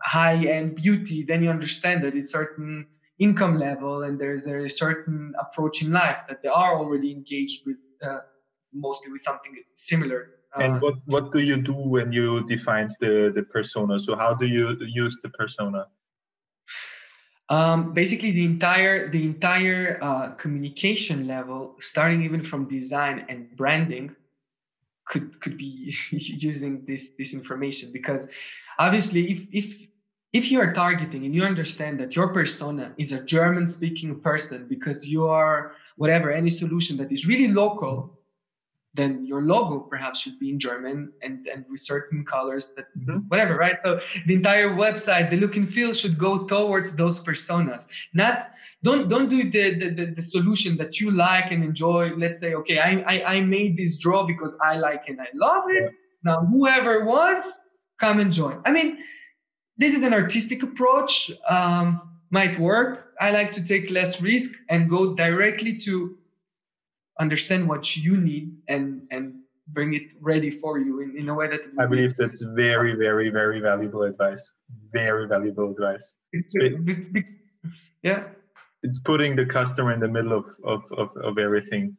high 0.04 0.46
end 0.46 0.76
beauty, 0.76 1.24
then 1.24 1.44
you 1.44 1.50
understand 1.50 2.04
that 2.04 2.16
it's 2.16 2.32
certain 2.32 2.86
income 3.20 3.60
level 3.60 4.04
and 4.04 4.20
there's 4.20 4.48
a 4.48 4.70
certain 4.70 5.34
approach 5.40 5.82
in 5.82 5.92
life 5.92 6.22
that 6.28 6.42
they 6.42 6.50
are 6.50 6.78
already 6.78 7.12
engaged 7.12 7.66
with, 7.66 7.78
uh, 8.04 8.20
mostly 8.74 9.12
with 9.12 9.22
something 9.22 9.52
similar. 9.76 10.30
Uh, 10.58 10.62
and 10.62 10.82
what, 10.82 10.96
what 11.06 11.32
do 11.32 11.40
you 11.40 11.58
do 11.58 11.74
when 11.74 12.12
you 12.12 12.46
define 12.48 12.90
the, 13.00 13.32
the 13.34 13.44
persona? 13.44 14.00
So 14.00 14.16
how 14.16 14.34
do 14.34 14.46
you 14.48 14.78
use 14.82 15.20
the 15.22 15.30
persona? 15.30 15.88
Um, 17.50 17.94
basically, 17.94 18.32
the 18.32 18.46
entire 18.46 19.12
the 19.12 19.24
entire 19.24 19.98
uh, 20.04 20.36
communication 20.36 21.28
level, 21.28 21.76
starting 21.80 22.22
even 22.22 22.44
from 22.44 22.70
design 22.70 23.26
and 23.28 23.50
branding, 23.58 24.16
could 25.10 25.40
could 25.42 25.58
be 25.58 25.94
using 26.12 26.86
this 26.88 27.10
this 27.18 27.34
information 27.34 27.92
because 27.92 28.28
obviously, 28.78 29.32
if 29.32 29.40
if 29.52 29.90
if 30.32 30.52
you 30.52 30.60
are 30.62 30.74
targeting 30.74 31.26
and 31.26 31.34
you 31.34 31.44
understand 31.44 32.00
that 32.00 32.16
your 32.16 32.28
persona 32.30 32.94
is 32.98 33.12
a 33.12 33.24
German 33.24 33.68
speaking 33.68 34.20
person 34.20 34.68
because 34.70 35.06
you 35.06 35.28
are 35.28 35.74
whatever 35.98 36.32
any 36.32 36.52
solution 36.52 36.98
that 36.98 37.12
is 37.12 37.28
really 37.28 37.48
local 37.48 38.19
then 38.96 39.26
your 39.26 39.42
logo 39.42 39.80
perhaps 39.80 40.20
should 40.20 40.40
be 40.40 40.50
in 40.50 40.60
German 40.60 41.12
and, 41.22 41.46
and 41.48 41.66
with 41.70 41.80
certain 41.80 42.26
colors 42.26 42.72
that 42.76 42.86
mm-hmm. 42.98 43.20
whatever, 43.28 43.56
right? 43.56 43.76
So 43.84 44.00
the 44.26 44.34
entire 44.34 44.70
website, 44.70 45.30
the 45.30 45.38
look 45.38 45.56
and 45.56 45.72
feel 45.72 45.94
should 45.94 46.18
go 46.18 46.48
towards 46.48 46.96
those 46.96 47.20
personas. 47.22 47.86
Not 48.14 48.50
don't 48.84 49.08
don't 49.08 49.30
do 49.30 49.44
the 49.44 49.80
the, 49.80 49.90
the, 49.90 50.14
the 50.16 50.22
solution 50.22 50.76
that 50.78 51.00
you 51.00 51.12
like 51.12 51.52
and 51.52 51.64
enjoy. 51.64 52.14
Let's 52.16 52.40
say, 52.40 52.56
okay, 52.56 52.80
I, 52.80 53.00
I 53.02 53.36
I 53.36 53.42
made 53.42 53.78
this 53.78 53.98
draw 54.00 54.26
because 54.26 54.56
I 54.64 54.78
like 54.78 55.08
and 55.08 55.22
I 55.22 55.28
love 55.34 55.66
it. 55.68 55.92
Now 56.24 56.46
whoever 56.46 57.06
wants, 57.06 57.52
come 58.00 58.20
and 58.20 58.34
join. 58.34 58.62
I 58.66 58.72
mean, 58.72 58.98
this 59.78 59.96
is 59.96 60.04
an 60.04 60.14
artistic 60.14 60.64
approach. 60.64 61.32
Um, 61.48 62.02
might 62.32 62.60
work. 62.60 63.14
I 63.20 63.32
like 63.32 63.52
to 63.54 63.64
take 63.64 63.90
less 63.90 64.22
risk 64.22 64.52
and 64.70 64.90
go 64.90 65.16
directly 65.16 65.78
to 65.80 66.16
understand 67.20 67.68
what 67.68 67.96
you 67.96 68.18
need 68.18 68.58
and 68.68 69.02
and 69.12 69.36
bring 69.74 69.94
it 69.94 70.14
ready 70.20 70.50
for 70.50 70.80
you 70.80 71.02
in, 71.02 71.18
in 71.18 71.30
a 71.30 71.34
way 71.34 71.48
that 71.48 71.62
I 71.78 71.86
believe 71.86 72.16
that's 72.16 72.44
very, 72.56 72.96
very, 72.96 73.30
very 73.30 73.60
valuable 73.60 74.04
advice. 74.04 74.54
Very 74.92 75.28
valuable 75.28 75.72
advice. 75.72 76.16
It's, 76.32 76.54
it, 76.56 76.74
yeah. 78.04 78.24
It's 78.82 79.00
putting 79.00 79.36
the 79.36 79.46
customer 79.46 79.92
in 79.92 80.00
the 80.00 80.08
middle 80.08 80.34
of, 80.34 80.46
of, 80.64 80.84
of, 80.92 81.10
of 81.18 81.38
everything. 81.38 81.98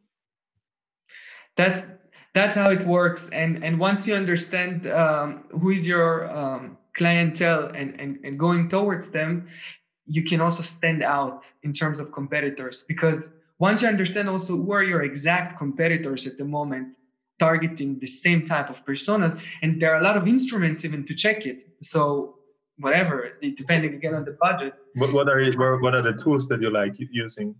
That 1.57 1.99
that's 2.33 2.55
how 2.55 2.71
it 2.71 2.85
works. 2.85 3.29
And 3.31 3.63
and 3.63 3.79
once 3.79 4.07
you 4.07 4.15
understand 4.15 4.89
um, 4.89 5.45
who 5.51 5.71
is 5.71 5.85
your 5.85 6.29
um, 6.35 6.77
clientele 6.95 7.71
and, 7.75 7.99
and, 7.99 8.19
and 8.23 8.39
going 8.39 8.69
towards 8.69 9.11
them, 9.11 9.47
you 10.05 10.23
can 10.23 10.41
also 10.41 10.63
stand 10.63 11.03
out 11.03 11.45
in 11.63 11.73
terms 11.73 11.99
of 11.99 12.11
competitors 12.11 12.83
because 12.87 13.29
once 13.61 13.83
you 13.83 13.87
understand 13.87 14.27
also 14.27 14.57
who 14.57 14.71
are 14.71 14.83
your 14.83 15.03
exact 15.03 15.57
competitors 15.57 16.25
at 16.25 16.35
the 16.37 16.43
moment, 16.43 16.87
targeting 17.39 17.99
the 17.99 18.07
same 18.07 18.43
type 18.43 18.69
of 18.71 18.77
personas, 18.87 19.39
and 19.61 19.79
there 19.79 19.93
are 19.93 19.99
a 19.99 20.03
lot 20.03 20.17
of 20.17 20.27
instruments 20.27 20.83
even 20.83 21.05
to 21.05 21.13
check 21.15 21.45
it. 21.45 21.59
So 21.81 22.37
whatever, 22.79 23.15
depending 23.61 23.93
again 23.93 24.15
on 24.15 24.25
the 24.25 24.35
budget. 24.41 24.73
What, 24.95 25.13
what 25.13 25.29
are 25.29 25.39
what 25.85 25.93
are 25.93 26.01
the 26.01 26.17
tools 26.23 26.47
that 26.47 26.59
you 26.59 26.71
like 26.71 26.93
using? 26.97 27.53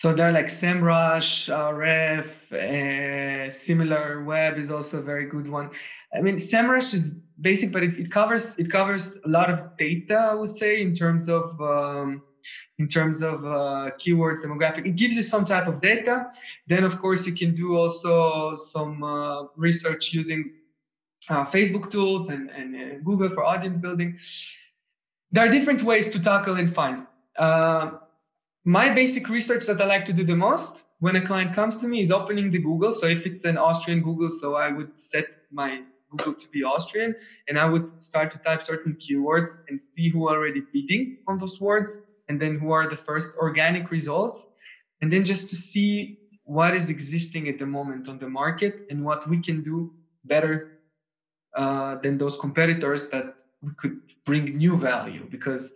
So 0.00 0.14
they're 0.14 0.36
like 0.40 0.48
SEMrush, 0.48 1.48
Ahrefs, 1.48 2.34
uh, 2.52 3.50
Similar 3.50 4.24
Web 4.24 4.58
is 4.58 4.70
also 4.70 4.98
a 4.98 5.02
very 5.02 5.26
good 5.26 5.48
one. 5.48 5.70
I 6.14 6.20
mean, 6.20 6.36
SEMrush 6.36 6.92
is 6.92 7.04
basic, 7.40 7.72
but 7.72 7.82
it, 7.82 7.98
it 7.98 8.10
covers 8.10 8.52
it 8.58 8.70
covers 8.70 9.04
a 9.24 9.28
lot 9.38 9.48
of 9.48 9.58
data. 9.78 10.16
I 10.32 10.34
would 10.34 10.54
say 10.54 10.82
in 10.82 10.92
terms 10.94 11.30
of 11.30 11.44
um, 11.60 12.22
in 12.78 12.88
terms 12.88 13.22
of 13.22 13.44
uh, 13.44 13.90
keywords, 13.98 14.44
demographic. 14.44 14.86
It 14.86 14.96
gives 14.96 15.16
you 15.16 15.22
some 15.22 15.44
type 15.44 15.66
of 15.66 15.80
data. 15.80 16.30
Then, 16.66 16.84
of 16.84 16.98
course, 16.98 17.26
you 17.26 17.34
can 17.34 17.54
do 17.54 17.76
also 17.76 18.58
some 18.70 19.02
uh, 19.02 19.44
research 19.56 20.10
using 20.12 20.52
uh, 21.28 21.46
Facebook 21.46 21.90
tools 21.90 22.28
and, 22.28 22.50
and 22.50 22.76
uh, 22.76 22.98
Google 23.04 23.30
for 23.30 23.44
audience 23.44 23.78
building. 23.78 24.18
There 25.32 25.44
are 25.44 25.50
different 25.50 25.82
ways 25.82 26.08
to 26.10 26.22
tackle 26.22 26.56
and 26.56 26.74
find. 26.74 27.06
Uh, 27.38 27.92
my 28.64 28.92
basic 28.92 29.28
research 29.28 29.66
that 29.66 29.80
I 29.80 29.86
like 29.86 30.04
to 30.06 30.12
do 30.12 30.24
the 30.24 30.36
most 30.36 30.82
when 30.98 31.16
a 31.16 31.26
client 31.26 31.54
comes 31.54 31.76
to 31.78 31.88
me 31.88 32.00
is 32.00 32.10
opening 32.10 32.50
the 32.50 32.58
Google. 32.58 32.92
So 32.92 33.06
if 33.06 33.26
it's 33.26 33.44
an 33.44 33.58
Austrian 33.58 34.02
Google, 34.02 34.30
so 34.30 34.54
I 34.54 34.70
would 34.70 34.98
set 34.98 35.26
my 35.50 35.82
Google 36.10 36.34
to 36.34 36.48
be 36.50 36.62
Austrian 36.62 37.14
and 37.48 37.58
I 37.58 37.66
would 37.66 38.00
start 38.02 38.30
to 38.32 38.38
type 38.38 38.62
certain 38.62 38.96
keywords 38.96 39.58
and 39.68 39.80
see 39.92 40.08
who 40.08 40.28
already 40.28 40.62
bidding 40.72 41.18
on 41.26 41.38
those 41.38 41.60
words 41.60 41.98
and 42.28 42.40
then 42.40 42.58
who 42.58 42.72
are 42.72 42.88
the 42.88 42.96
first 42.96 43.28
organic 43.38 43.90
results, 43.90 44.46
and 45.00 45.12
then 45.12 45.24
just 45.24 45.48
to 45.50 45.56
see 45.56 46.18
what 46.44 46.74
is 46.74 46.90
existing 46.90 47.48
at 47.48 47.58
the 47.58 47.66
moment 47.66 48.08
on 48.08 48.18
the 48.18 48.28
market 48.28 48.86
and 48.90 49.04
what 49.04 49.28
we 49.28 49.42
can 49.42 49.62
do 49.62 49.92
better 50.24 50.78
uh, 51.56 51.96
than 52.02 52.18
those 52.18 52.36
competitors 52.36 53.06
that 53.10 53.34
we 53.62 53.70
could 53.78 54.00
bring 54.24 54.56
new 54.56 54.76
value 54.76 55.26
because 55.30 55.72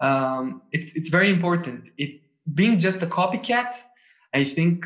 um, 0.00 0.62
it's 0.72 0.92
it's 0.94 1.10
very 1.10 1.30
important. 1.30 1.84
It 1.98 2.22
being 2.54 2.78
just 2.78 3.02
a 3.02 3.06
copycat, 3.06 3.74
I 4.34 4.44
think 4.44 4.84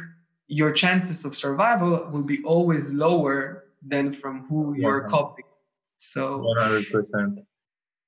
your 0.48 0.72
chances 0.72 1.24
of 1.24 1.34
survival 1.34 2.08
will 2.12 2.22
be 2.22 2.42
always 2.44 2.92
lower 2.92 3.64
than 3.86 4.12
from 4.12 4.46
who 4.48 4.74
you're 4.76 5.08
copying. 5.08 5.48
So 5.96 6.44
100%. 6.58 7.38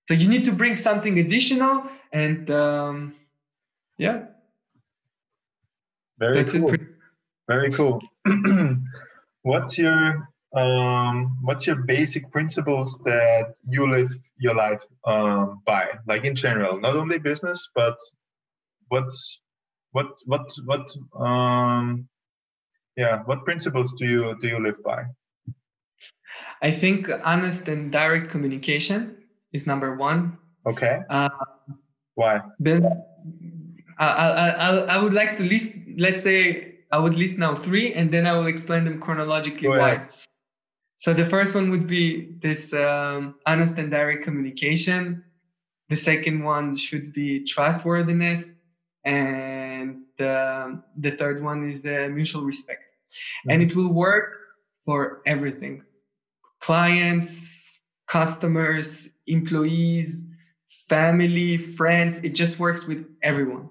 So 0.08 0.14
you 0.14 0.28
need 0.28 0.44
to 0.44 0.52
bring 0.52 0.76
something 0.76 1.18
additional, 1.18 1.84
and 2.12 2.50
um, 2.50 3.14
yeah. 3.98 4.26
Very 6.18 6.44
That's 6.44 6.52
cool. 6.52 6.74
Very 7.48 7.72
cool. 7.72 8.00
what's 9.42 9.78
your 9.78 10.28
um, 10.54 11.38
what's 11.42 11.66
your 11.66 11.76
basic 11.76 12.30
principles 12.30 12.98
that 13.04 13.54
you 13.68 13.90
live 13.90 14.10
your 14.38 14.54
life 14.54 14.82
um, 15.04 15.60
by, 15.66 15.86
like 16.06 16.24
in 16.24 16.34
general, 16.34 16.80
not 16.80 16.96
only 16.96 17.18
business, 17.18 17.68
but 17.74 17.98
what's 18.88 19.40
what 19.92 20.08
what 20.24 20.50
what 20.64 20.88
um, 21.18 22.08
yeah, 22.96 23.22
what 23.24 23.44
principles 23.44 23.92
do 23.92 24.06
you 24.06 24.36
do 24.40 24.48
you 24.48 24.62
live 24.62 24.82
by? 24.82 25.04
I 26.62 26.70
think 26.70 27.08
honest 27.24 27.68
and 27.68 27.92
direct 27.92 28.30
communication 28.30 29.15
is 29.56 29.66
number 29.66 29.96
one. 29.96 30.38
Okay. 30.70 30.94
Uh, 31.08 31.28
Why? 32.14 32.40
Then 32.58 32.80
I, 33.98 34.06
I, 34.06 34.48
I, 34.66 34.70
I 34.94 35.02
would 35.02 35.14
like 35.14 35.36
to 35.38 35.42
list. 35.42 35.70
Let's 35.96 36.22
say 36.22 36.76
I 36.92 36.98
would 36.98 37.14
list 37.14 37.36
now 37.38 37.52
three, 37.66 37.94
and 37.94 38.12
then 38.12 38.26
I 38.26 38.32
will 38.36 38.46
explain 38.46 38.84
them 38.84 39.00
chronologically 39.00 39.68
why. 39.68 40.08
So 40.96 41.12
the 41.12 41.28
first 41.28 41.54
one 41.54 41.70
would 41.70 41.86
be 41.86 42.36
this 42.42 42.72
um, 42.72 43.36
honest 43.46 43.74
and 43.78 43.90
direct 43.90 44.24
communication. 44.24 45.24
The 45.88 45.96
second 45.96 46.42
one 46.42 46.74
should 46.74 47.12
be 47.12 47.44
trustworthiness, 47.44 48.44
and 49.04 50.04
uh, 50.18 50.80
the 51.04 51.12
third 51.18 51.42
one 51.42 51.68
is 51.68 51.84
uh, 51.86 52.08
mutual 52.10 52.44
respect. 52.44 52.82
Mm-hmm. 52.82 53.50
And 53.50 53.62
it 53.62 53.76
will 53.76 53.92
work 53.92 54.28
for 54.84 55.22
everything: 55.26 55.82
clients, 56.60 57.30
customers, 58.08 59.08
employees, 59.26 60.16
family, 60.88 61.58
friends. 61.74 62.18
It 62.22 62.34
just 62.34 62.58
works 62.58 62.86
with 62.86 63.06
everyone. 63.22 63.70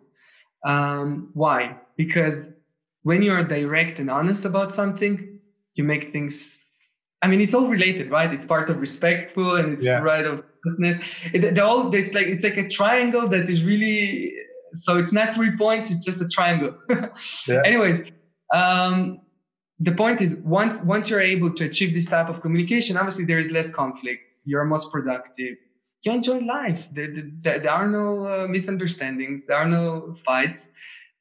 Um, 0.66 1.30
why? 1.34 1.78
Because 1.98 2.50
when 3.04 3.22
you 3.22 3.32
are 3.34 3.44
direct 3.44 4.00
and 4.00 4.10
honest 4.10 4.46
about 4.46 4.74
something, 4.74 5.40
you 5.76 5.84
make 5.84 6.12
things. 6.12 6.52
I 7.22 7.28
mean, 7.28 7.42
it's 7.42 7.54
all 7.54 7.68
related, 7.68 8.12
right? 8.12 8.32
It's 8.32 8.46
part 8.46 8.70
of 8.70 8.80
respectful 8.80 9.58
and 9.58 9.74
it's 9.74 9.84
yeah. 9.84 10.00
right 10.00 10.26
of 10.26 10.44
it, 10.80 11.60
all 11.60 11.94
it's 11.94 12.14
like 12.14 12.28
it's 12.28 12.44
like 12.44 12.58
a 12.58 12.68
triangle 12.68 13.28
that 13.30 13.50
is 13.50 13.64
really 13.64 14.34
so 14.74 14.98
it's 14.98 15.14
not 15.14 15.36
three 15.36 15.56
points 15.58 15.90
it's 15.90 16.04
just 16.04 16.22
a 16.22 16.28
triangle 16.28 16.76
yeah. 17.48 17.62
anyways 17.66 18.12
um, 18.54 19.20
the 19.80 19.92
point 19.92 20.22
is 20.22 20.36
once 20.36 20.82
once 20.82 21.10
you're 21.10 21.22
able 21.22 21.54
to 21.54 21.66
achieve 21.66 21.94
this 21.94 22.06
type 22.06 22.30
of 22.30 22.40
communication 22.42 22.96
obviously 22.96 23.26
there 23.26 23.40
is 23.40 23.52
less 23.52 23.70
conflict 23.70 24.36
you're 24.46 24.64
most 24.64 24.92
productive. 24.92 25.58
You 26.04 26.12
enjoy 26.12 26.38
life. 26.38 26.86
There, 26.94 27.08
there, 27.42 27.60
there 27.60 27.72
are 27.72 27.88
no 27.88 28.26
uh, 28.26 28.48
misunderstandings. 28.48 29.42
There 29.48 29.58
are 29.58 29.68
no 29.68 30.16
fights. 30.24 30.70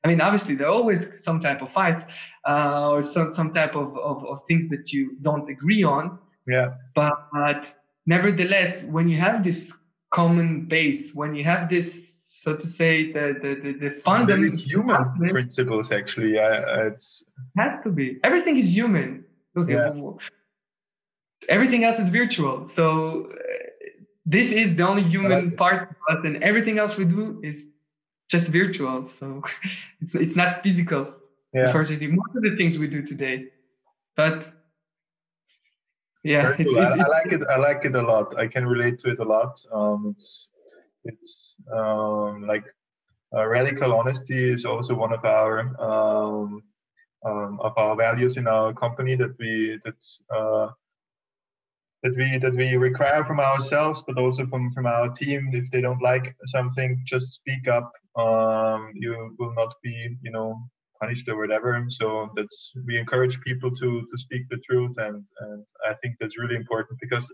I 0.04 0.08
mean 0.08 0.20
obviously 0.20 0.54
there 0.54 0.66
are 0.66 0.74
always 0.74 1.06
some 1.22 1.40
type 1.40 1.62
of 1.62 1.72
fights 1.72 2.04
uh, 2.46 2.90
or 2.90 3.02
some 3.02 3.32
some 3.32 3.50
type 3.52 3.74
of, 3.74 3.96
of, 3.96 4.22
of 4.26 4.38
things 4.46 4.68
that 4.68 4.92
you 4.92 5.16
don't 5.22 5.48
agree 5.48 5.82
on. 5.82 6.18
Yeah. 6.46 6.74
But, 6.94 7.14
but 7.32 7.66
nevertheless 8.04 8.84
when 8.84 9.08
you 9.08 9.18
have 9.18 9.42
this 9.42 9.72
common 10.12 10.66
base 10.66 11.12
when 11.14 11.34
you 11.34 11.44
have 11.44 11.70
this 11.70 12.03
so 12.44 12.54
to 12.54 12.66
say 12.66 13.10
the 13.10 13.24
the 13.42 13.50
the, 13.64 13.72
the 13.84 13.90
fundamental 14.00 14.58
human 14.58 15.04
principles 15.30 15.90
actually 15.90 16.38
uh, 16.38 16.88
it's 16.88 17.24
has 17.56 17.82
to 17.84 17.90
be. 17.90 18.06
Everything 18.22 18.58
is 18.58 18.68
human. 18.78 19.24
Okay 19.56 19.74
yeah. 19.74 20.10
everything 21.48 21.84
else 21.84 21.98
is 21.98 22.10
virtual. 22.10 22.68
So 22.68 22.84
uh, 23.32 23.36
this 24.26 24.48
is 24.52 24.76
the 24.76 24.86
only 24.86 25.04
human 25.04 25.56
part 25.56 25.80
of 25.90 25.96
us 26.10 26.20
and 26.24 26.42
everything 26.42 26.78
else 26.78 26.98
we 26.98 27.06
do 27.06 27.40
is 27.42 27.66
just 28.28 28.48
virtual 28.48 29.08
so 29.08 29.42
it's, 30.00 30.14
it's 30.14 30.36
not 30.36 30.62
physical 30.62 31.02
yeah. 31.52 31.66
unfortunately. 31.66 32.08
Most 32.08 32.32
of 32.36 32.42
the 32.42 32.56
things 32.56 32.78
we 32.78 32.88
do 32.88 33.00
today 33.12 33.36
but 34.16 34.38
yeah 36.22 36.56
cool. 36.56 36.78
I, 36.78 36.88
I, 37.04 37.06
like 37.16 37.32
it 37.36 37.42
i 37.54 37.56
like 37.56 37.84
it 37.84 37.94
a 37.94 38.02
lot. 38.02 38.38
I 38.38 38.46
can 38.48 38.64
relate 38.66 38.98
to 39.00 39.10
it 39.12 39.18
a 39.18 39.28
lot. 39.36 39.54
Um, 39.72 40.14
it's 40.14 40.48
it's 41.04 41.56
um, 41.72 42.46
like 42.46 42.64
uh, 43.34 43.46
radical 43.46 43.92
honesty 43.92 44.52
is 44.52 44.64
also 44.64 44.94
one 44.94 45.12
of 45.12 45.24
our 45.24 45.60
um, 45.80 46.62
um, 47.24 47.58
of 47.60 47.72
our 47.76 47.96
values 47.96 48.36
in 48.36 48.46
our 48.46 48.72
company 48.72 49.14
that 49.14 49.34
we 49.38 49.78
that 49.84 50.00
uh, 50.34 50.68
that 52.02 52.16
we 52.16 52.38
that 52.38 52.54
we 52.54 52.76
require 52.76 53.24
from 53.24 53.40
ourselves, 53.40 54.02
but 54.06 54.18
also 54.18 54.46
from 54.46 54.70
from 54.70 54.86
our 54.86 55.08
team. 55.08 55.50
If 55.52 55.70
they 55.70 55.80
don't 55.80 56.02
like 56.02 56.36
something, 56.44 57.00
just 57.04 57.32
speak 57.32 57.66
up. 57.66 57.90
Um, 58.16 58.92
you 58.94 59.34
will 59.38 59.54
not 59.54 59.74
be, 59.82 60.16
you 60.22 60.30
know, 60.30 60.56
punished 61.00 61.28
or 61.28 61.36
whatever. 61.36 61.84
So 61.88 62.30
that's 62.36 62.72
we 62.86 62.98
encourage 62.98 63.40
people 63.40 63.70
to 63.74 64.06
to 64.10 64.18
speak 64.18 64.42
the 64.50 64.58
truth, 64.58 64.96
and 64.98 65.26
and 65.40 65.66
I 65.88 65.94
think 65.94 66.16
that's 66.20 66.38
really 66.38 66.56
important 66.56 66.98
because 67.00 67.26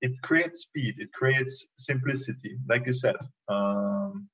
it 0.00 0.20
creates 0.22 0.60
speed, 0.60 0.94
it 0.98 1.12
creates 1.12 1.66
simplicity, 1.76 2.56
like 2.68 2.86
you 2.86 2.92
said. 2.92 3.16
Um, 3.48 4.28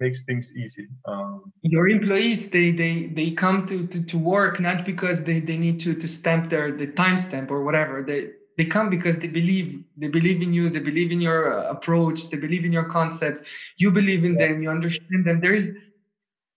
makes 0.00 0.24
things 0.24 0.52
easy. 0.56 0.86
Um, 1.06 1.52
Your 1.62 1.88
employees, 1.88 2.50
they 2.50 2.70
they 2.70 3.06
they 3.14 3.30
come 3.30 3.66
to, 3.66 3.86
to, 3.86 4.02
to 4.04 4.18
work 4.18 4.60
not 4.60 4.84
because 4.84 5.22
they, 5.22 5.40
they 5.40 5.56
need 5.56 5.80
to, 5.80 5.94
to 5.94 6.08
stamp 6.08 6.50
their 6.50 6.72
the 6.72 6.86
timestamp 6.88 7.50
or 7.50 7.64
whatever. 7.64 8.02
They 8.02 8.30
they 8.56 8.64
come 8.64 8.90
because 8.90 9.18
they 9.18 9.28
believe 9.28 9.84
they 9.96 10.08
believe 10.08 10.42
in 10.42 10.52
you. 10.52 10.68
They 10.68 10.80
believe 10.80 11.10
in 11.10 11.20
your 11.20 11.52
uh, 11.52 11.70
approach. 11.70 12.30
They 12.30 12.36
believe 12.36 12.64
in 12.64 12.72
your 12.72 12.84
concept. 12.90 13.46
You 13.78 13.90
believe 13.90 14.24
in 14.24 14.34
yeah. 14.34 14.48
them. 14.48 14.62
You 14.62 14.70
understand 14.70 15.24
them. 15.24 15.40
There 15.40 15.54
is 15.54 15.72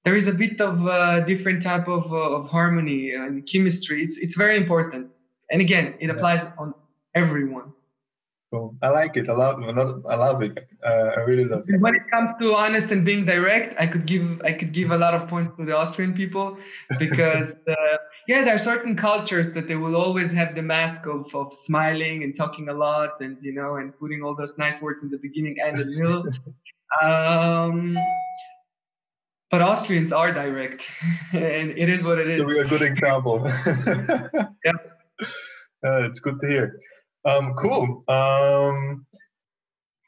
there 0.06 0.16
is 0.16 0.28
a 0.28 0.34
bit 0.34 0.60
of 0.62 0.86
a 0.86 1.24
different 1.26 1.62
type 1.62 1.88
of 1.88 2.12
uh, 2.12 2.38
of 2.38 2.50
harmony 2.50 3.12
and 3.12 3.48
chemistry. 3.48 4.04
It's 4.04 4.18
it's 4.18 4.36
very 4.36 4.58
important. 4.58 5.12
And 5.52 5.62
again, 5.62 5.96
it 6.00 6.10
applies 6.10 6.46
on 6.58 6.74
everyone. 7.16 7.74
Cool. 8.52 8.76
I 8.82 8.90
like 8.90 9.16
it. 9.16 9.30
I 9.30 9.34
love. 9.34 9.62
I 9.64 10.16
love 10.16 10.42
it. 10.42 10.58
Uh, 10.84 11.12
I 11.18 11.20
really 11.20 11.46
love 11.46 11.66
it. 11.68 11.80
When 11.80 11.94
it 11.94 12.02
comes 12.12 12.32
to 12.42 12.56
honest 12.56 12.90
and 12.90 13.06
being 13.06 13.24
direct, 13.24 13.80
I 13.80 13.86
could 13.86 14.08
give. 14.08 14.42
I 14.44 14.54
could 14.54 14.74
give 14.74 14.90
a 14.90 14.98
lot 14.98 15.14
of 15.14 15.30
points 15.30 15.56
to 15.58 15.66
the 15.66 15.76
Austrian 15.76 16.14
people 16.16 16.58
because 16.98 17.52
uh, 17.70 17.98
yeah, 18.28 18.44
there 18.44 18.56
are 18.56 18.60
certain 18.60 18.96
cultures 18.96 19.52
that 19.54 19.68
they 19.68 19.76
will 19.76 19.96
always 19.96 20.32
have 20.32 20.56
the 20.56 20.64
mask 20.64 21.06
of 21.06 21.34
of 21.36 21.54
smiling 21.66 22.24
and 22.24 22.36
talking 22.36 22.70
a 22.70 22.74
lot 22.74 23.22
and 23.22 23.38
you 23.42 23.54
know 23.54 23.76
and 23.76 23.96
putting 24.00 24.24
all 24.24 24.36
those 24.36 24.58
nice 24.58 24.82
words 24.82 25.04
in 25.04 25.12
the 25.12 25.18
beginning 25.18 25.58
and 25.64 25.78
the 25.78 25.86
middle. 25.86 26.24
um, 27.04 27.96
but 29.52 29.62
Austrians 29.62 30.12
are 30.12 30.32
direct, 30.32 30.84
and 31.34 31.70
it 31.78 31.90
is 31.90 32.04
what 32.04 32.18
it 32.18 32.30
is. 32.30 32.38
So 32.40 32.46
we're 32.46 32.66
a 32.66 32.68
good 32.68 32.82
example. 32.82 33.44
yeah, 33.68 34.72
uh, 35.84 36.08
it's 36.08 36.20
good 36.20 36.40
to 36.40 36.48
hear. 36.48 36.80
Um, 37.26 37.54
cool. 37.56 38.04
Um, 38.08 39.06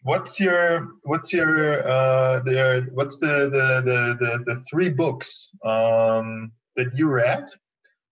what's 0.03 0.39
your 0.39 0.87
what's 1.03 1.31
your 1.33 1.87
uh, 1.87 2.39
the 2.41 2.87
what's 2.93 3.17
the 3.17 3.49
the 3.49 3.81
the 3.85 4.17
the, 4.19 4.43
the 4.45 4.61
three 4.69 4.89
books 4.89 5.51
um, 5.63 6.51
that 6.75 6.95
you 6.95 7.09
read 7.09 7.45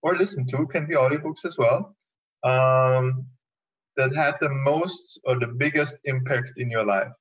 or 0.02 0.16
listened 0.16 0.48
to 0.50 0.66
can 0.66 0.86
be 0.86 0.94
audiobooks 0.94 1.44
as 1.44 1.56
well 1.58 1.96
um, 2.44 3.26
that 3.96 4.14
had 4.14 4.36
the 4.40 4.48
most 4.48 5.20
or 5.24 5.38
the 5.38 5.46
biggest 5.46 5.98
impact 6.04 6.52
in 6.56 6.70
your 6.70 6.84
life? 6.84 7.12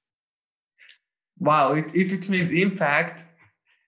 Wow, 1.39 1.73
if 1.73 1.95
it 1.95 2.27
means 2.29 2.53
impact, 2.53 3.23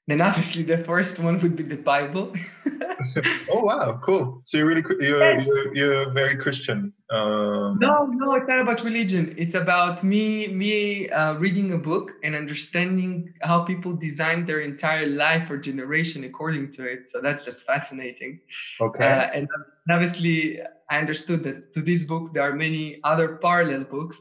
then 0.08 0.22
obviously 0.22 0.64
the 0.64 0.84
first 0.84 1.20
one 1.20 1.40
would 1.42 1.56
be 1.56 1.64
the 1.64 1.76
Bible. 1.76 2.34
oh 3.52 3.64
wow, 3.64 4.00
cool! 4.04 4.42
So 4.46 4.58
you're 4.58 4.66
really 4.66 4.84
you're 5.00 5.40
you're, 5.40 5.76
you're 5.76 6.12
very 6.12 6.38
Christian. 6.38 6.94
Um, 7.12 7.78
no, 7.80 8.06
no, 8.06 8.34
it's 8.36 8.48
not 8.48 8.62
about 8.62 8.84
religion. 8.84 9.36
It's 9.38 9.54
about 9.54 10.04
me 10.04 10.48
me 10.48 11.10
uh, 11.10 11.34
reading 11.36 11.74
a 11.74 11.78
book 11.78 12.14
and 12.24 12.36
understanding 12.36 13.34
how 13.42 13.64
people 13.64 13.94
design 13.94 14.46
their 14.46 14.62
entire 14.62 15.06
life 15.06 15.50
or 15.52 15.58
generation 15.58 16.24
according 16.24 16.72
to 16.74 16.86
it. 16.86 17.10
So 17.10 17.22
that's 17.22 17.46
just 17.46 17.62
fascinating. 17.64 18.40
Okay. 18.80 19.06
Uh, 19.06 19.30
and 19.34 19.48
obviously, 19.90 20.62
I 20.90 20.98
understood 20.98 21.44
that 21.44 21.74
to 21.74 21.82
this 21.82 22.04
book 22.06 22.34
there 22.34 22.44
are 22.44 22.56
many 22.56 23.00
other 23.04 23.38
parallel 23.38 23.84
books 23.84 24.20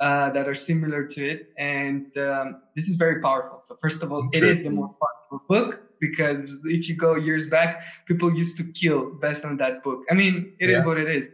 uh, 0.00 0.30
that 0.30 0.48
are 0.48 0.54
similar 0.54 1.06
to 1.06 1.28
it, 1.28 1.52
and 1.56 2.16
um, 2.16 2.62
this 2.74 2.88
is 2.88 2.96
very 2.96 3.20
powerful. 3.20 3.60
So 3.60 3.76
first 3.80 4.02
of 4.02 4.10
all, 4.10 4.28
it 4.32 4.42
is 4.42 4.62
the 4.62 4.70
most 4.70 4.98
powerful 4.98 5.19
book 5.38 5.82
because 6.00 6.50
if 6.64 6.88
you 6.88 6.96
go 6.96 7.14
years 7.14 7.46
back, 7.46 7.82
people 8.06 8.34
used 8.34 8.56
to 8.56 8.64
kill 8.64 9.12
based 9.20 9.44
on 9.44 9.56
that 9.58 9.82
book. 9.82 10.04
I 10.10 10.14
mean, 10.14 10.54
it 10.58 10.70
yeah. 10.70 10.80
is 10.80 10.86
what 10.86 10.98
it 10.98 11.08
is 11.08 11.28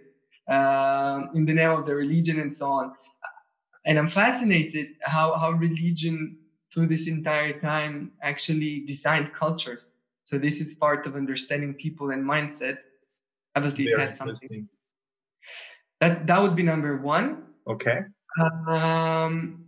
um, 0.48 1.30
in 1.34 1.44
the 1.46 1.52
name 1.52 1.70
of 1.70 1.86
the 1.86 1.94
religion 1.94 2.40
and 2.40 2.52
so 2.52 2.66
on. 2.66 2.92
And 3.84 3.98
I'm 3.98 4.08
fascinated 4.08 4.88
how 5.02 5.34
how 5.34 5.52
religion 5.52 6.38
through 6.74 6.88
this 6.88 7.06
entire 7.06 7.58
time 7.60 8.12
actually 8.22 8.84
designed 8.86 9.32
cultures. 9.32 9.90
So 10.24 10.38
this 10.38 10.60
is 10.60 10.74
part 10.74 11.06
of 11.06 11.14
understanding 11.14 11.74
people 11.74 12.10
and 12.10 12.24
mindset. 12.24 12.78
Obviously, 13.54 13.84
Very 13.84 14.02
it 14.02 14.08
has 14.08 14.18
something. 14.18 14.68
That 16.00 16.26
that 16.26 16.42
would 16.42 16.56
be 16.56 16.64
number 16.64 16.96
one. 16.96 17.44
Okay. 17.68 18.00
Um, 18.68 19.64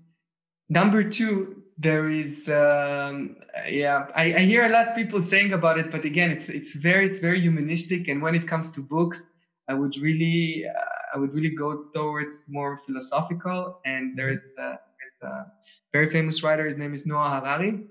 number 0.69 1.09
two, 1.09 1.63
there 1.79 2.11
is 2.11 2.35
um, 2.49 3.37
yeah 3.69 4.07
I, 4.15 4.35
I, 4.35 4.41
hear 4.41 4.67
a 4.67 4.69
lot 4.69 4.89
of 4.89 4.95
people 4.97 5.23
saying 5.23 5.53
about 5.53 5.79
it 5.79 5.91
but 5.91 6.05
again 6.05 6.31
it's 6.31 6.49
it's 6.49 6.75
very 6.75 7.07
it's 7.09 7.21
very 7.21 7.41
humanistic 7.41 8.09
and 8.09 8.21
when 8.21 8.35
it 8.35 8.47
comes 8.49 8.69
to 8.71 8.81
books 8.81 9.23
i 9.69 9.75
would 9.75 9.97
really 9.97 10.65
uh, 10.67 11.15
i 11.15 11.19
would 11.19 11.33
really 11.33 11.55
go 11.55 11.85
towards 11.95 12.35
more 12.49 12.81
philosophical 12.85 13.79
and 13.85 14.19
there's 14.19 14.43
a, 14.59 14.79
a 15.23 15.45
very 15.93 16.11
famous 16.11 16.43
writer 16.43 16.67
his 16.67 16.77
name 16.77 16.95
is 16.95 17.07
noah 17.07 17.31
harari 17.31 17.85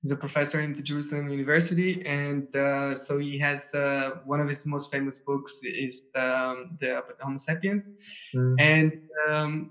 he's 0.00 0.10
a 0.10 0.16
professor 0.16 0.62
in 0.62 0.74
the 0.74 0.82
jerusalem 0.82 1.28
university 1.28 2.02
and 2.06 2.56
uh, 2.56 2.94
so 2.94 3.18
he 3.18 3.38
has 3.38 3.60
uh, 3.74 4.12
one 4.24 4.40
of 4.40 4.48
his 4.48 4.64
most 4.64 4.90
famous 4.90 5.18
books 5.18 5.60
is 5.62 6.04
um, 6.14 6.78
the 6.80 7.02
homo 7.20 7.36
sapiens 7.36 7.84
mm. 8.34 8.56
and 8.58 8.92
um, 9.28 9.70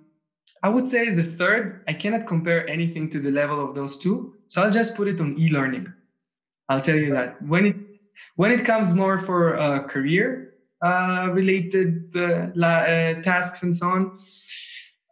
I 0.64 0.70
would 0.70 0.92
say 0.92 1.10
the 1.10 1.24
third, 1.24 1.84
I 1.88 1.94
cannot 1.94 2.28
compare 2.28 2.68
anything 2.70 3.10
to 3.12 3.20
the 3.20 3.32
level 3.32 3.68
of 3.68 3.74
those 3.74 3.98
two. 3.98 4.36
So 4.48 4.62
I'll 4.62 4.72
just 4.72 4.96
put 4.96 5.08
it 5.08 5.20
on 5.20 5.36
e-learning. 5.40 5.92
I'll 6.70 6.82
tell 6.82 6.96
you 6.96 7.12
that 7.14 7.42
when 7.42 7.66
it 7.66 7.76
when 8.36 8.52
it 8.52 8.66
comes 8.66 8.94
more 8.94 9.20
for 9.26 9.58
uh, 9.58 9.88
career 9.88 10.54
uh, 10.84 11.30
related 11.32 12.12
uh, 12.16 12.52
uh 12.62 13.22
tasks 13.24 13.64
and 13.64 13.76
so 13.76 13.88
on, 13.88 14.18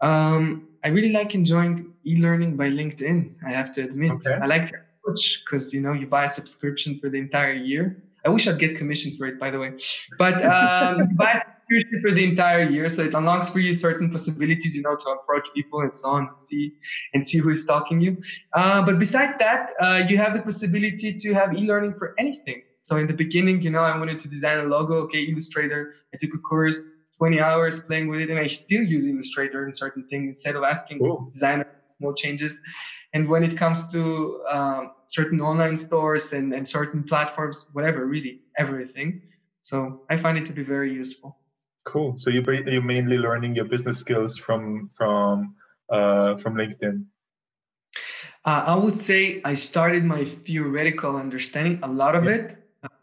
um, 0.01 0.67
I 0.83 0.89
really 0.89 1.11
like 1.11 1.35
enjoying 1.35 1.93
e-learning 2.05 2.55
by 2.55 2.69
LinkedIn. 2.69 3.35
I 3.45 3.49
have 3.49 3.71
to 3.73 3.83
admit, 3.83 4.11
okay. 4.11 4.35
I 4.41 4.45
like 4.45 4.69
their 4.71 4.85
approach 5.01 5.41
because 5.43 5.73
you 5.73 5.81
know 5.81 5.93
you 5.93 6.07
buy 6.07 6.25
a 6.25 6.29
subscription 6.29 6.99
for 6.99 7.09
the 7.09 7.17
entire 7.17 7.53
year. 7.53 8.03
I 8.25 8.29
wish 8.29 8.47
I'd 8.47 8.59
get 8.59 8.77
commission 8.77 9.15
for 9.17 9.25
it, 9.27 9.39
by 9.39 9.49
the 9.49 9.59
way. 9.59 9.73
But 10.17 10.43
um, 10.45 11.17
buy 11.69 11.99
for 12.01 12.11
the 12.11 12.23
entire 12.23 12.63
year, 12.63 12.89
so 12.89 13.03
it 13.03 13.13
unlocks 13.13 13.49
for 13.49 13.59
you 13.59 13.73
certain 13.73 14.09
possibilities, 14.09 14.75
you 14.75 14.81
know, 14.81 14.95
to 14.95 15.09
approach 15.09 15.47
people 15.53 15.81
and 15.81 15.93
so 15.93 16.07
on, 16.09 16.27
and 16.29 16.47
see 16.47 16.73
and 17.13 17.27
see 17.27 17.37
who 17.37 17.49
is 17.49 17.61
stalking 17.61 17.99
you. 18.01 18.17
Uh, 18.53 18.85
but 18.85 18.99
besides 18.99 19.35
that, 19.39 19.71
uh, 19.79 20.03
you 20.07 20.17
have 20.17 20.33
the 20.33 20.41
possibility 20.41 21.13
to 21.13 21.33
have 21.33 21.55
e-learning 21.55 21.93
for 21.97 22.15
anything. 22.17 22.61
So 22.79 22.97
in 22.97 23.07
the 23.07 23.13
beginning, 23.13 23.61
you 23.61 23.69
know, 23.69 23.79
I 23.81 23.95
wanted 23.97 24.19
to 24.21 24.27
design 24.27 24.59
a 24.59 24.63
logo. 24.63 24.95
Okay, 25.05 25.23
Illustrator. 25.23 25.93
I 26.13 26.17
took 26.19 26.33
a 26.33 26.39
course, 26.39 26.77
20 27.17 27.39
hours 27.39 27.81
playing 27.81 28.07
with 28.07 28.21
it, 28.21 28.29
and 28.29 28.39
I 28.39 28.47
still 28.47 28.81
use 28.81 29.05
Illustrator 29.05 29.67
in 29.67 29.73
certain 29.73 30.07
things 30.09 30.29
instead 30.29 30.55
of 30.55 30.63
asking 30.63 30.99
cool. 30.99 31.29
designer 31.31 31.67
more 31.99 32.13
changes. 32.13 32.53
And 33.13 33.27
when 33.27 33.43
it 33.43 33.57
comes 33.57 33.87
to 33.91 34.43
um, 34.51 34.91
certain 35.07 35.41
online 35.41 35.77
stores 35.77 36.31
and, 36.31 36.53
and 36.53 36.67
certain 36.67 37.03
platforms, 37.03 37.65
whatever, 37.73 38.05
really 38.05 38.41
everything. 38.57 39.21
So 39.61 40.01
I 40.09 40.17
find 40.17 40.37
it 40.37 40.45
to 40.47 40.53
be 40.53 40.63
very 40.63 40.93
useful. 40.93 41.37
Cool. 41.85 42.17
So 42.17 42.29
you 42.29 42.43
you're 42.65 42.81
mainly 42.81 43.17
learning 43.17 43.55
your 43.55 43.65
business 43.65 43.99
skills 43.99 44.37
from 44.37 44.89
from 44.89 45.55
uh, 45.89 46.35
from 46.37 46.55
LinkedIn. 46.55 47.05
Uh, 48.45 48.63
I 48.67 48.75
would 48.75 49.01
say 49.01 49.41
I 49.43 49.53
started 49.53 50.03
my 50.03 50.25
theoretical 50.45 51.15
understanding. 51.15 51.79
A 51.83 51.87
lot 51.87 52.15
of 52.15 52.25
yeah. 52.25 52.31
it, 52.31 52.57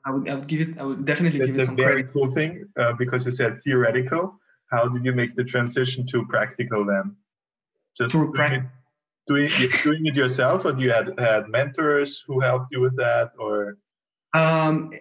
I 0.04 0.10
would 0.10 0.28
I 0.28 0.34
would 0.34 0.46
give 0.46 0.60
it. 0.60 0.78
I 0.78 0.84
would 0.84 1.04
definitely 1.04 1.40
It's 1.40 1.56
give 1.56 1.62
it 1.62 1.66
some 1.66 1.76
credit. 1.76 2.00
It's 2.00 2.10
a 2.10 2.12
very 2.12 2.26
cool 2.26 2.34
thing 2.34 2.68
uh, 2.78 2.92
because 2.92 3.26
you 3.26 3.32
said 3.32 3.60
theoretical. 3.60 4.38
How 4.70 4.88
did 4.88 5.04
you 5.04 5.12
make 5.12 5.34
the 5.34 5.44
transition 5.44 6.06
to 6.08 6.26
practical 6.26 6.84
then? 6.84 7.16
Just 7.96 8.12
Through 8.12 8.34
doing, 8.34 8.52
it, 8.52 8.62
doing, 9.26 9.50
doing 9.82 10.06
it 10.06 10.16
yourself, 10.16 10.64
or 10.64 10.72
do 10.72 10.82
you 10.82 10.90
had 10.90 11.18
had 11.18 11.48
mentors 11.48 12.22
who 12.26 12.40
helped 12.40 12.68
you 12.70 12.80
with 12.80 12.96
that, 12.96 13.32
or? 13.38 13.78
Um, 14.34 14.92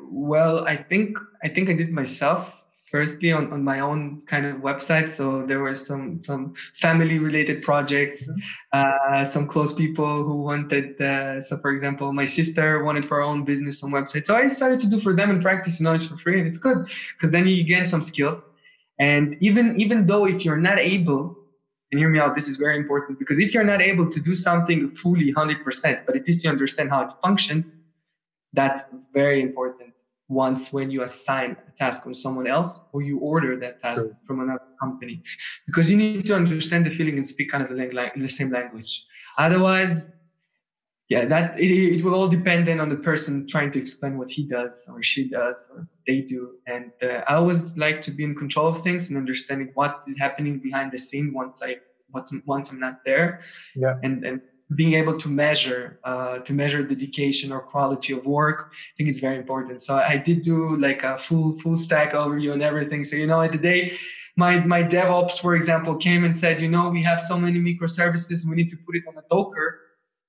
well, 0.00 0.64
I 0.66 0.76
think 0.76 1.18
I 1.42 1.48
think 1.48 1.68
I 1.68 1.74
did 1.74 1.92
myself 1.92 2.52
firstly 2.90 3.32
on, 3.32 3.52
on 3.52 3.62
my 3.62 3.80
own 3.80 4.22
kind 4.26 4.46
of 4.46 4.56
website 4.56 5.10
so 5.10 5.44
there 5.46 5.60
were 5.60 5.74
some 5.74 6.22
some 6.24 6.54
family 6.80 7.18
related 7.18 7.62
projects 7.62 8.22
mm-hmm. 8.22 8.38
uh, 8.72 9.26
some 9.30 9.46
close 9.46 9.72
people 9.72 10.24
who 10.24 10.42
wanted 10.42 11.00
uh, 11.00 11.40
so 11.42 11.58
for 11.58 11.70
example 11.70 12.12
my 12.12 12.26
sister 12.26 12.82
wanted 12.84 13.04
for 13.04 13.16
her 13.16 13.22
own 13.22 13.44
business 13.44 13.82
on 13.82 13.90
website 13.90 14.26
so 14.26 14.34
i 14.34 14.46
started 14.46 14.80
to 14.80 14.88
do 14.88 15.00
for 15.00 15.14
them 15.14 15.30
in 15.30 15.40
practice 15.40 15.78
you 15.78 15.84
know 15.84 15.92
it's 15.92 16.06
for 16.06 16.16
free 16.18 16.38
and 16.38 16.48
it's 16.48 16.58
good 16.58 16.78
because 17.16 17.30
then 17.30 17.46
you 17.46 17.64
gain 17.64 17.84
some 17.84 18.02
skills 18.02 18.44
and 18.98 19.36
even 19.40 19.78
even 19.80 20.06
though 20.06 20.26
if 20.26 20.44
you're 20.44 20.56
not 20.56 20.78
able 20.78 21.36
and 21.90 21.98
hear 21.98 22.10
me 22.10 22.18
out. 22.18 22.34
This 22.34 22.48
is 22.48 22.58
very 22.58 22.76
important 22.76 23.18
because 23.18 23.38
if 23.38 23.54
you're 23.54 23.64
not 23.64 23.80
able 23.80 24.10
to 24.10 24.20
do 24.20 24.34
something 24.34 24.90
fully 24.90 25.32
100%, 25.32 26.04
but 26.04 26.16
at 26.16 26.26
least 26.26 26.44
you 26.44 26.50
understand 26.50 26.90
how 26.90 27.00
it 27.00 27.12
functions, 27.22 27.76
that's 28.52 28.82
very 29.14 29.40
important 29.40 29.94
once 30.28 30.72
when 30.72 30.90
you 30.90 31.02
assign 31.02 31.56
a 31.66 31.70
task 31.78 32.06
on 32.06 32.14
someone 32.14 32.46
else 32.46 32.80
or 32.92 33.02
you 33.02 33.18
order 33.18 33.58
that 33.58 33.80
task 33.80 34.02
sure. 34.02 34.16
from 34.26 34.40
another 34.40 34.68
company. 34.80 35.22
Because 35.66 35.90
you 35.90 35.96
need 35.96 36.26
to 36.26 36.34
understand 36.34 36.84
the 36.86 36.94
feeling 36.94 37.16
and 37.16 37.26
speak 37.26 37.50
kind 37.50 37.64
of 37.64 37.70
the, 37.70 37.76
lang- 37.76 38.12
the 38.16 38.28
same 38.28 38.52
language. 38.52 39.04
Otherwise 39.38 40.08
yeah 41.08 41.24
that 41.24 41.58
it, 41.58 41.70
it, 41.70 42.04
will 42.04 42.14
all 42.14 42.28
depend 42.28 42.68
then 42.68 42.80
on 42.80 42.88
the 42.88 42.96
person 42.96 43.46
trying 43.48 43.72
to 43.72 43.78
explain 43.78 44.18
what 44.18 44.30
he 44.30 44.46
does 44.46 44.86
or 44.92 45.02
she 45.02 45.28
does 45.28 45.56
or 45.72 45.88
they 46.06 46.20
do. 46.20 46.56
And 46.66 46.92
uh, 47.02 47.22
i 47.26 47.34
always 47.34 47.76
like 47.76 48.02
to 48.02 48.10
be 48.10 48.24
in 48.24 48.34
control 48.34 48.68
of 48.68 48.82
things 48.82 49.08
and 49.08 49.16
understanding 49.16 49.70
what 49.74 50.02
is 50.06 50.18
happening 50.18 50.58
behind 50.58 50.92
the 50.92 50.98
scene 50.98 51.32
once 51.34 51.60
i 51.62 51.76
once, 52.12 52.32
once 52.46 52.70
i'm 52.70 52.80
not 52.80 53.04
there. 53.04 53.40
Yeah. 53.74 53.94
And 54.02 54.24
and 54.24 54.40
being 54.76 54.94
able 54.94 55.18
to 55.18 55.28
measure 55.28 55.98
uh, 56.04 56.38
to 56.40 56.52
measure 56.52 56.82
dedication 56.82 57.50
or 57.52 57.60
quality 57.60 58.12
of 58.12 58.24
work 58.26 58.70
i 58.70 58.92
think 58.96 59.08
it's 59.08 59.20
very 59.20 59.38
important. 59.38 59.82
So 59.82 59.94
i 59.96 60.16
did 60.16 60.42
do 60.42 60.76
like 60.76 61.02
a 61.02 61.18
full 61.18 61.58
full 61.60 61.76
stack 61.76 62.12
overview 62.12 62.52
and 62.52 62.62
everything. 62.62 63.04
So 63.04 63.16
you 63.16 63.26
know 63.26 63.40
at 63.40 63.52
the 63.52 63.58
day 63.58 63.92
my 64.36 64.60
my 64.60 64.82
devops 64.82 65.40
for 65.40 65.56
example 65.56 65.96
came 65.96 66.24
and 66.24 66.36
said 66.36 66.60
you 66.60 66.68
know 66.68 66.90
we 66.90 67.02
have 67.02 67.20
so 67.20 67.38
many 67.38 67.58
microservices 67.58 68.46
we 68.48 68.56
need 68.56 68.68
to 68.68 68.76
put 68.84 68.94
it 68.96 69.04
on 69.08 69.16
a 69.16 69.22
docker. 69.30 69.80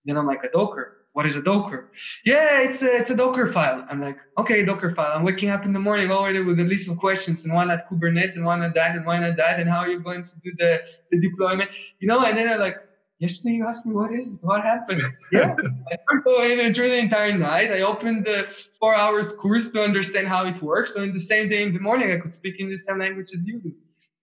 Then 0.06 0.18
i'm 0.18 0.26
like 0.26 0.44
a 0.44 0.50
docker? 0.52 0.96
What 1.14 1.26
is 1.26 1.36
a 1.36 1.42
docker? 1.42 1.92
Yeah 2.24 2.62
it's 2.62 2.82
a 2.82 2.96
it's 2.96 3.10
a 3.10 3.16
docker 3.16 3.52
file. 3.52 3.86
I'm 3.90 4.00
like 4.00 4.18
okay 4.38 4.64
docker 4.64 4.92
file. 4.96 5.18
I'm 5.18 5.24
waking 5.24 5.50
up 5.50 5.66
in 5.66 5.74
the 5.74 5.80
morning 5.80 6.12
already 6.12 6.42
with 6.42 6.60
a 6.62 6.64
list 6.64 6.88
of 6.90 6.98
questions 6.98 7.44
and 7.44 7.54
why 7.54 7.66
not 7.66 7.80
kubernetes 7.92 8.36
and 8.36 8.46
why 8.46 8.58
not 8.58 8.74
that 8.76 8.96
and 8.96 9.06
why 9.06 9.20
not 9.20 9.36
that 9.36 9.60
and 9.60 9.70
how 9.70 9.80
are 9.80 9.90
you 9.90 10.00
going 10.00 10.24
to 10.24 10.32
do 10.46 10.52
the 10.58 10.80
the 11.12 11.20
deployment. 11.20 11.70
You 12.00 12.08
know 12.08 12.22
and 12.22 12.38
then 12.38 12.48
i'm 12.48 12.60
like 12.60 12.78
yesterday 13.20 13.55
you 13.55 13.67
asked 13.67 13.86
me 13.86 13.93
what 13.93 14.11
is 14.13 14.28
it? 14.28 14.39
What 14.41 14.63
happened? 14.63 15.01
yeah. 15.32 15.55
I 15.91 15.97
worked 16.11 16.28
away 16.28 16.74
through 16.74 16.89
the 16.89 16.97
entire 16.97 17.38
night. 17.38 17.72
I 17.72 17.82
opened 17.82 18.26
the 18.26 18.47
four 18.80 18.95
hours 18.95 19.32
course 19.34 19.70
to 19.72 19.84
understand 19.84 20.28
how 20.28 20.45
it 20.45 20.61
works. 20.61 20.93
So 20.93 21.03
in 21.03 21.13
the 21.13 21.20
same 21.20 21.49
day 21.49 21.63
in 21.63 21.74
the 21.74 21.80
morning, 21.80 22.11
I 22.11 22.17
could 22.17 22.34
speak 22.34 22.59
in 22.59 22.70
the 22.70 22.78
same 22.78 22.99
language 22.99 23.30
as 23.34 23.45
you 23.45 23.59
do. 23.59 23.74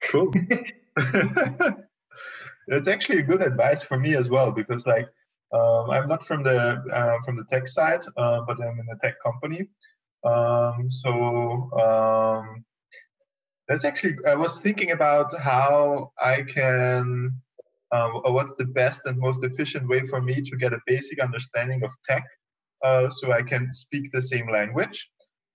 Cool. 0.03 0.33
That's 2.69 2.89
actually 2.89 3.19
a 3.19 3.23
good 3.23 3.43
advice 3.43 3.85
for 3.85 3.99
me 3.99 4.17
as 4.17 4.29
well 4.29 4.51
because 4.51 4.87
like 4.87 5.07
um, 5.53 5.91
I'm 5.91 6.09
not 6.09 6.25
from 6.25 6.43
the 6.43 6.83
uh, 6.93 7.21
from 7.25 7.37
the 7.37 7.45
tech 7.45 7.69
side, 7.69 8.05
uh, 8.17 8.41
but 8.47 8.59
I'm 8.61 8.81
in 8.81 8.87
a 8.93 8.99
tech 8.99 9.15
company. 9.23 9.69
Um, 10.25 10.91
so 10.91 11.71
um, 11.79 12.65
that's 13.69 13.85
actually 13.85 14.17
I 14.27 14.35
was 14.35 14.61
thinking 14.61 14.91
about 14.91 15.39
how 15.39 16.13
I 16.21 16.43
can 16.43 17.41
uh, 17.93 18.11
what's 18.27 18.57
the 18.57 18.65
best 18.65 19.01
and 19.07 19.19
most 19.19 19.45
efficient 19.45 19.89
way 19.89 20.01
for 20.07 20.21
me 20.21 20.43
to 20.43 20.57
get 20.57 20.73
a 20.73 20.79
basic 20.87 21.21
understanding 21.21 21.83
of 21.85 21.91
tech 22.09 22.25
uh, 22.83 23.09
so 23.11 23.33
I 23.33 23.43
can 23.43 23.73
speak 23.73 24.13
the 24.13 24.23
same 24.23 24.51
language. 24.51 25.09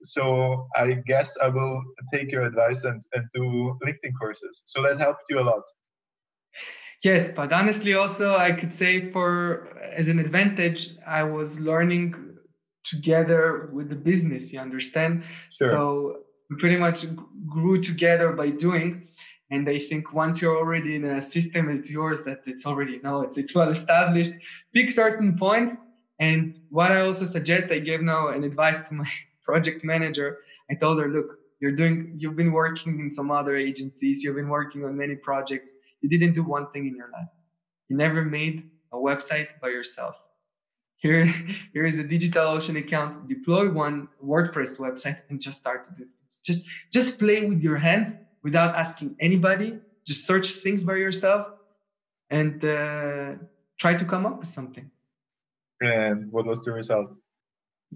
So 0.04 0.68
I 0.76 0.94
guess 1.06 1.38
I 1.42 1.50
will 1.50 1.82
take 2.12 2.32
your 2.32 2.44
advice 2.44 2.84
and, 2.86 3.02
and 3.14 3.26
do 3.34 3.78
LinkedIn 3.86 4.14
courses. 4.20 4.64
So 4.66 4.82
that 4.84 5.00
helped 5.00 5.24
you 5.30 5.40
a 5.40 5.46
lot. 5.52 5.64
Yes, 7.04 7.30
but 7.36 7.52
honestly, 7.52 7.94
also 7.96 8.36
I 8.36 8.52
could 8.52 8.76
say 8.76 9.12
for 9.12 9.78
as 9.80 10.08
an 10.08 10.20
advantage, 10.20 10.92
I 11.06 11.24
was 11.24 11.60
learning 11.60 12.16
together 12.86 13.70
with 13.74 13.90
the 13.90 13.96
business. 13.96 14.52
You 14.52 14.60
understand? 14.60 15.24
Sure. 15.50 15.72
So 15.72 16.18
we 16.50 16.58
pretty 16.58 16.78
much 16.78 17.06
grew 17.48 17.82
together 17.82 18.34
by 18.34 18.50
doing. 18.50 19.08
And 19.52 19.68
I 19.70 19.80
think 19.80 20.14
once 20.14 20.42
you're 20.42 20.58
already 20.58 20.96
in 20.96 21.04
a 21.04 21.22
system, 21.22 21.70
it's 21.70 21.90
yours 21.90 22.20
that 22.26 22.40
it's 22.46 22.66
already 22.66 22.94
you 22.94 23.02
know 23.04 23.22
it's 23.22 23.38
it's 23.38 23.54
well 23.54 23.70
established. 23.70 24.32
Pick 24.74 24.90
certain 24.92 25.38
points. 25.38 25.76
And 26.20 26.56
what 26.70 26.92
I 26.92 27.02
also 27.02 27.26
suggest, 27.26 27.72
I 27.72 27.80
gave 27.80 28.02
now 28.02 28.30
an 28.30 28.44
advice 28.44 28.80
to 28.88 28.94
my 28.94 29.10
project 29.46 29.84
manager. 29.84 30.38
I 30.70 30.76
told 30.76 31.00
her, 31.00 31.10
look, 31.10 31.26
you're 31.60 31.72
doing, 31.72 32.14
you've 32.18 32.36
been 32.36 32.52
working 32.52 33.00
in 33.00 33.12
some 33.12 33.32
other 33.32 33.56
agencies, 33.56 34.24
you've 34.24 34.36
been 34.36 34.50
working 34.50 34.86
on 34.86 34.96
many 34.98 35.16
projects. 35.16 35.72
You 36.02 36.10
didn't 36.10 36.34
do 36.34 36.44
one 36.44 36.68
thing 36.72 36.88
in 36.88 36.96
your 36.96 37.10
life. 37.10 37.28
You 37.90 37.98
never 37.98 38.24
made 38.24 38.64
a 38.94 38.98
website 38.98 39.48
by 39.62 39.70
yourself. 39.70 40.16
Here, 40.98 41.26
here 41.74 41.86
is 41.86 41.98
a 42.00 42.04
DigitalOcean 42.04 42.78
account. 42.78 43.28
Deploy 43.28 43.72
one 43.72 44.08
WordPress 44.24 44.78
website 44.78 45.18
and 45.30 45.42
just 45.42 45.60
start 45.60 45.86
to 45.86 45.92
do 45.92 46.04
things. 46.04 46.40
Just, 46.46 46.62
just 46.94 47.20
play 47.20 47.46
with 47.46 47.62
your 47.62 47.78
hands 47.78 48.16
without 48.44 48.76
asking 48.76 49.16
anybody. 49.20 49.80
Just 50.06 50.26
search 50.26 50.62
things 50.64 50.84
by 50.84 50.96
yourself 50.96 51.48
and 52.30 52.64
uh, 52.66 53.34
try 53.80 53.96
to 53.96 54.06
come 54.06 54.26
up 54.26 54.40
with 54.40 54.50
something. 54.50 54.90
And 55.82 56.32
what 56.32 56.46
was 56.46 56.64
the 56.64 56.72
result? 56.72 57.16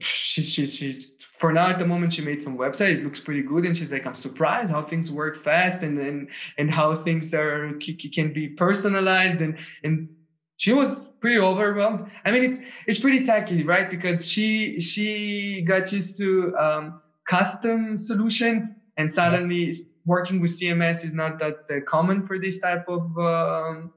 She, 0.01 0.43
she, 0.43 0.65
she, 0.67 1.05
for 1.39 1.53
now 1.53 1.69
at 1.69 1.79
the 1.79 1.85
moment, 1.85 2.13
she 2.13 2.21
made 2.21 2.43
some 2.43 2.57
website. 2.57 2.97
It 2.97 3.03
looks 3.03 3.19
pretty 3.19 3.43
good. 3.43 3.65
And 3.65 3.75
she's 3.75 3.91
like, 3.91 4.05
I'm 4.05 4.13
surprised 4.13 4.69
how 4.71 4.83
things 4.83 5.09
work 5.11 5.43
fast 5.43 5.81
and, 5.81 5.97
and, 5.99 6.29
and 6.57 6.69
how 6.69 7.03
things 7.03 7.33
are, 7.33 7.71
can 8.13 8.33
be 8.33 8.49
personalized. 8.49 9.41
And, 9.41 9.57
and 9.83 10.09
she 10.57 10.73
was 10.73 10.99
pretty 11.21 11.39
overwhelmed. 11.39 12.11
I 12.25 12.31
mean, 12.31 12.43
it's, 12.51 12.59
it's 12.87 12.99
pretty 12.99 13.23
tacky, 13.23 13.63
right? 13.63 13.89
Because 13.89 14.27
she, 14.27 14.81
she 14.81 15.63
got 15.67 15.91
used 15.91 16.17
to, 16.17 16.55
um, 16.57 17.01
custom 17.27 17.97
solutions 17.97 18.67
and 18.97 19.11
suddenly 19.13 19.73
working 20.05 20.41
with 20.41 20.59
CMS 20.59 21.03
is 21.03 21.13
not 21.13 21.39
that 21.39 21.57
uh, 21.69 21.79
common 21.87 22.25
for 22.25 22.39
this 22.39 22.59
type 22.59 22.85
of 22.87 23.17
um, 23.17 23.91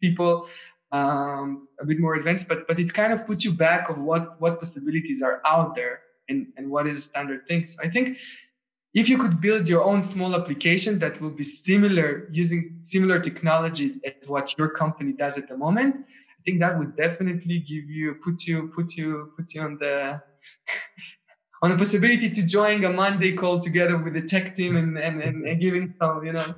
people. 0.00 0.46
Um, 0.92 1.68
a 1.80 1.86
bit 1.86 2.00
more 2.00 2.14
advanced, 2.14 2.48
but 2.48 2.66
but 2.66 2.80
it's 2.80 2.90
kind 2.90 3.12
of 3.12 3.24
put 3.24 3.44
you 3.44 3.52
back 3.52 3.88
of 3.90 3.98
what 3.98 4.40
what 4.40 4.58
possibilities 4.58 5.22
are 5.22 5.40
out 5.46 5.76
there 5.76 6.00
and 6.28 6.48
and 6.56 6.68
what 6.68 6.86
is 6.88 6.98
a 6.98 7.02
standard 7.02 7.46
thing. 7.46 7.66
So 7.68 7.78
I 7.82 7.88
think 7.88 8.16
if 8.92 9.08
you 9.08 9.16
could 9.16 9.40
build 9.40 9.68
your 9.68 9.84
own 9.84 10.02
small 10.02 10.34
application 10.34 10.98
that 10.98 11.20
will 11.20 11.30
be 11.30 11.44
similar 11.44 12.28
using 12.32 12.80
similar 12.82 13.20
technologies 13.20 13.98
as 14.04 14.28
what 14.28 14.52
your 14.58 14.70
company 14.70 15.12
does 15.12 15.38
at 15.38 15.48
the 15.48 15.56
moment, 15.56 15.94
I 15.96 16.42
think 16.44 16.58
that 16.60 16.76
would 16.78 16.96
definitely 16.96 17.60
give 17.60 17.88
you 17.88 18.14
put 18.24 18.46
you 18.46 18.72
put 18.74 18.96
you 18.96 19.32
put 19.36 19.54
you 19.54 19.60
on 19.62 19.78
the 19.78 20.20
on 21.62 21.70
the 21.70 21.76
possibility 21.76 22.30
to 22.30 22.42
join 22.42 22.84
a 22.84 22.90
Monday 22.90 23.36
call 23.36 23.60
together 23.60 23.98
with 23.98 24.14
the 24.14 24.22
tech 24.22 24.56
team 24.56 24.76
and, 24.76 24.96
and, 24.96 25.22
and, 25.22 25.46
and 25.46 25.60
giving 25.60 25.94
some, 25.98 26.24
you 26.24 26.32
know, 26.32 26.54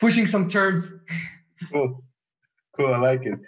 pushing 0.00 0.26
some 0.26 0.48
terms. 0.48 0.86
Cool. 1.72 2.02
Cool. 2.76 2.94
I 2.94 2.98
like 2.98 3.26
it. 3.26 3.38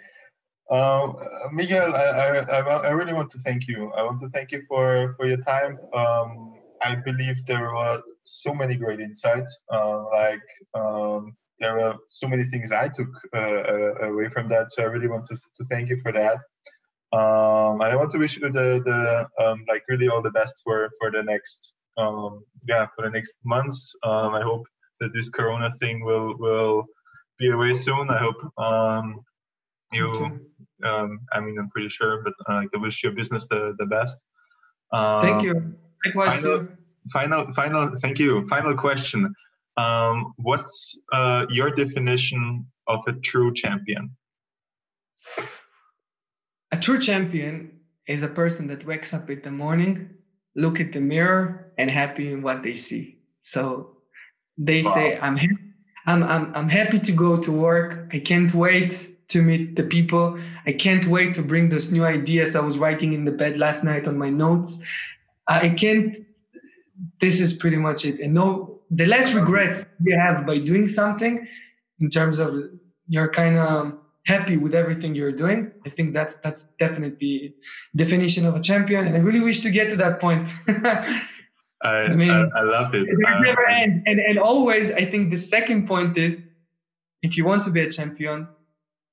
Um, 0.69 1.17
Miguel, 1.51 1.93
I, 1.95 2.39
I, 2.39 2.59
I, 2.59 2.89
really 2.91 3.13
want 3.13 3.29
to 3.31 3.39
thank 3.39 3.67
you. 3.67 3.91
I 3.91 4.03
want 4.03 4.19
to 4.21 4.29
thank 4.29 4.51
you 4.51 4.61
for, 4.67 5.13
for 5.17 5.25
your 5.25 5.37
time. 5.37 5.77
Um, 5.93 6.55
I 6.81 6.95
believe 6.95 7.45
there 7.45 7.61
were 7.61 8.01
so 8.23 8.53
many 8.53 8.75
great 8.75 8.99
insights. 8.99 9.59
Uh, 9.71 10.05
like 10.09 10.41
um, 10.73 11.35
there 11.59 11.75
were 11.75 11.95
so 12.07 12.27
many 12.27 12.43
things 12.43 12.71
I 12.71 12.89
took 12.89 13.09
uh, 13.33 13.37
uh, 13.37 13.93
away 14.09 14.29
from 14.29 14.49
that. 14.49 14.71
So 14.71 14.83
I 14.83 14.85
really 14.85 15.07
want 15.07 15.25
to, 15.25 15.35
to 15.35 15.63
thank 15.65 15.89
you 15.89 15.99
for 16.01 16.11
that. 16.11 16.37
Um, 17.13 17.79
and 17.81 17.93
I 17.93 17.95
want 17.95 18.09
to 18.11 18.17
wish 18.17 18.37
you 18.37 18.51
the 18.51 18.81
the 18.83 19.43
um, 19.43 19.65
like 19.69 19.83
really 19.87 20.09
all 20.09 20.23
the 20.23 20.31
best 20.31 20.55
for 20.63 20.89
for 20.99 21.11
the 21.11 21.21
next 21.21 21.73
um, 21.97 22.43
yeah 22.67 22.87
for 22.95 23.03
the 23.05 23.11
next 23.11 23.35
months. 23.45 23.93
Um, 24.03 24.33
I 24.33 24.41
hope 24.41 24.65
that 24.99 25.13
this 25.13 25.29
Corona 25.29 25.69
thing 25.69 26.03
will 26.03 26.35
will 26.39 26.85
be 27.37 27.51
away 27.51 27.73
soon. 27.73 28.09
I 28.09 28.17
hope 28.17 28.39
um, 28.57 29.21
you. 29.91 30.09
Um, 30.83 31.19
I 31.31 31.39
mean, 31.39 31.57
I'm 31.59 31.69
pretty 31.69 31.89
sure, 31.89 32.23
but 32.23 32.33
uh, 32.49 32.63
I 32.73 32.77
wish 32.77 33.03
your 33.03 33.13
business 33.13 33.45
the 33.47 33.75
the 33.77 33.85
best. 33.85 34.17
thank 34.91 35.43
you. 35.43 35.75
Likewise 36.05 36.41
final, 36.41 36.67
final, 37.11 37.51
final. 37.53 37.95
Thank 38.01 38.17
you. 38.17 38.47
Final 38.47 38.75
question. 38.75 39.31
what's 40.37 40.97
uh, 41.13 41.45
your 41.49 41.69
definition 41.69 42.65
of 42.87 43.01
a 43.07 43.13
true 43.13 43.53
champion? 43.53 44.09
A 46.73 46.77
true 46.79 46.99
champion 46.99 47.71
is 48.07 48.23
a 48.23 48.27
person 48.27 48.65
that 48.69 48.83
wakes 48.83 49.13
up 49.13 49.29
in 49.29 49.41
the 49.43 49.51
morning, 49.51 50.09
look 50.55 50.79
at 50.79 50.91
the 50.91 50.99
mirror, 50.99 51.71
and 51.77 51.87
happy 51.87 52.31
in 52.31 52.41
what 52.41 52.63
they 52.63 52.75
see. 52.77 53.19
So 53.43 53.97
they 54.57 54.81
wow. 54.81 54.95
say, 54.95 55.19
I'm, 55.19 55.37
I'm, 56.07 56.23
I'm, 56.23 56.51
I'm 56.55 56.69
happy 56.69 56.97
to 56.97 57.11
go 57.11 57.37
to 57.37 57.51
work. 57.51 58.09
I 58.11 58.17
can't 58.17 58.51
wait 58.55 59.11
to 59.27 59.43
meet 59.43 59.75
the 59.75 59.83
people. 59.83 60.39
I 60.65 60.73
can't 60.73 61.05
wait 61.05 61.35
to 61.35 61.43
bring 61.43 61.69
those 61.69 61.91
new 61.91 62.05
ideas 62.05 62.55
I 62.55 62.61
was 62.61 62.79
writing 62.79 63.13
in 63.13 63.23
the 63.23 63.31
bed 63.31 63.59
last 63.59 63.83
night 63.83 64.07
on 64.07 64.17
my 64.17 64.31
notes. 64.31 64.79
I 65.47 65.69
can't, 65.69 66.25
this 67.21 67.39
is 67.39 67.53
pretty 67.53 67.77
much 67.77 68.03
it. 68.03 68.19
And 68.19 68.33
no, 68.33 68.81
the 68.89 69.05
less 69.05 69.31
regrets 69.33 69.85
you 70.03 70.17
have 70.17 70.47
by 70.47 70.57
doing 70.57 70.87
something 70.87 71.47
in 71.99 72.09
terms 72.09 72.39
of 72.39 72.55
your 73.07 73.29
kind 73.29 73.59
of 73.59 73.99
happy 74.25 74.57
with 74.57 74.73
everything 74.73 75.15
you're 75.15 75.31
doing. 75.31 75.71
I 75.85 75.89
think 75.89 76.13
that's 76.13 76.35
that's 76.43 76.65
definitely 76.79 77.55
definition 77.95 78.45
of 78.45 78.55
a 78.55 78.61
champion, 78.61 79.07
and 79.07 79.15
I 79.15 79.19
really 79.19 79.41
wish 79.41 79.61
to 79.61 79.71
get 79.71 79.89
to 79.89 79.95
that 79.97 80.19
point. 80.19 80.49
I, 80.67 81.89
I, 81.89 82.15
mean, 82.15 82.29
I, 82.29 82.59
I, 82.59 82.63
love 82.63 82.93
it. 82.93 83.09
It 83.09 83.17
uh, 83.27 83.39
never 83.41 83.67
end, 83.67 84.03
and 84.05 84.19
and 84.19 84.39
always 84.39 84.91
I 84.91 85.09
think 85.09 85.31
the 85.31 85.37
second 85.37 85.87
point 85.87 86.17
is 86.17 86.37
if 87.21 87.37
you 87.37 87.45
want 87.45 87.63
to 87.63 87.71
be 87.71 87.81
a 87.81 87.91
champion, 87.91 88.47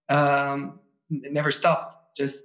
um, 0.09 0.79
never 1.09 1.51
stop. 1.51 2.11
Just 2.17 2.43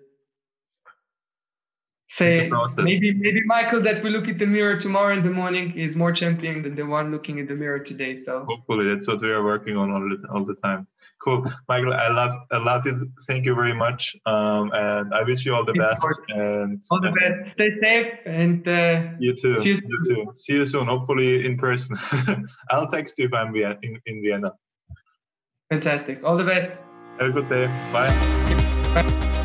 say 2.08 2.50
maybe 2.78 3.14
maybe 3.14 3.42
Michael 3.46 3.82
that 3.82 4.04
we 4.04 4.10
look 4.10 4.28
at 4.28 4.38
the 4.38 4.46
mirror 4.46 4.80
tomorrow 4.80 5.16
in 5.16 5.24
the 5.24 5.30
morning 5.30 5.78
is 5.78 5.96
more 5.96 6.12
champion 6.12 6.62
than 6.62 6.76
the 6.76 6.86
one 6.86 7.12
looking 7.12 7.40
in 7.40 7.48
the 7.48 7.56
mirror 7.56 7.80
today. 7.80 8.16
So 8.16 8.46
hopefully 8.48 8.88
that's 8.88 9.08
what 9.08 9.22
we 9.22 9.30
are 9.30 9.44
working 9.44 9.76
on 9.76 9.92
all 9.92 10.02
the, 10.02 10.28
all 10.32 10.46
the 10.46 10.56
time. 10.56 10.88
Cool, 11.24 11.52
Michael. 11.68 11.94
I 11.94 12.10
love 12.10 12.34
I 12.52 12.58
love 12.58 12.86
it. 12.86 12.96
Thank 13.26 13.46
you 13.46 13.56
very 13.56 13.74
much, 13.74 14.16
um, 14.28 14.72
and 14.74 15.14
I 15.14 15.24
wish 15.24 15.46
you 15.46 15.56
all 15.56 15.66
the 15.66 15.74
best. 15.74 16.06
And 16.30 16.84
all 16.92 17.02
the 17.02 17.12
best. 17.12 17.56
Stay 17.56 17.72
safe, 17.82 18.14
and 18.26 18.68
uh, 18.68 19.14
you 19.20 19.36
too. 19.36 19.56
You, 19.64 19.74
you, 19.74 20.04
too. 20.08 20.32
See 20.34 20.54
you 20.54 20.66
soon. 20.66 20.86
Hopefully 20.86 21.46
in 21.46 21.58
person. 21.58 21.98
I'll 22.70 22.88
text 22.88 23.18
you 23.18 23.26
if 23.26 23.34
I'm 23.34 23.56
in 23.56 24.00
in 24.06 24.22
Vienna. 24.22 24.52
Fantastic. 25.72 26.24
All 26.24 26.38
the 26.38 26.44
best. 26.44 26.70
Have 27.20 27.30
a 27.30 27.32
good 27.32 27.50
day. 27.50 27.68
Bye. 27.92 28.12
Bye. 28.94 29.42